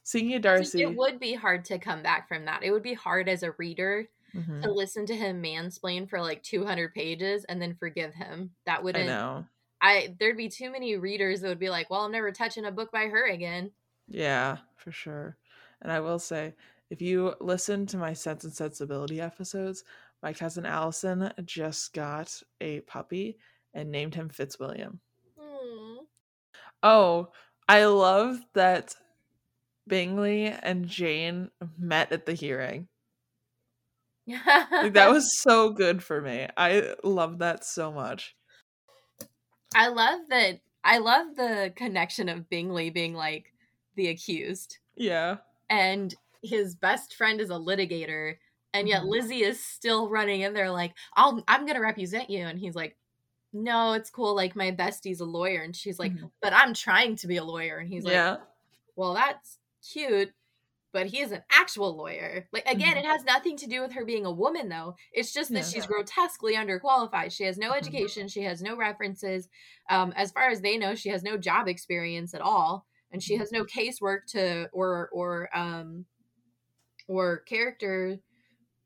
Seeing 0.03 0.31
you 0.31 0.39
Darcy. 0.39 0.83
It 0.83 0.97
would 0.97 1.21
be 1.21 1.35
hard 1.35 1.65
to 1.67 1.79
come 1.79 2.03
back 2.03 2.29
from 2.29 2.45
that. 2.47 2.63
It 2.63 2.73
would 2.73 2.83
be 2.83 2.95
hard 2.95 3.29
as 3.29 3.43
a 3.43 3.53
reader 3.53 4.09
Mhm. 4.35 4.63
to 4.63 4.71
listen 4.73 5.07
to 5.07 5.17
him 5.17 5.43
mansplain 5.43 6.09
for 6.09 6.21
like 6.21 6.43
200 6.43 6.95
pages 6.95 7.45
and 7.45 7.61
then 7.61 7.75
forgive 7.77 8.15
him. 8.15 8.55
That 8.67 8.83
wouldn't. 8.83 9.07
know. 9.07 9.47
I 9.83 10.15
there'd 10.19 10.37
be 10.37 10.49
too 10.49 10.71
many 10.71 10.97
readers 10.97 11.41
that 11.41 11.49
would 11.49 11.59
be 11.59 11.71
like, 11.71 11.89
"Well, 11.91 12.03
I'm 12.03 12.13
never 12.13 12.33
touching 12.33 12.65
a 12.67 12.73
book 12.73 12.91
by 12.93 13.07
her 13.09 13.27
again." 13.27 13.73
Yeah, 14.09 14.59
for 14.77 14.93
sure. 14.93 15.37
And 15.83 15.91
I 15.91 16.01
will 16.01 16.19
say, 16.19 16.55
if 16.91 17.01
you 17.01 17.35
listen 17.41 17.87
to 17.87 17.97
my 17.97 18.13
Sense 18.13 18.45
and 18.45 18.53
Sensibility 18.53 19.21
episodes, 19.21 19.85
my 20.23 20.33
cousin 20.35 20.67
Allison 20.67 21.33
just 21.45 21.93
got 21.95 22.43
a 22.61 22.81
puppy 22.83 23.39
and 23.73 23.91
named 23.91 24.15
him 24.15 24.29
Fitzwilliam. 24.29 25.01
Hmm. 25.39 26.05
Oh, 26.83 27.33
I 27.69 27.85
love 27.87 28.41
that 28.55 28.95
Bingley 29.91 30.47
and 30.47 30.87
Jane 30.89 31.51
met 31.79 32.11
at 32.13 32.25
the 32.25 32.33
hearing. 32.33 32.89
Like, 34.27 34.95
that 34.95 35.11
was 35.11 35.39
so 35.43 35.71
good 35.71 36.03
for 36.03 36.21
me. 36.21 36.47
I 36.57 36.95
love 37.05 37.39
that 37.41 37.65
so 37.65 37.93
much. 37.93 38.37
I 39.75 39.89
love 39.89 40.21
that. 40.31 40.61
I 40.83 40.99
love 40.99 41.37
the 41.37 41.73
connection 41.77 42.29
of 42.29 42.49
Bingley 42.49 42.91
being 42.91 43.15
like 43.15 43.53
the 43.97 44.09
accused, 44.09 44.79
Yeah. 44.97 45.39
and 45.69 46.15
his 46.43 46.75
best 46.75 47.15
friend 47.15 47.41
is 47.41 47.51
a 47.51 47.55
litigator, 47.55 48.37
And 48.73 48.87
yet 48.89 49.03
Mhm. 49.03 49.09
Lizzie 49.09 49.43
is 49.43 49.63
still 49.63 50.09
running 50.09 50.43
in 50.43 50.55
there 50.55 50.71
like, 50.71 50.95
I'll 51.15 51.43
I'm 51.49 51.67
gonna 51.67 51.81
represent 51.81 52.31
you. 52.31 52.47
And 52.47 52.57
he's 52.59 52.77
like, 52.77 52.97
No, 53.53 53.95
it's 53.95 54.11
cool. 54.11 54.35
Like 54.37 54.55
my 54.55 54.71
bestie's 54.71 55.19
a 55.21 55.25
lawyer. 55.25 55.61
And 55.63 55.75
she's 55.75 55.99
like, 55.99 56.13
Mhm. 56.13 56.31
But 56.41 56.53
I'm 56.53 56.73
trying 56.73 57.17
to 57.17 57.27
be 57.27 57.37
a 57.37 57.43
lawyer. 57.45 57.79
And 57.79 57.89
he's 57.89 58.05
like, 58.05 58.13
yeah. 58.13 58.37
Well, 58.95 59.15
that's 59.15 59.59
cute, 59.83 60.33
but 60.93 61.07
he 61.07 61.21
is 61.21 61.31
an 61.33 61.43
actual 61.51 61.97
lawyer. 61.97 62.49
Like 62.53 62.67
again, 62.67 62.97
Mhm. 62.97 63.01
it 63.01 63.05
has 63.05 63.25
nothing 63.25 63.57
to 63.59 63.67
do 63.67 63.81
with 63.81 63.93
her 63.93 64.05
being 64.05 64.27
a 64.27 64.31
woman 64.33 64.69
though. 64.69 64.97
It's 65.13 65.33
just 65.33 65.51
that 65.53 65.61
Yeah. 65.61 65.65
she's 65.71 65.87
grotesquely 65.87 66.55
underqualified. 66.55 67.33
She 67.33 67.45
has 67.45 67.59
no 67.59 67.71
Mhm. 67.71 67.77
education, 67.77 68.29
she 68.29 68.43
has 68.43 68.61
no 68.63 68.77
references. 68.77 69.49
Um, 69.89 70.13
as 70.17 70.33
far 70.33 70.49
as 70.51 70.61
they 70.61 70.77
know, 70.77 70.95
she 70.95 71.11
has 71.11 71.23
no 71.23 71.37
job 71.37 71.69
experience 71.69 72.35
at 72.35 72.41
all, 72.41 72.87
and 73.13 73.23
she 73.23 73.35
Mhm. 73.37 73.39
has 73.39 73.53
no 73.53 73.65
casework 73.65 74.27
to 74.33 74.69
or 74.73 75.09
or 75.13 75.49
um 75.57 76.07
or 77.09 77.39
character 77.41 78.19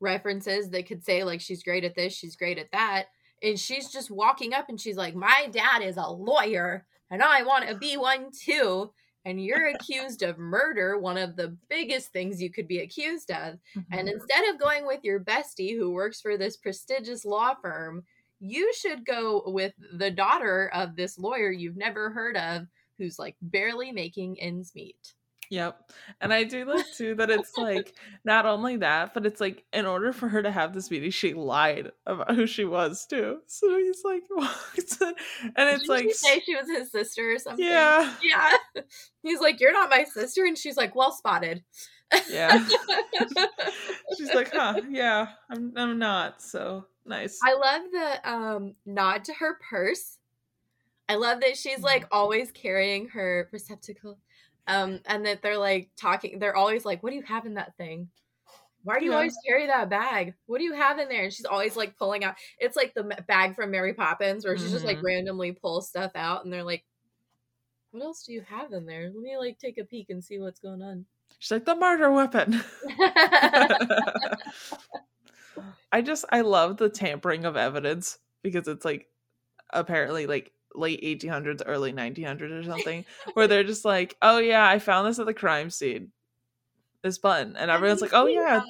references 0.00 0.70
that 0.70 0.86
could 0.86 1.04
say 1.04 1.24
like 1.24 1.40
she's 1.40 1.62
great 1.62 1.84
at 1.84 1.94
this, 1.94 2.12
she's 2.14 2.36
great 2.36 2.58
at 2.58 2.70
that. 2.72 3.08
And 3.42 3.58
she's 3.58 3.90
just 3.90 4.10
walking 4.10 4.54
up 4.54 4.68
and 4.68 4.80
she's 4.80 4.96
like, 4.96 5.14
My 5.14 5.48
dad 5.50 5.82
is 5.82 5.96
a 5.96 6.06
lawyer 6.08 6.86
and 7.10 7.22
I 7.22 7.42
want 7.42 7.68
to 7.68 7.74
be 7.76 7.96
one 7.96 8.30
too. 8.30 8.92
And 9.24 9.42
you're 9.42 9.66
accused 9.68 10.22
of 10.22 10.38
murder, 10.38 10.98
one 10.98 11.16
of 11.16 11.36
the 11.36 11.56
biggest 11.68 12.12
things 12.12 12.42
you 12.42 12.50
could 12.50 12.68
be 12.68 12.80
accused 12.80 13.30
of. 13.30 13.58
And 13.90 14.08
Mhm. 14.08 14.08
instead 14.08 14.48
of 14.48 14.60
going 14.60 14.86
with 14.86 15.02
your 15.02 15.20
bestie 15.20 15.76
who 15.76 15.90
works 15.90 16.20
for 16.20 16.36
this 16.36 16.56
prestigious 16.56 17.24
law 17.24 17.54
firm, 17.54 18.04
you 18.40 18.72
should 18.74 19.06
go 19.06 19.42
with 19.46 19.72
the 19.96 20.10
daughter 20.10 20.68
of 20.74 20.96
this 20.96 21.18
lawyer 21.18 21.50
you've 21.50 21.76
never 21.76 22.10
heard 22.10 22.36
of 22.36 22.66
who's 22.98 23.18
like 23.18 23.36
barely 23.40 23.92
making 23.92 24.40
ends 24.40 24.74
meet. 24.74 25.14
Yep. 25.54 25.90
And 26.20 26.32
I 26.32 26.42
do 26.42 26.64
like 26.64 26.90
too 26.96 27.14
that 27.14 27.30
it's 27.30 27.56
like 27.56 27.94
not 28.24 28.44
only 28.44 28.78
that, 28.78 29.14
but 29.14 29.24
it's 29.24 29.40
like 29.40 29.64
in 29.72 29.86
order 29.86 30.12
for 30.12 30.26
her 30.28 30.42
to 30.42 30.50
have 30.50 30.74
this 30.74 30.90
meeting, 30.90 31.10
she 31.12 31.32
lied 31.32 31.92
about 32.06 32.34
who 32.34 32.46
she 32.46 32.64
was 32.64 33.06
too. 33.06 33.38
So 33.46 33.76
he's 33.78 34.02
like, 34.04 34.24
what? 34.28 34.50
and 35.00 35.14
it's 35.70 35.86
Didn't 35.86 35.88
like, 35.88 36.04
she 36.06 36.12
say 36.12 36.40
she 36.40 36.56
was 36.56 36.66
his 36.68 36.90
sister 36.90 37.30
or 37.32 37.38
something? 37.38 37.64
yeah, 37.64 38.12
Yeah. 38.22 38.50
He's 39.22 39.40
like, 39.40 39.60
You're 39.60 39.72
not 39.72 39.90
my 39.90 40.04
sister. 40.04 40.44
And 40.44 40.58
she's 40.58 40.76
like, 40.76 40.94
Well 40.96 41.12
spotted. 41.12 41.62
yeah. 42.30 42.66
She's 44.16 44.32
like, 44.34 44.50
huh, 44.52 44.80
yeah, 44.88 45.28
I'm, 45.50 45.72
I'm 45.76 45.98
not. 45.98 46.42
So 46.42 46.86
nice. 47.06 47.38
I 47.44 47.54
love 47.54 47.82
the 47.92 48.30
um 48.30 48.74
nod 48.86 49.24
to 49.26 49.34
her 49.34 49.58
purse. 49.70 50.18
I 51.08 51.16
love 51.16 51.40
that 51.40 51.56
she's 51.56 51.80
like 51.80 52.06
always 52.10 52.50
carrying 52.50 53.08
her 53.08 53.48
receptacle. 53.52 54.18
Um, 54.66 55.00
and 55.06 55.26
that 55.26 55.42
they're 55.42 55.58
like 55.58 55.90
talking, 55.96 56.38
they're 56.38 56.56
always 56.56 56.84
like, 56.84 57.02
What 57.02 57.10
do 57.10 57.16
you 57.16 57.22
have 57.22 57.46
in 57.46 57.54
that 57.54 57.76
thing? 57.76 58.08
Why 58.84 58.98
do 58.98 59.04
you 59.06 59.10
Yeah. 59.10 59.16
always 59.18 59.36
carry 59.46 59.66
that 59.66 59.88
bag? 59.90 60.34
What 60.46 60.58
do 60.58 60.64
you 60.64 60.74
have 60.74 60.98
in 60.98 61.08
there? 61.08 61.24
And 61.24 61.32
she's 61.32 61.46
always 61.46 61.76
like 61.76 61.96
pulling 61.96 62.22
out. 62.24 62.36
It's 62.58 62.76
like 62.76 62.92
the 62.94 63.04
bag 63.28 63.54
from 63.56 63.70
Mary 63.70 63.94
Poppins 63.94 64.44
where 64.44 64.56
she 64.58 64.68
just 64.70 64.84
like 64.84 64.98
Mhm. 64.98 65.02
randomly 65.02 65.52
pulls 65.52 65.88
stuff 65.88 66.12
out, 66.14 66.44
and 66.44 66.52
they're 66.52 66.62
like, 66.64 66.84
"What 67.92 68.02
else 68.02 68.24
do 68.24 68.32
you 68.34 68.42
have 68.42 68.72
in 68.74 68.84
there? 68.84 69.04
Let 69.10 69.22
me 69.22 69.38
like 69.38 69.58
take 69.58 69.78
a 69.78 69.84
peek 69.86 70.10
and 70.10 70.22
see 70.22 70.38
what's 70.38 70.60
going 70.60 70.82
on." 70.82 71.06
She's 71.38 71.50
like 71.52 71.64
the 71.64 71.74
murder 71.76 72.10
weapon. 72.10 72.62
I 75.92 76.02
just 76.02 76.24
I 76.30 76.40
love 76.40 76.76
the 76.76 76.88
tampering 76.88 77.44
of 77.44 77.56
evidence 77.56 78.18
because 78.42 78.68
it's 78.68 78.84
like 78.84 79.06
apparently 79.72 80.26
like 80.26 80.52
late 80.74 81.00
1800s, 81.02 81.62
early 81.66 81.92
1900s 81.92 82.52
or 82.52 82.64
something, 82.64 83.04
where 83.34 83.46
they're 83.46 83.64
just 83.64 83.84
like, 83.84 84.16
"Oh 84.22 84.38
yeah, 84.38 84.66
I 84.66 84.78
found 84.78 85.06
this 85.06 85.18
at 85.18 85.26
the 85.26 85.34
crime 85.34 85.70
scene." 85.70 86.12
This 87.02 87.18
button, 87.18 87.56
and 87.56 87.70
everyone's 87.70 88.00
like, 88.00 88.12
"Oh 88.14 88.26
seen, 88.26 88.36
yeah." 88.40 88.56
um, 88.58 88.66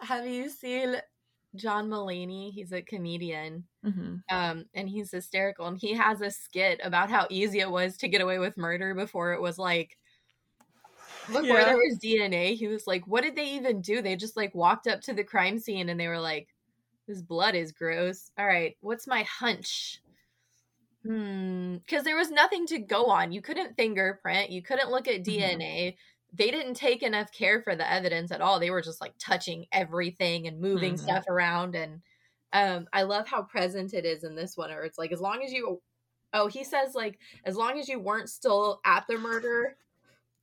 Have 0.00 0.26
you 0.26 0.48
seen 0.48 0.96
John 1.54 1.88
Mulaney? 1.88 2.52
He's 2.52 2.72
a 2.72 2.82
comedian. 2.82 3.64
Mhm. 3.84 4.22
Um, 4.30 4.64
and 4.74 4.88
he's 4.88 5.10
hysterical. 5.12 5.66
And 5.66 5.78
he 5.78 5.92
has 5.94 6.20
a 6.20 6.30
skit 6.30 6.80
about 6.82 7.10
how 7.10 7.26
easy 7.30 7.60
it 7.60 7.70
was 7.70 7.96
to 7.98 8.08
get 8.08 8.20
away 8.20 8.38
with 8.38 8.56
murder 8.56 8.94
before 8.94 9.32
it 9.34 9.40
was 9.40 9.58
like 9.58 9.96
before 11.28 11.44
Yeah. 11.44 11.64
there 11.64 11.76
was 11.76 11.98
DNA. 11.98 12.54
He 12.54 12.66
was 12.68 12.86
like, 12.86 13.06
What 13.06 13.22
did 13.22 13.36
they 13.36 13.50
even 13.50 13.80
do? 13.80 14.02
They 14.02 14.16
just 14.16 14.36
like 14.36 14.54
walked 14.54 14.86
up 14.86 15.00
to 15.02 15.14
the 15.14 15.24
crime 15.24 15.58
scene 15.58 15.88
and 15.88 15.98
they 15.98 16.08
were 16.08 16.20
like, 16.20 16.48
This 17.06 17.22
blood 17.22 17.54
is 17.54 17.72
gross. 17.72 18.30
All 18.38 18.46
right, 18.46 18.76
what's 18.80 19.06
my 19.06 19.22
hunch? 19.24 20.00
Hmm. 21.06 21.76
Because 21.76 22.04
there 22.04 22.16
was 22.16 22.30
nothing 22.30 22.66
to 22.66 22.78
go 22.78 23.06
on. 23.06 23.32
You 23.32 23.40
couldn't 23.42 23.76
fingerprint, 23.76 24.50
you 24.50 24.62
couldn't 24.62 24.90
look 24.90 25.08
at. 25.08 25.22
DNA. 25.24 25.96
They 26.32 26.50
didn't 26.50 26.74
take 26.74 27.02
enough 27.02 27.32
care 27.32 27.62
for 27.62 27.76
the 27.76 27.90
evidence 27.90 28.30
at 28.32 28.40
all. 28.40 28.58
They 28.60 28.70
were 28.70 28.82
just 28.82 29.00
like 29.00 29.14
touching 29.18 29.66
everything 29.72 30.46
and 30.46 30.60
moving 30.60 30.94
Mhm. 30.94 30.98
stuff 30.98 31.24
around. 31.28 31.74
And 31.76 32.02
um, 32.52 32.88
I 32.92 33.02
love 33.02 33.26
how 33.28 33.42
present 33.42 33.94
it 33.94 34.04
is 34.04 34.24
in 34.24 34.34
this 34.34 34.56
one, 34.56 34.70
where 34.70 34.84
it's 34.84 34.98
like, 34.98 35.12
as 35.12 35.20
long 35.20 35.42
as 35.44 35.52
you, 35.52 35.80
oh, 36.32 36.46
he 36.48 36.64
says, 36.64 36.94
like, 36.94 37.18
as 37.44 37.56
long 37.56 37.78
as 37.78 37.88
you 37.88 37.98
weren't 37.98 38.28
still 38.30 38.80
at 38.84 39.06
the 39.08 39.18
murder 39.18 39.76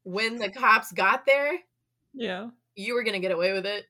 when 0.04 0.38
the 0.38 0.50
cops 0.52 0.92
got 0.92 1.26
there, 1.26 1.60
Yeah. 2.14 2.50
you 2.76 2.94
were 2.94 3.04
going 3.04 3.14
to 3.14 3.20
get 3.20 3.32
away 3.32 3.54
with 3.54 3.66
it. 3.66 3.86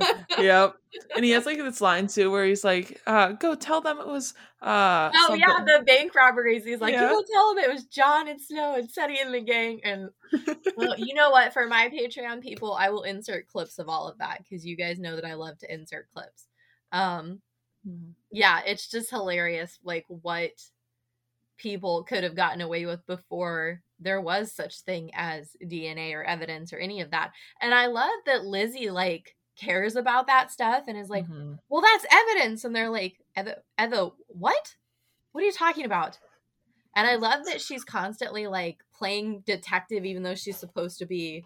Yep. 0.38 0.74
And 1.16 1.24
he 1.24 1.32
has 1.32 1.46
like 1.46 1.58
this 1.58 1.80
line 1.80 2.06
too 2.06 2.30
where 2.30 2.44
he's 2.44 2.64
like, 2.64 3.00
uh, 3.06 3.32
go 3.32 3.54
tell 3.54 3.80
them 3.80 3.98
it 3.98 4.06
was 4.06 4.34
uh 4.62 5.10
Oh 5.14 5.34
yeah, 5.34 5.64
the 5.64 5.84
bank 5.84 6.14
robberies. 6.14 6.64
He's 6.64 6.80
like, 6.80 6.94
Yeah. 6.94 7.02
you 7.02 7.08
go 7.08 7.22
tell 7.32 7.54
them 7.54 7.64
it 7.64 7.72
was 7.72 7.84
John 7.84 8.28
and 8.28 8.40
Snow 8.40 8.74
and 8.74 8.90
Sunny 8.90 9.18
and 9.20 9.34
the 9.34 9.40
gang. 9.40 9.80
And 9.84 10.10
well, 10.76 10.94
you 10.98 11.14
know 11.14 11.30
what? 11.30 11.52
For 11.52 11.66
my 11.66 11.88
Patreon 11.88 12.42
people, 12.42 12.74
I 12.74 12.90
will 12.90 13.02
insert 13.02 13.48
clips 13.48 13.78
of 13.78 13.88
all 13.88 14.08
of 14.08 14.18
that 14.18 14.38
because 14.38 14.64
you 14.64 14.76
guys 14.76 14.98
know 14.98 15.16
that 15.16 15.24
I 15.24 15.34
love 15.34 15.58
to 15.58 15.72
insert 15.72 16.08
clips. 16.10 16.46
Um, 16.92 17.40
Mhm. 17.86 18.14
yeah, 18.30 18.60
it's 18.66 18.88
just 18.88 19.10
hilarious, 19.10 19.78
like 19.82 20.04
what 20.08 20.52
people 21.58 22.04
could 22.04 22.24
have 22.24 22.34
gotten 22.36 22.60
away 22.60 22.86
with 22.86 23.04
before 23.06 23.82
there 23.98 24.20
was 24.20 24.52
such 24.52 24.80
thing 24.80 25.10
as 25.14 25.54
DNA 25.66 26.14
or 26.14 26.24
evidence 26.24 26.72
or 26.72 26.78
any 26.78 27.00
of 27.02 27.10
that. 27.10 27.32
And 27.60 27.74
I 27.74 27.86
love 27.86 28.10
that 28.26 28.44
Lizzie 28.44 28.90
like 28.90 29.36
cares 29.60 29.96
about 29.96 30.26
that 30.26 30.50
stuff 30.50 30.84
and 30.88 30.96
is 30.96 31.10
like, 31.10 31.26
Mhm. 31.26 31.58
well, 31.68 31.82
that's 31.82 32.06
evidence. 32.10 32.64
And 32.64 32.74
they're 32.74 32.88
like, 32.90 33.18
Eva, 33.36 33.62
Eva, 33.78 34.10
what? 34.28 34.76
What 35.32 35.42
are 35.42 35.46
you 35.46 35.52
talking 35.52 35.84
about? 35.84 36.18
And 36.96 37.06
I 37.06 37.16
love 37.16 37.44
that 37.46 37.60
she's 37.60 37.84
constantly 37.84 38.46
like 38.46 38.78
playing 38.92 39.40
detective, 39.46 40.04
even 40.04 40.22
though 40.22 40.34
she's 40.34 40.56
supposed 40.58 40.98
to 40.98 41.06
be 41.06 41.44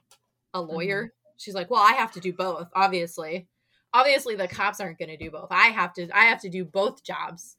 a 0.55 0.61
lawyer. 0.61 1.13
She's 1.37 1.55
like, 1.55 1.71
well, 1.71 1.83
I 1.83 1.93
have 1.93 2.13
to 2.13 2.21
do 2.21 2.33
both, 2.33 2.69
obviously. 2.75 3.49
Obviously, 3.93 4.35
the 4.37 4.49
cops 4.49 4.81
aren't 4.81 4.99
going 4.99 5.11
to 5.11 5.17
do 5.17 5.31
both. 5.31 5.49
I 5.51 5.67
have 5.69 5.93
to. 5.95 6.09
I 6.17 6.25
have 6.25 6.41
to 6.41 6.49
do 6.49 6.65
both 6.65 7.05
jobs. 7.05 7.57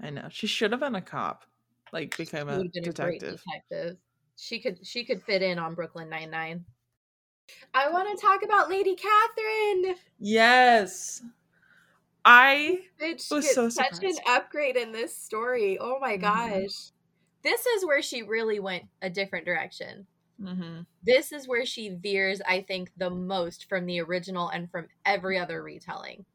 I 0.00 0.10
know. 0.10 0.28
She 0.30 0.46
should 0.46 0.72
have 0.72 0.80
been 0.80 0.94
a 0.94 1.00
cop. 1.00 1.44
Like 1.92 2.16
become 2.16 2.48
a 2.48 2.58
been 2.58 2.66
a 2.66 2.80
detective. 2.82 3.42
detective. 3.44 3.96
She 4.36 4.60
could. 4.60 4.86
She 4.86 5.04
could 5.04 5.22
fit 5.22 5.42
in 5.42 5.58
on 5.58 5.74
Brooklyn 5.74 6.10
Nine 6.10 6.30
Nine. 6.30 6.64
I 7.74 7.90
want 7.90 8.16
to 8.18 8.26
talk 8.26 8.42
about 8.42 8.68
Lady 8.68 8.94
Catherine. 8.94 9.96
Yes. 10.20 11.22
I 12.24 12.84
Bitch 13.00 13.30
was 13.30 13.50
so 13.50 13.68
such 13.68 14.02
an 14.02 14.18
upgrade 14.26 14.76
in 14.76 14.92
this 14.92 15.16
story. 15.16 15.78
Oh 15.78 15.98
my 16.00 16.16
Mhm. 16.16 16.18
gosh. 16.18 16.90
This 17.42 17.64
is 17.66 17.84
where 17.86 18.02
she 18.02 18.22
really 18.22 18.58
went 18.60 18.90
a 19.00 19.08
different 19.10 19.46
direction. 19.46 20.06
mhm. 20.38 20.86
This 21.02 21.32
is 21.32 21.48
where 21.48 21.66
she 21.66 21.90
veers, 21.90 22.40
I 22.42 22.62
think, 22.62 22.92
the 22.96 23.10
most 23.10 23.64
from 23.68 23.86
the 23.86 24.00
original 24.00 24.48
and 24.48 24.70
from 24.70 24.88
every 25.04 25.38
other 25.38 25.62
retelling. 25.62 26.26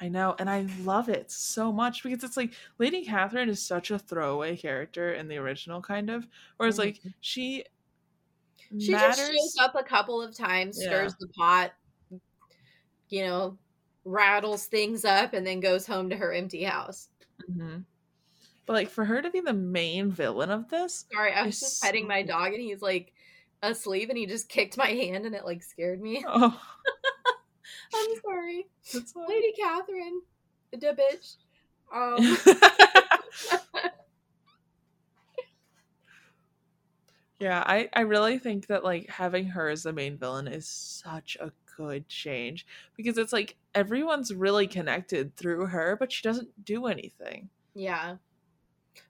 I 0.00 0.08
know, 0.08 0.34
and 0.38 0.50
I 0.50 0.62
love 0.62 1.08
it 1.08 1.30
so 1.30 1.72
much 1.72 2.02
because 2.02 2.24
it's 2.24 2.36
like 2.36 2.54
Lady 2.78 3.04
Catherine 3.04 3.48
is 3.48 3.64
such 3.64 3.90
a 3.90 3.98
throwaway 3.98 4.56
character 4.56 5.12
in 5.12 5.28
the 5.28 5.36
original, 5.36 5.80
kind 5.80 6.10
of. 6.10 6.26
Whereas, 6.56 6.76
like, 6.78 7.00
Mhm. 7.04 7.12
she 7.20 7.64
She 8.80 8.92
matters. 8.92 9.16
just 9.16 9.32
shows 9.32 9.56
up 9.60 9.74
a 9.74 9.82
couple 9.82 10.20
of 10.22 10.36
times, 10.36 10.78
Yeah. 10.80 10.88
stirs 10.88 11.14
the 11.20 11.28
pot, 11.28 11.72
you 13.08 13.22
know, 13.26 13.58
rattles 14.04 14.66
things 14.66 15.04
up, 15.04 15.32
and 15.34 15.46
then 15.46 15.60
goes 15.60 15.86
home 15.86 16.08
to 16.10 16.16
her 16.16 16.32
empty 16.32 16.64
house. 16.64 17.08
Mhm. 17.50 17.84
But 18.66 18.72
like 18.74 18.88
for 18.90 19.04
her 19.04 19.20
to 19.20 19.30
be 19.30 19.40
the 19.40 19.52
main 19.52 20.10
villain 20.10 20.50
of 20.50 20.68
this, 20.68 21.04
Sorry, 21.12 21.32
I 21.32 21.44
was 21.44 21.58
just 21.60 21.82
petting 21.82 22.06
my 22.06 22.22
dog, 22.22 22.52
and 22.52 22.62
he's 22.62 22.80
like 22.82 23.12
asleep, 23.62 24.08
and 24.08 24.16
he 24.18 24.26
just 24.26 24.48
kicked 24.48 24.76
my 24.76 24.86
hand, 24.88 25.26
and 25.26 25.34
it 25.34 25.44
like 25.44 25.62
scared 25.62 26.00
me. 26.00 26.24
oh, 26.28 26.60
I'm 27.94 28.20
sorry. 28.22 28.68
Lady 29.28 29.52
Catherine, 29.52 30.22
the 30.72 30.78
bitch. 30.78 31.36
Um, 31.94 32.38
yeah, 37.42 37.64
I 37.66 37.88
I 37.92 38.02
really 38.02 38.38
think 38.38 38.68
that 38.68 38.84
like 38.84 39.10
having 39.10 39.46
her 39.46 39.68
as 39.68 39.82
the 39.82 39.92
main 39.92 40.16
villain 40.16 40.46
is 40.46 40.68
such 40.68 41.36
a 41.40 41.50
good 41.76 42.08
change 42.08 42.64
because 42.96 43.18
it's 43.18 43.32
like 43.32 43.56
everyone's 43.74 44.32
really 44.32 44.68
connected 44.68 45.36
through 45.36 45.66
her, 45.66 45.96
but 45.98 46.12
she 46.12 46.22
doesn't 46.22 46.64
do 46.64 46.86
anything. 46.86 47.48
yeah. 47.74 48.16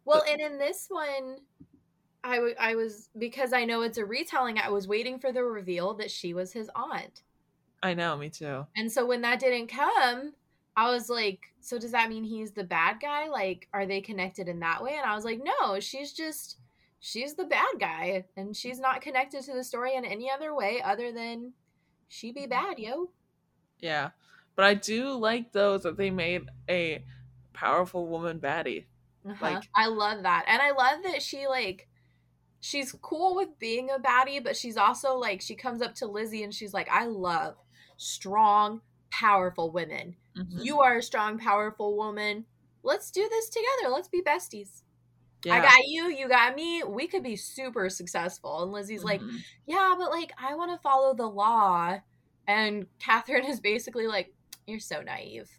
Well, 0.05 0.23
and 0.31 0.41
in 0.41 0.59
this 0.59 0.87
one, 0.89 1.37
I 2.25 2.55
I 2.59 2.75
was 2.75 3.11
because 3.19 3.53
I 3.53 3.67
know 3.67 3.83
it's 3.83 3.99
a 3.99 4.05
retelling. 4.07 4.59
I 4.59 4.71
was 4.71 4.89
waiting 4.89 5.19
for 5.19 5.31
the 5.31 5.45
reveal 5.45 5.93
that 5.95 6.11
she 6.11 6.33
was 6.33 6.53
his 6.53 6.71
aunt. 6.75 7.23
I 7.83 7.93
know, 7.93 8.17
me 8.17 8.31
too. 8.31 8.67
And 8.77 8.91
so 8.91 9.05
when 9.05 9.21
that 9.23 9.41
didn't 9.41 9.67
come, 9.67 10.33
I 10.75 10.91
was 10.91 11.11
like, 11.11 11.41
so 11.61 11.79
does 11.79 11.91
that 11.91 12.09
mean 12.09 12.25
he's 12.25 12.53
the 12.53 12.65
bad 12.65 13.01
guy? 13.01 13.29
Like, 13.29 13.69
are 13.75 13.85
they 13.85 14.01
connected 14.01 14.49
in 14.49 14.61
that 14.61 14.83
way? 14.83 14.95
And 14.95 15.05
I 15.05 15.15
was 15.15 15.25
like, 15.25 15.41
no, 15.45 15.81
she's 15.81 16.13
just 16.13 16.59
she's 17.05 17.35
the 17.35 17.45
bad 17.45 17.75
guy 17.81 18.25
and 18.37 18.57
she's 18.57 18.79
not 18.79 19.03
connected 19.03 19.43
to 19.43 19.53
the 19.53 19.65
story 19.65 19.95
in 19.97 20.05
any 20.05 20.31
other 20.31 20.55
way 20.55 20.81
other 20.81 21.13
than 21.13 21.53
she 22.09 22.31
be 22.33 22.47
bad, 22.47 22.79
yo. 22.79 23.11
Yeah. 23.81 24.11
But 24.55 24.65
I 24.67 24.75
do 24.75 25.11
like 25.19 25.53
those 25.53 25.83
that 25.83 25.97
they 25.97 26.11
made 26.11 26.43
a 26.71 27.05
powerful 27.53 28.07
woman 28.07 28.39
baddie. 28.39 28.85
Uh-huh. 29.29 29.35
Like- 29.45 29.69
I 29.75 29.89
love 29.89 30.23
that. 30.23 30.45
And 30.47 30.63
I 30.63 30.71
love 30.71 31.03
that 31.03 31.21
she 31.23 31.47
like 31.49 31.89
she's 32.61 32.93
cool 33.03 33.35
with 33.35 33.59
being 33.59 33.91
a 33.91 33.99
baddie, 33.99 34.43
but 34.43 34.57
she's 34.57 34.77
also 34.77 35.17
like 35.17 35.41
she 35.43 35.57
comes 35.57 35.83
up 35.83 35.97
to 35.97 36.07
Lizzie 36.07 36.45
and 36.45 36.55
she's 36.55 36.73
like, 36.73 36.89
I 36.89 37.07
love 37.07 37.57
strong, 37.97 38.81
powerful 39.11 39.73
women. 39.73 40.15
Mhm. 40.39 40.65
You 40.65 40.81
are 40.81 40.99
a 40.99 41.03
strong, 41.03 41.37
powerful 41.39 41.97
woman. 41.97 42.47
Let's 42.85 43.11
do 43.11 43.29
this 43.29 43.49
together. 43.49 43.93
Let's 43.93 44.09
be 44.09 44.23
besties. 44.23 44.82
Yeah. 45.45 45.55
I 45.55 45.61
got 45.61 45.87
you, 45.87 46.09
you 46.11 46.29
got 46.29 46.55
me. 46.55 46.83
We 46.85 47.07
could 47.07 47.23
be 47.23 47.37
super 47.37 47.89
successful. 47.91 48.63
And 48.63 48.73
Lizzie's 48.73 49.05
like, 49.05 49.21
Mhm. 49.21 49.39
Yeah, 49.67 49.95
but 49.99 50.11
like 50.11 50.33
I 50.39 50.55
want 50.55 50.71
to 50.73 50.79
follow 50.79 51.15
the 51.15 51.27
law. 51.27 51.99
And 52.47 52.87
Catherine 52.99 53.45
is 53.47 53.61
basically 53.61 54.07
like, 54.07 54.33
You're 54.67 54.81
so 54.81 55.01
naive. 55.03 55.51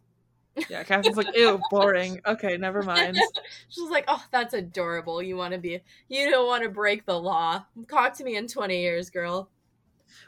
yeah, 0.69 0.83
Catherine's 0.83 1.17
like, 1.17 1.35
ew, 1.35 1.59
boring. 1.71 2.19
Okay, 2.25 2.57
never 2.57 2.83
mind. 2.83 3.17
She's 3.69 3.89
like, 3.89 4.05
Oh, 4.07 4.23
that's 4.31 4.53
adorable. 4.53 5.21
You 5.21 5.35
want 5.35 5.53
to 5.53 5.59
be, 5.59 5.79
you 6.09 6.29
don't 6.29 6.47
want 6.47 6.63
to 6.63 6.69
break 6.69 7.05
the 7.05 7.19
law. 7.19 7.65
Talk 7.89 8.13
to 8.17 8.23
me 8.23 8.35
in 8.37 8.47
20 8.47 8.79
years, 8.79 9.09
girl. 9.09 9.49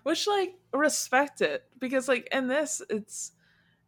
Which 0.04 0.28
like 0.28 0.56
respect 0.74 1.42
it 1.42 1.64
because 1.80 2.08
like 2.08 2.28
in 2.32 2.48
this 2.48 2.82
it's 2.90 3.32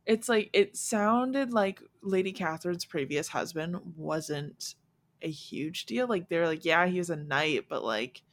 it's 0.05 0.29
like 0.29 0.49
it 0.53 0.77
sounded 0.77 1.51
like 1.51 1.81
Lady 2.01 2.31
Catherine's 2.31 2.85
previous 2.85 3.27
husband 3.27 3.75
wasn't 3.95 4.75
a 5.21 5.29
huge 5.29 5.85
deal. 5.85 6.07
Like 6.07 6.29
they're 6.29 6.47
like, 6.47 6.65
yeah, 6.65 6.85
he 6.87 6.97
was 6.99 7.09
a 7.09 7.15
knight, 7.15 7.67
but 7.69 7.83
like 7.83 8.23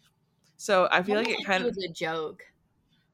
so 0.56 0.88
I 0.90 1.02
feel 1.04 1.16
like 1.16 1.28
Almost 1.28 1.40
it 1.40 1.44
kind 1.44 1.62
he 1.62 1.64
of 1.64 1.70
was 1.70 1.78
a 1.78 1.88
joke. 1.88 2.52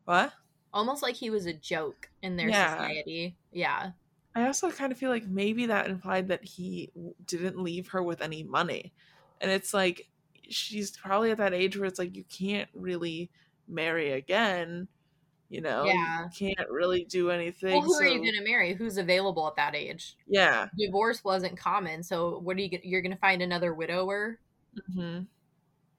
what? 0.05 0.35
Almost 0.73 1.01
like 1.03 1.15
he 1.17 1.31
was 1.31 1.47
a 1.47 1.53
joke 1.55 2.11
in 2.23 2.35
their 2.37 2.51
Yeah. 2.51 2.53
society. 2.53 3.39
Yeah. 3.53 3.93
I 4.35 4.47
also 4.47 4.71
kind 4.71 4.93
of 4.93 4.99
feel 4.99 5.11
like 5.11 5.27
maybe 5.27 5.67
that 5.67 5.91
implied 5.91 6.29
that 6.29 6.45
he 6.45 6.93
didn't 7.25 7.63
leave 7.63 7.89
her 7.89 8.03
with 8.03 8.21
any 8.23 8.43
money. 8.45 8.93
And 9.41 9.51
it's 9.51 9.75
like 9.75 10.09
she's 10.49 10.97
probably 10.97 11.31
at 11.33 11.39
that 11.39 11.55
age 11.55 11.77
where 11.77 11.87
it's 11.87 11.99
like 11.99 12.15
you 12.17 12.25
can't 12.25 12.71
really 12.73 13.31
marry 13.67 14.13
again, 14.13 14.89
you 15.51 15.61
know. 15.61 15.85
you 15.85 16.55
can't 16.55 16.71
really 16.71 17.05
do 17.05 17.31
anything. 17.31 17.73
Well, 17.73 17.83
who 17.83 17.95
are 17.95 18.05
you 18.05 18.19
going 18.19 18.39
to 18.39 18.45
marry? 18.45 18.73
Who's 18.73 18.97
available 18.97 19.47
at 19.49 19.57
that 19.57 19.75
age? 19.75 20.17
Yeah. 20.27 20.69
Divorce 20.79 21.23
wasn't 21.25 21.59
common, 21.59 22.03
so 22.03 22.39
what 22.39 22.57
are 22.57 22.61
you? 22.61 22.79
You're 22.83 23.03
going 23.03 23.13
to 23.13 23.19
find 23.19 23.43
another 23.43 23.75
widower? 23.75 24.39
hmm 24.95 25.21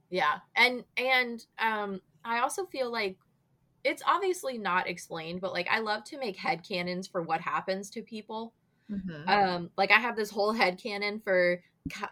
Yeah, 0.09 0.39
and 0.55 0.83
and 0.97 1.45
um, 1.59 2.01
I 2.23 2.39
also 2.39 2.65
feel 2.65 2.91
like 2.91 3.17
it's 3.83 4.03
obviously 4.05 4.57
not 4.57 4.87
explained, 4.87 5.41
but 5.41 5.53
like 5.53 5.67
I 5.69 5.79
love 5.79 6.03
to 6.05 6.19
make 6.19 6.37
headcanons 6.37 7.09
for 7.11 7.21
what 7.21 7.41
happens 7.41 7.89
to 7.91 8.01
people. 8.01 8.53
hmm 8.89 9.29
Um, 9.29 9.69
like 9.77 9.91
I 9.91 9.99
have 9.99 10.15
this 10.15 10.29
whole 10.29 10.53
headcanon 10.53 11.23
for 11.23 11.61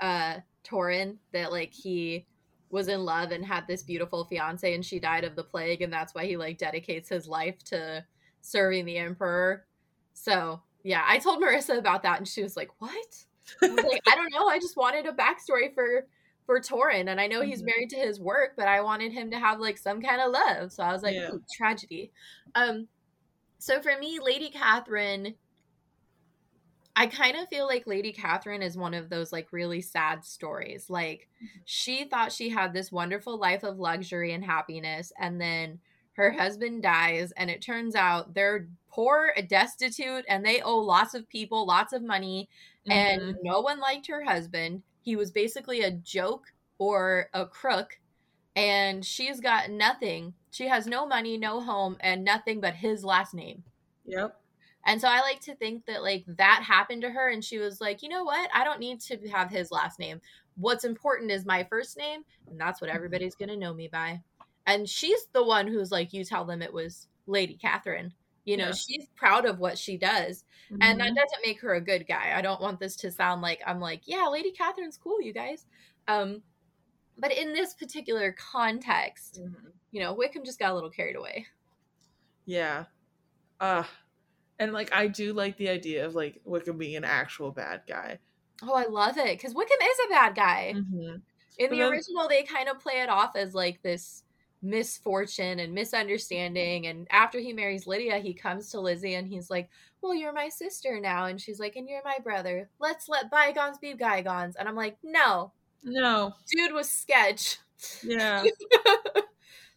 uh 0.02 0.40
Torin 0.66 1.18
that 1.32 1.52
like 1.52 1.72
he 1.74 2.26
was 2.70 2.88
in 2.88 3.04
love 3.06 3.32
and 3.32 3.46
had 3.46 3.68
this 3.68 3.84
beautiful 3.84 4.26
fiance 4.26 4.74
and 4.74 4.86
she 4.86 5.00
died 5.00 5.24
of 5.24 5.36
the 5.36 5.44
plague 5.44 5.82
and 5.82 5.92
that's 5.92 6.14
why 6.14 6.26
he 6.26 6.38
like 6.38 6.58
dedicates 6.58 7.10
his 7.10 7.28
life 7.28 7.64
to 7.66 8.06
serving 8.42 8.86
the 8.86 8.98
emperor. 8.98 9.66
So 10.14 10.62
yeah, 10.84 11.04
I 11.06 11.18
told 11.20 11.42
Marissa 11.42 11.78
about 11.78 12.04
that 12.04 12.18
and 12.20 12.28
she 12.28 12.44
was 12.44 12.56
like, 12.58 12.70
What? 12.80 13.26
I 13.62 13.74
was 13.74 13.84
like, 13.84 14.02
I 14.08 14.16
don't 14.16 14.32
know. 14.32 14.48
I 14.48 14.60
just 14.60 14.78
wanted 14.78 15.06
a 15.08 15.14
backstory 15.14 15.74
for 15.74 16.08
for 16.46 16.60
Torin, 16.60 17.10
and 17.10 17.22
I 17.22 17.28
know 17.28 17.42
he's 17.42 17.62
Mhm. 17.62 17.66
married 17.68 17.90
to 17.92 17.96
his 17.98 18.20
work, 18.20 18.54
but 18.58 18.68
I 18.68 18.82
wanted 18.82 19.12
him 19.12 19.30
to 19.32 19.40
have 19.40 19.60
like 19.60 19.78
some 19.78 20.02
kind 20.02 20.20
of 20.22 20.32
love. 20.32 20.72
So 20.74 20.84
I 20.84 20.92
was 20.94 21.04
like, 21.04 21.14
Yeah. 21.16 21.32
"Ooh, 21.32 21.44
tragedy. 21.52 22.12
Um, 22.56 22.88
so 23.60 23.82
for 23.82 23.98
me, 23.98 24.20
Lady 24.20 24.50
Catherine, 24.50 25.36
I 27.00 27.08
kind 27.08 27.38
of 27.38 27.48
feel 27.48 27.66
like 27.66 27.88
Lady 27.88 28.12
Catherine 28.12 28.62
is 28.62 28.78
one 28.78 28.94
of 28.94 29.10
those 29.10 29.32
like 29.32 29.54
really 29.54 29.82
sad 29.82 30.26
stories. 30.26 30.90
Like 30.90 31.30
she 31.66 32.04
thought 32.06 32.34
she 32.34 32.50
had 32.50 32.74
this 32.74 32.92
wonderful 32.92 33.38
life 33.38 33.64
of 33.64 33.80
luxury 33.80 34.34
and 34.34 34.44
happiness, 34.44 35.14
and 35.18 35.40
then 35.40 35.80
her 36.14 36.32
husband 36.32 36.84
dies, 36.84 37.32
and 37.34 37.50
it 37.50 37.62
turns 37.62 37.96
out 37.96 38.34
they're 38.34 38.70
poor, 38.90 39.34
destitute, 39.48 40.26
and 40.28 40.46
they 40.46 40.62
owe 40.62 40.78
lots 40.78 41.14
of 41.14 41.30
people 41.30 41.66
lots 41.66 41.94
of 41.94 42.04
money 42.04 42.50
and 42.90 43.22
Mhm. 43.22 43.40
no 43.42 43.62
one 43.62 43.80
liked 43.80 44.08
her 44.08 44.24
husband. 44.26 44.84
He 45.02 45.16
was 45.16 45.32
basically 45.32 45.82
a 45.82 45.92
joke 45.92 46.54
or 46.80 47.30
a 47.34 47.46
crook, 47.48 48.00
and 48.56 49.06
she's 49.06 49.42
got 49.42 49.70
nothing. 49.72 50.36
She 50.52 50.68
has 50.70 50.88
no 50.88 51.06
money, 51.08 51.38
no 51.38 51.62
home, 51.62 51.98
and 52.02 52.24
nothing 52.26 52.62
but 52.62 52.76
his 52.76 53.06
last 53.06 53.34
name. 53.34 53.66
Yep. 54.06 54.39
And 54.86 55.00
so 55.00 55.08
I 55.08 55.22
like 55.22 55.40
to 55.42 55.56
think 55.56 55.86
that 55.86 56.02
like 56.04 56.24
that 56.28 56.64
happened 56.64 57.02
to 57.04 57.10
her, 57.12 57.30
and 57.30 57.44
she 57.44 57.58
was 57.60 57.82
like, 57.82 58.02
you 58.02 58.10
know 58.10 58.24
what? 58.24 58.50
I 58.54 58.64
don't 58.64 58.80
need 58.80 59.00
to 59.02 59.18
have 59.30 59.50
his 59.52 59.72
last 59.72 60.00
name. 60.00 60.22
What's 60.56 60.84
important 60.86 61.32
is 61.32 61.46
my 61.46 61.64
first 61.66 61.98
name, 61.98 62.22
and 62.48 62.60
that's 62.60 62.82
what 62.82 62.90
everybody's 62.90 63.36
gonna 63.36 63.58
know 63.58 63.74
me 63.74 63.88
by. 63.88 64.22
And 64.66 64.88
she's 64.88 65.26
the 65.34 65.44
one 65.44 65.68
who's 65.68 65.92
like, 65.92 66.14
you 66.14 66.24
tell 66.24 66.46
them 66.46 66.62
it 66.62 66.74
was 66.74 67.08
Lady 67.28 67.56
Catherine. 67.56 68.14
You 68.46 68.58
know, 68.58 68.68
Yeah. 68.68 68.74
she's 68.74 69.08
proud 69.16 69.46
of 69.46 69.60
what 69.60 69.78
she 69.78 69.98
does 69.98 70.44
and 70.82 71.00
that 71.00 71.12
Mhm. 71.12 71.16
doesn't 71.16 71.46
make 71.46 71.60
her 71.62 71.74
a 71.76 71.82
good 71.82 72.08
guy 72.08 72.34
i 72.38 72.42
don't 72.42 72.62
want 72.62 72.80
this 72.80 72.96
to 72.96 73.12
sound 73.12 73.42
like 73.42 73.62
i'm 73.66 73.80
like 73.80 74.02
yeah 74.06 74.28
lady 74.28 74.52
catherine's 74.52 74.98
cool 74.98 75.20
you 75.22 75.34
guys 75.34 75.66
um 76.08 76.42
but 77.18 77.32
in 77.32 77.54
this 77.54 77.74
particular 77.74 78.32
context 78.34 79.40
Mhm. 79.42 79.74
you 79.92 80.00
know 80.00 80.14
wickham 80.14 80.44
just 80.44 80.60
got 80.60 80.72
a 80.72 80.76
little 80.76 80.90
carried 80.92 81.16
away 81.16 81.46
Yeah. 82.46 82.86
Uh 83.60 83.84
and 84.60 84.74
like 84.74 84.94
I 84.94 85.08
do 85.08 85.34
like 85.34 85.58
the 85.58 85.70
idea 85.70 86.06
of 86.06 86.16
like 86.16 86.40
Wickham 86.46 86.78
being 86.78 86.96
an 86.96 87.04
actual 87.06 87.52
bad 87.52 87.82
guy. 87.88 88.20
oh 88.64 88.74
i 88.74 88.86
love 88.88 89.18
it 89.18 89.38
because 89.38 89.56
wickham 89.56 89.78
is 89.82 89.98
a 90.06 90.10
bad 90.10 90.36
guy 90.36 90.74
Mm-hmm. 90.76 91.00
in 91.02 91.22
But 91.60 91.70
the 91.72 91.78
then- 91.78 91.92
original 91.92 92.28
they 92.28 92.44
kind 92.44 92.68
of 92.70 92.80
play 92.80 93.02
it 93.02 93.10
off 93.10 93.36
as 93.36 93.54
like 93.56 93.82
this 93.82 94.24
misfortune 94.62 95.60
and 95.60 95.74
misunderstanding 95.74 96.88
and 96.88 97.08
after 97.12 97.40
he 97.40 97.54
marries 97.54 97.88
lydia 97.88 98.18
he 98.20 98.34
comes 98.34 98.70
to 98.72 98.80
lizzie 98.82 99.14
and 99.16 99.26
he's 99.28 99.50
like 99.50 99.70
well 100.02 100.14
you're 100.14 100.34
my 100.34 100.50
sister 100.50 101.00
now 101.00 101.26
and 101.26 101.40
she's 101.40 101.60
like 101.62 101.78
and 101.78 101.88
you're 101.88 102.02
my 102.04 102.18
brother 102.22 102.70
let's 102.80 103.08
let 103.08 103.32
bygones 103.32 103.78
be 103.78 103.94
bygones 103.94 104.58
and 104.58 104.68
i'm 104.68 104.76
like 104.76 104.98
no 105.04 105.54
No. 105.84 106.34
dude 106.52 106.74
was 106.74 106.90
sketch 106.90 107.58
Yeah. 108.04 108.44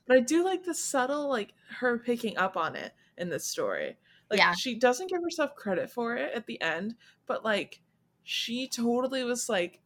but 0.09 0.17
I 0.17 0.19
do 0.21 0.45
like 0.45 0.65
the 0.65 0.75
subtle 0.75 1.29
like 1.29 1.53
her 1.79 1.99
picking 1.99 2.37
up 2.37 2.57
on 2.57 2.75
it 2.75 2.93
in 3.17 3.29
this 3.29 3.47
story. 3.47 3.97
Like 4.33 4.41
Yeah. 4.41 4.55
she 4.55 4.75
doesn't 4.75 5.11
give 5.11 5.23
herself 5.23 5.55
credit 5.57 5.91
for 5.91 6.17
it 6.17 6.35
at 6.35 6.47
the 6.47 6.61
end, 6.63 6.97
but 7.27 7.45
like 7.45 7.81
she 8.25 8.69
totally 8.69 9.25
was 9.25 9.49
like 9.49 9.81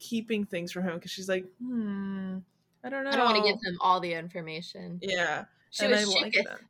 keeping 0.00 0.44
things 0.46 0.72
from 0.72 0.84
him 0.84 0.94
because 0.96 1.10
she's 1.12 1.28
like, 1.28 1.46
hmm, 1.58 2.38
I 2.84 2.90
don't 2.90 3.04
know. 3.04 3.10
I 3.10 3.16
don't 3.16 3.24
want 3.26 3.36
to 3.36 3.42
give 3.52 3.60
him 3.62 3.78
all 3.80 4.00
the 4.00 4.14
information. 4.14 5.00
Yeah. 5.00 5.46
She 5.70 5.84
and 5.84 5.92
was 5.92 6.06
I 6.08 6.20
like 6.22 6.34
that. 6.34 6.60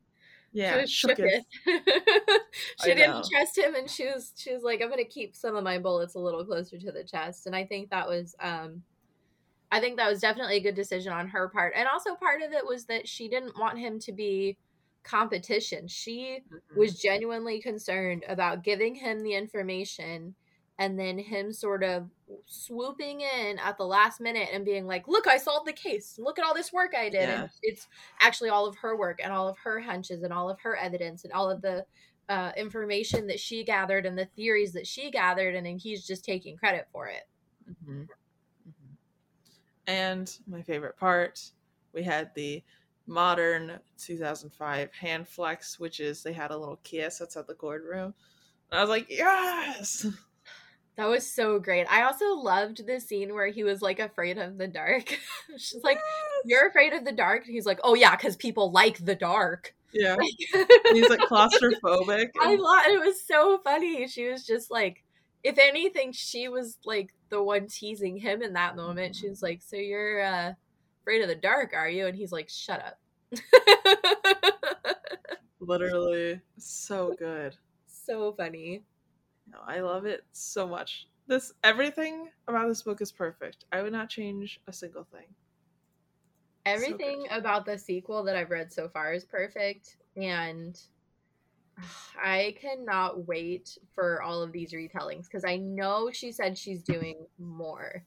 She 0.53 0.53
Yeah, 0.53 0.81
was 0.81 0.89
shooketh. 0.89 1.19
shooketh. 1.19 1.43
she 2.77 2.93
didn't 2.95 3.25
trust 3.29 3.57
him, 3.57 3.75
and 3.75 3.89
she 3.89 4.05
was 4.05 4.33
she 4.35 4.53
was 4.53 4.63
like, 4.63 4.81
"I'm 4.81 4.89
gonna 4.89 5.05
keep 5.05 5.35
some 5.35 5.55
of 5.55 5.63
my 5.63 5.77
bullets 5.79 6.15
a 6.15 6.19
little 6.19 6.45
closer 6.45 6.79
to 6.79 6.91
the 6.91 7.03
chest." 7.03 7.45
And 7.45 7.55
I 7.55 7.65
think 7.65 7.89
that 7.89 8.07
was, 8.07 8.35
um, 8.39 8.83
I 9.71 9.79
think 9.81 9.97
that 9.97 10.09
was 10.09 10.21
definitely 10.21 10.57
a 10.57 10.61
good 10.61 10.75
decision 10.75 11.13
on 11.13 11.29
her 11.29 11.49
part. 11.49 11.73
And 11.75 11.87
also 11.87 12.15
part 12.15 12.41
of 12.41 12.51
it 12.53 12.65
was 12.65 12.85
that 12.85 13.07
she 13.07 13.27
didn't 13.29 13.59
want 13.59 13.79
him 13.79 13.99
to 14.01 14.11
be 14.13 14.57
competition. 15.05 15.87
She 15.87 16.43
Mhm. 16.49 16.59
was 16.75 16.99
genuinely 16.99 17.61
concerned 17.61 18.25
about 18.27 18.63
giving 18.63 18.95
him 18.95 19.23
the 19.23 19.33
information 19.35 20.35
and 20.77 20.99
then 20.99 21.17
him 21.19 21.53
sort 21.53 21.83
of 21.83 22.11
swooping 22.47 23.21
in 23.21 23.59
at 23.59 23.77
the 23.77 23.85
last 23.85 24.19
minute 24.19 24.49
and 24.51 24.65
being 24.65 24.85
like, 24.87 25.07
"Look, 25.07 25.27
I 25.27 25.37
solved 25.37 25.67
the 25.67 25.73
case. 25.73 26.19
Look 26.19 26.37
at 26.37 26.45
all 26.45 26.53
this 26.53 26.73
work 26.73 26.93
I 26.95 27.09
did." 27.09 27.29
Yeah. 27.35 27.47
It's 27.61 27.87
actually 28.19 28.49
all 28.49 28.67
of 28.67 28.75
her 28.77 28.97
work 28.97 29.21
and 29.23 29.31
all 29.31 29.47
of 29.47 29.57
her 29.59 29.79
hunches 29.81 30.23
and 30.23 30.33
all 30.33 30.49
of 30.49 30.59
her 30.61 30.75
evidence 30.75 31.23
and 31.23 31.31
all 31.33 31.49
of 31.49 31.61
the 31.61 31.85
uh, 32.27 32.51
information 32.57 33.27
that 33.27 33.39
she 33.39 33.63
gathered 33.63 34.05
and 34.05 34.17
the 34.17 34.25
theories 34.25 34.73
that 34.73 34.87
she 34.87 35.11
gathered, 35.11 35.55
and 35.55 35.65
then 35.65 35.77
he's 35.77 36.05
just 36.05 36.25
taking 36.25 36.57
credit 36.57 36.87
for 36.91 37.07
it. 37.07 37.23
Mhm. 37.67 38.09
Mhm. 38.65 38.97
And 39.87 40.37
my 40.47 40.61
favorite 40.61 40.97
part, 40.97 41.51
we 41.93 42.03
had 42.03 42.33
the 42.35 42.63
modern 43.07 43.79
2005 43.97 44.93
hand 44.93 45.27
flex, 45.27 45.79
which 45.79 45.99
is 45.99 46.23
they 46.23 46.33
had 46.33 46.51
a 46.51 46.57
little 46.57 46.79
kiss 46.83 47.21
outside 47.21 47.45
the 47.47 47.55
boardroom. 47.55 48.13
And 48.71 48.79
I 48.79 48.81
was 48.81 48.89
like, 48.89 49.07
yes! 49.09 50.05
That 50.97 51.09
was 51.09 51.29
so 51.29 51.59
great. 51.59 51.87
I 51.89 52.03
also 52.03 52.35
loved 52.35 52.87
the 52.87 53.01
scene 53.01 53.33
where 53.33 53.47
he 53.47 53.63
was 53.65 53.81
like 53.81 53.99
afraid 53.99 54.37
of 54.37 54.57
the 54.57 54.67
dark. 54.67 55.19
She's 55.57 55.83
like, 55.83 55.99
"You're 56.45 56.67
afraid 56.67 56.93
of 56.93 57.03
the 57.03 57.11
dark," 57.11 57.43
and 57.45 57.53
he's 57.53 57.65
like, 57.65 57.81
"Oh 57.83 57.95
yeah, 57.95 58.15
because 58.15 58.37
people 58.37 58.71
like 58.71 59.03
the 59.03 59.15
dark." 59.15 59.75
Yeah. 59.91 60.15
He's 60.91 61.09
like 61.09 61.19
claustrophobic. 61.19 62.29
I 62.41 62.57
thought 62.57 62.87
it 62.87 62.99
was 62.99 63.21
so 63.21 63.59
funny. 63.63 64.07
She 64.07 64.29
was 64.29 64.45
just 64.45 64.71
like, 64.71 65.03
if 65.43 65.57
anything, 65.57 66.11
she 66.11 66.47
was 66.47 66.77
like 66.85 67.13
the 67.29 67.43
one 67.43 67.67
teasing 67.67 68.17
him 68.17 68.41
in 68.41 68.53
that 68.53 68.75
moment. 68.75 69.17
She 69.17 69.27
was 69.27 69.41
like, 69.41 69.61
"So 69.61 69.75
you're 69.75 70.21
uh, 70.21 70.53
afraid 71.05 71.21
of 71.21 71.27
the 71.27 71.35
dark, 71.35 71.73
are 71.73 71.89
you?" 71.89 72.07
And 72.07 72.15
he's 72.15 72.31
like, 72.31 72.49
"Shut 72.49 72.83
up." 72.83 72.99
Literally, 75.59 76.41
so 76.57 77.13
good. 77.17 77.55
So 77.87 78.33
funny. 78.33 78.83
No, 79.51 79.59
I 79.65 79.79
love 79.81 80.05
it 80.05 80.23
so 80.31 80.67
much. 80.67 81.07
This 81.27 81.53
everything 81.63 82.29
about 82.47 82.67
this 82.67 82.81
book 82.81 83.01
is 83.01 83.11
perfect. 83.11 83.65
I 83.71 83.81
would 83.81 83.93
not 83.93 84.09
change 84.09 84.59
a 84.67 84.73
single 84.73 85.05
thing. 85.11 85.27
Everything 86.65 87.25
so 87.29 87.37
about 87.37 87.65
the 87.65 87.77
sequel 87.77 88.23
that 88.23 88.35
I've 88.35 88.49
read 88.49 88.73
so 88.73 88.89
far 88.89 89.13
is 89.13 89.23
perfect, 89.23 89.97
and 90.15 90.79
I 92.23 92.55
cannot 92.59 93.27
wait 93.27 93.77
for 93.93 94.21
all 94.21 94.41
of 94.41 94.51
these 94.51 94.71
retellings 94.71 95.23
because 95.23 95.45
I 95.45 95.57
know 95.57 96.09
she 96.11 96.31
said 96.31 96.57
she's 96.57 96.81
doing 96.81 97.25
more. 97.37 98.03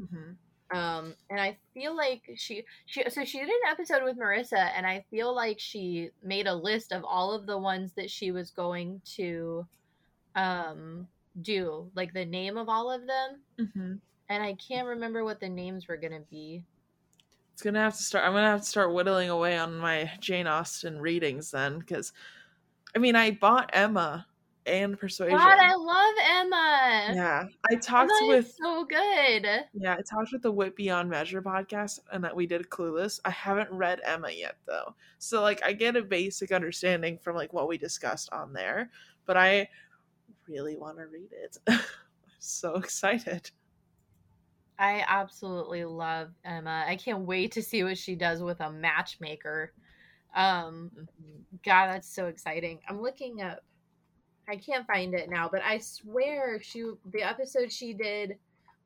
Mm-hmm. 0.00 0.32
Um, 0.74 1.14
and 1.30 1.40
I 1.40 1.56
feel 1.72 1.96
like 1.96 2.22
she 2.34 2.64
she 2.86 3.08
so 3.08 3.24
she 3.24 3.38
did 3.38 3.48
an 3.48 3.70
episode 3.70 4.02
with 4.02 4.18
Marissa, 4.18 4.70
and 4.76 4.84
I 4.84 5.04
feel 5.08 5.32
like 5.32 5.60
she 5.60 6.10
made 6.22 6.48
a 6.48 6.54
list 6.54 6.90
of 6.90 7.04
all 7.04 7.32
of 7.32 7.46
the 7.46 7.56
ones 7.56 7.92
that 7.96 8.10
she 8.10 8.32
was 8.32 8.50
going 8.50 9.00
to 9.14 9.64
um 10.34 11.06
do, 11.42 11.88
like 11.94 12.12
the 12.12 12.24
name 12.24 12.56
of 12.56 12.68
all 12.68 12.90
of 12.90 13.06
them. 13.06 13.40
Mm-hmm. 13.60 13.94
And 14.28 14.42
I 14.42 14.54
can't 14.54 14.88
remember 14.88 15.22
what 15.22 15.38
the 15.38 15.48
names 15.48 15.86
were 15.86 15.96
gonna 15.96 16.24
be. 16.28 16.64
It's 17.52 17.62
gonna 17.62 17.80
have 17.80 17.96
to 17.96 18.02
start. 18.02 18.24
I'm 18.24 18.32
gonna 18.32 18.48
have 18.48 18.62
to 18.62 18.66
start 18.66 18.92
whittling 18.92 19.30
away 19.30 19.56
on 19.56 19.76
my 19.76 20.10
Jane 20.18 20.48
Austen 20.48 21.00
readings 21.00 21.52
then, 21.52 21.78
because 21.78 22.12
I 22.96 22.98
mean, 22.98 23.14
I 23.14 23.30
bought 23.30 23.70
Emma 23.72 24.26
and 24.66 24.98
Persuasion. 24.98 25.36
God, 25.36 25.58
I 25.58 25.74
love 25.74 26.14
Emma. 26.28 27.14
Yeah, 27.14 27.44
I 27.70 27.74
talked 27.76 28.12
Emma 28.22 28.28
with 28.28 28.54
so 28.60 28.84
good. 28.84 29.46
Yeah, 29.74 29.94
I 29.94 30.02
talked 30.02 30.32
with 30.32 30.42
the 30.42 30.52
Wit 30.52 30.76
Beyond 30.76 31.10
Measure 31.10 31.42
podcast, 31.42 32.00
and 32.12 32.22
that 32.24 32.34
we 32.34 32.46
did 32.46 32.70
Clueless. 32.70 33.20
I 33.24 33.30
haven't 33.30 33.70
read 33.70 34.00
Emma 34.04 34.30
yet 34.30 34.56
though, 34.66 34.94
so 35.18 35.42
like 35.42 35.62
I 35.64 35.72
get 35.72 35.96
a 35.96 36.02
basic 36.02 36.52
understanding 36.52 37.18
from 37.18 37.36
like 37.36 37.52
what 37.52 37.68
we 37.68 37.78
discussed 37.78 38.32
on 38.32 38.52
there, 38.52 38.90
but 39.26 39.36
I 39.36 39.68
really 40.48 40.76
want 40.76 40.98
to 40.98 41.06
read 41.06 41.30
it. 41.32 41.58
I'm 41.66 41.80
so 42.38 42.76
excited. 42.76 43.50
I 44.78 45.04
absolutely 45.06 45.84
love 45.84 46.30
Emma. 46.44 46.84
I 46.86 46.96
can't 46.96 47.20
wait 47.20 47.52
to 47.52 47.62
see 47.62 47.84
what 47.84 47.96
she 47.96 48.16
does 48.16 48.42
with 48.42 48.60
a 48.60 48.72
matchmaker. 48.72 49.72
Um, 50.34 50.90
mm-hmm. 50.94 51.56
God, 51.64 51.88
that's 51.88 52.12
so 52.12 52.26
exciting. 52.26 52.80
I'm 52.88 53.00
looking 53.00 53.40
up. 53.40 53.62
I 54.48 54.56
can't 54.56 54.86
find 54.86 55.14
it 55.14 55.30
now, 55.30 55.48
but 55.50 55.62
I 55.62 55.78
swear 55.78 56.60
she 56.60 56.84
the 57.12 57.22
episode 57.22 57.72
she 57.72 57.94
did 57.94 58.36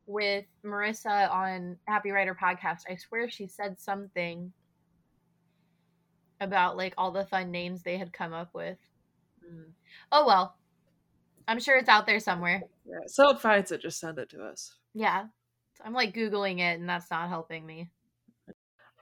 with 0.06 0.44
Marissa 0.64 1.30
on 1.30 1.76
Happy 1.86 2.10
Writer 2.10 2.36
podcast. 2.40 2.82
I 2.88 2.96
swear 2.96 3.28
she 3.28 3.46
said 3.46 3.78
something 3.78 4.52
about 6.40 6.76
like 6.76 6.94
all 6.96 7.10
the 7.10 7.26
fun 7.26 7.50
names 7.50 7.82
they 7.82 7.98
had 7.98 8.12
come 8.12 8.32
up 8.32 8.50
with. 8.54 8.78
Mm. 9.44 9.72
Oh 10.12 10.26
well, 10.26 10.56
I'm 11.46 11.60
sure 11.60 11.76
it's 11.76 11.88
out 11.88 12.06
there 12.06 12.20
somewhere. 12.20 12.62
Yeah, 12.86 13.00
so 13.06 13.30
it 13.30 13.40
finds 13.40 13.72
it. 13.72 13.82
Just 13.82 14.00
send 14.00 14.18
it 14.18 14.30
to 14.30 14.42
us. 14.42 14.76
Yeah, 14.94 15.24
I'm 15.84 15.92
like 15.92 16.14
googling 16.14 16.58
it, 16.58 16.78
and 16.78 16.88
that's 16.88 17.10
not 17.10 17.28
helping 17.28 17.66
me. 17.66 17.90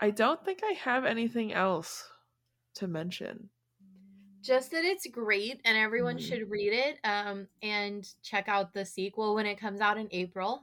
I 0.01 0.11
don't 0.11 0.45
think 0.45 0.61
I 0.63 0.73
have 0.73 1.05
anything 1.05 1.53
else 1.53 2.05
to 2.75 2.87
mention. 2.87 3.51
Just 4.47 4.71
that 4.71 4.85
it's 4.85 5.07
great 5.09 5.61
and 5.65 5.77
everyone 5.77 6.19
mm. 6.19 6.21
should 6.21 6.49
read 6.49 6.73
it 6.73 6.99
um, 7.03 7.49
and 7.63 8.09
check 8.23 8.49
out 8.49 8.73
the 8.73 8.85
sequel 8.85 9.35
when 9.35 9.45
it 9.45 9.59
comes 9.59 9.81
out 9.81 9.99
in 9.99 10.07
April. 10.13 10.63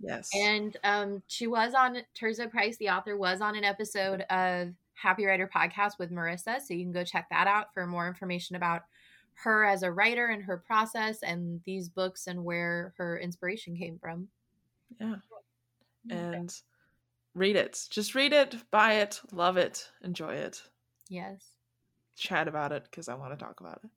Yes. 0.00 0.28
And 0.34 0.76
um, 0.84 1.22
she 1.28 1.46
was 1.46 1.72
on, 1.72 1.96
Tirzah 2.14 2.50
Price, 2.50 2.76
the 2.76 2.90
author, 2.90 3.16
was 3.16 3.40
on 3.40 3.56
an 3.56 3.64
episode 3.64 4.20
of 4.28 4.74
Happy 4.94 5.24
Writer 5.24 5.48
podcast 5.52 5.98
with 5.98 6.12
Marissa. 6.12 6.60
So 6.60 6.74
you 6.74 6.84
can 6.84 6.92
go 6.92 7.04
check 7.04 7.28
that 7.30 7.46
out 7.46 7.72
for 7.72 7.86
more 7.86 8.06
information 8.06 8.56
about 8.56 8.82
her 9.34 9.64
as 9.64 9.82
a 9.82 9.90
writer 9.90 10.26
and 10.26 10.42
her 10.42 10.58
process 10.58 11.22
and 11.22 11.62
these 11.64 11.88
books 11.88 12.26
and 12.26 12.44
where 12.44 12.92
her 12.98 13.18
inspiration 13.18 13.76
came 13.76 13.98
from. 13.98 14.28
Yeah. 15.00 15.16
And 16.10 16.54
read 17.34 17.56
it. 17.56 17.86
Just 17.88 18.14
read 18.14 18.32
it, 18.32 18.56
buy 18.70 18.94
it, 18.94 19.20
love 19.32 19.56
it, 19.56 19.90
enjoy 20.02 20.34
it. 20.34 20.62
Yes. 21.08 21.51
Chat 22.16 22.48
about 22.48 22.72
it 22.72 22.84
because 22.84 23.08
I 23.08 23.14
want 23.14 23.36
to 23.36 23.44
talk 23.44 23.60
about 23.60 23.80
it. 23.84 23.90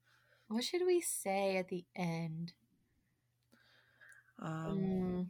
What 0.48 0.64
should 0.64 0.86
we 0.86 1.02
say 1.02 1.58
at 1.58 1.70
the 1.70 1.86
end? 1.96 2.54
Um, 4.42 4.80
mm. 4.80 5.28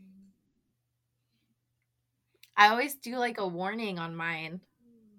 I 2.58 2.70
always 2.70 2.96
do 2.96 3.18
like 3.18 3.38
a 3.38 3.48
warning 3.48 4.00
on 4.00 4.16
mine. 4.16 4.62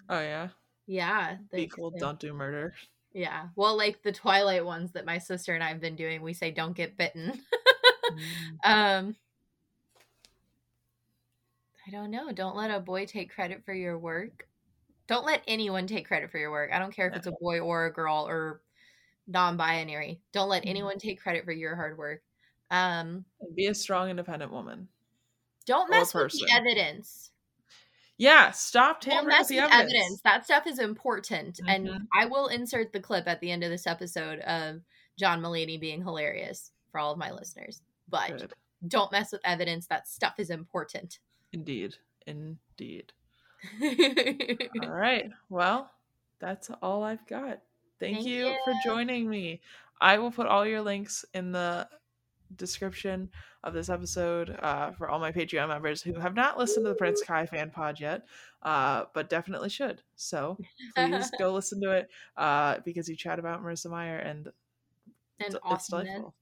Oh 0.09 0.21
yeah. 0.21 0.49
Yeah. 0.87 1.37
Be 1.53 1.67
cool. 1.67 1.91
Don't 1.91 2.21
do 2.21 2.33
murder. 2.33 2.75
Yeah. 3.13 3.49
Well, 3.57 3.77
like 3.77 4.03
the 4.03 4.13
Twilight 4.13 4.65
ones 4.65 4.93
that 4.93 5.07
my 5.07 5.19
sister 5.19 5.55
and 5.55 5.63
I 5.63 5.69
have 5.69 5.81
been 5.81 5.97
doing, 5.97 6.23
we 6.23 6.35
say 6.35 6.51
don't 6.51 6.77
get 6.77 6.97
bitten. 6.97 7.43
mm. 8.13 8.21
Um 8.65 9.17
I 11.87 11.91
don't 11.91 12.11
know. 12.11 12.33
Don't 12.33 12.57
let 12.57 12.71
a 12.71 12.81
boy 12.81 13.07
take 13.07 13.33
credit 13.33 13.65
for 13.65 13.73
your 13.73 13.97
work. 13.97 14.49
Don't 15.09 15.27
let 15.27 15.43
anyone 15.47 15.87
take 15.87 16.07
credit 16.07 16.31
for 16.31 16.39
your 16.39 16.51
work. 16.51 16.71
I 16.73 16.79
don't 16.79 16.95
care 16.95 17.09
if 17.09 17.15
it's 17.15 17.27
a 17.27 17.33
boy 17.41 17.61
or 17.61 17.87
a 17.87 17.93
girl 17.93 18.27
or 18.29 18.61
non-binary. 19.29 20.21
Don't 20.33 20.49
let 20.49 20.63
mm-hmm. 20.63 20.71
anyone 20.71 20.99
take 20.99 21.21
credit 21.21 21.45
for 21.45 21.53
your 21.53 21.77
hard 21.77 21.99
work. 21.99 22.23
Um 22.71 23.25
be 23.55 23.67
a 23.67 23.75
strong 23.75 24.11
independent 24.11 24.53
woman. 24.53 24.89
Don't 25.67 25.91
mess 25.91 26.15
with 26.15 26.33
the 26.33 26.49
evidence. 26.53 27.31
Yeah, 28.19 28.51
stop 28.53 29.01
tampering 29.01 29.37
with 29.39 29.49
the 29.49 29.59
evidence. 29.59 29.83
evidence. 29.83 30.21
That 30.23 30.45
stuff 30.45 30.67
is 30.67 30.79
important, 30.79 31.57
mm-hmm. 31.57 31.69
and 31.69 32.09
I 32.15 32.25
will 32.27 32.47
insert 32.47 32.93
the 32.93 33.01
clip 33.01 33.29
at 33.29 33.41
the 33.41 33.51
end 33.51 33.63
of 33.63 33.71
this 33.71 33.87
episode 33.87 34.39
of 34.41 34.81
John 35.19 35.43
Mulaney 35.43 35.79
being 35.79 36.03
hilarious 36.03 36.71
for 36.91 36.99
all 36.99 37.13
of 37.13 37.19
my 37.19 37.31
listeners. 37.31 37.83
But 38.09 38.39
Good. 38.39 38.53
don't 38.89 39.13
mess 39.13 39.33
with 39.33 39.43
evidence. 39.45 39.87
That 39.89 40.09
stuff 40.09 40.35
is 40.39 40.51
important. 40.51 41.19
Indeed, 41.53 41.97
indeed. 42.27 43.13
all 44.83 44.91
right. 44.91 45.31
Well, 45.49 45.91
that's 46.41 46.71
all 46.83 47.03
I've 47.03 47.27
got. 47.27 47.61
Thank, 47.99 48.17
Thank 48.17 48.27
you, 48.27 48.49
you 48.49 48.57
for 48.65 48.75
joining 48.85 49.29
me. 49.29 49.61
I 50.01 50.19
will 50.19 50.31
put 50.31 50.47
all 50.47 50.67
your 50.67 50.83
links 50.83 51.25
in 51.33 51.53
the 51.53 51.89
description 52.57 53.31
of 53.65 53.75
this 53.75 53.89
episode 53.89 54.57
uh, 54.63 54.93
for 54.93 55.09
all 55.09 55.19
my 55.19 55.33
Patreon 55.33 55.69
members 55.69 56.03
who 56.03 56.15
have 56.15 56.35
not 56.35 56.59
listened 56.59 56.85
to 56.85 56.91
the 56.91 56.95
Prince 56.95 57.23
Kai 57.23 57.47
fan 57.47 57.71
pod 57.71 57.99
yet, 57.99 58.27
uh, 58.63 59.05
but 59.15 59.29
definitely 59.29 59.69
should. 59.69 60.03
So 60.15 60.57
please 60.95 61.31
go 61.39 61.53
listen 61.53 61.81
to 61.81 61.91
it 61.91 62.09
uh, 62.37 62.79
because 62.85 63.09
you 63.09 63.17
chat 63.17 63.39
about 63.39 63.65
Marissa 63.65 63.91
Meyer 63.91 64.19
and, 64.19 64.47
and 64.47 64.55
it's, 65.41 65.57
awesome 65.65 66.01
it's 66.01 66.09
delightful. 66.09 66.35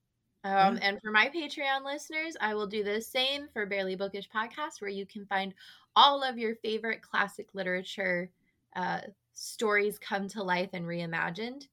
Um, 0.45 0.78
And 0.82 1.01
for 1.01 1.11
my 1.11 1.30
Patreon 1.34 1.84
listeners, 1.84 2.36
I 2.40 2.55
will 2.55 2.66
do 2.66 2.84
the 2.84 3.01
same 3.01 3.49
for 3.53 3.64
Barely 3.64 3.97
Bookish 3.97 4.28
podcast, 4.28 4.80
where 4.80 4.90
you 4.90 5.07
can 5.07 5.24
find 5.26 5.55
all 5.97 6.22
of 6.22 6.38
your 6.38 6.55
favorite 6.57 7.01
classic 7.01 7.49
literature 7.55 8.30
uh, 8.76 9.01
stories 9.32 9.99
come 9.99 10.28
to 10.28 10.42
life 10.42 10.70
and 10.74 10.84
reimagined. 10.84 11.68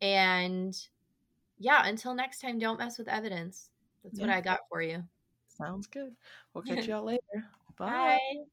And 0.00 0.76
yeah, 1.58 1.86
until 1.86 2.14
next 2.14 2.40
time, 2.40 2.58
don't 2.58 2.78
mess 2.78 2.98
with 2.98 3.08
evidence. 3.08 3.68
That's 4.02 4.18
yeah. 4.18 4.26
what 4.26 4.34
I 4.34 4.40
got 4.40 4.60
for 4.70 4.82
you. 4.82 5.02
Sounds 5.48 5.86
good. 5.86 6.14
We'll 6.52 6.64
catch 6.64 6.86
y'all 6.88 7.04
later. 7.04 7.20
Bye. 7.76 8.18
Bye. 8.18 8.44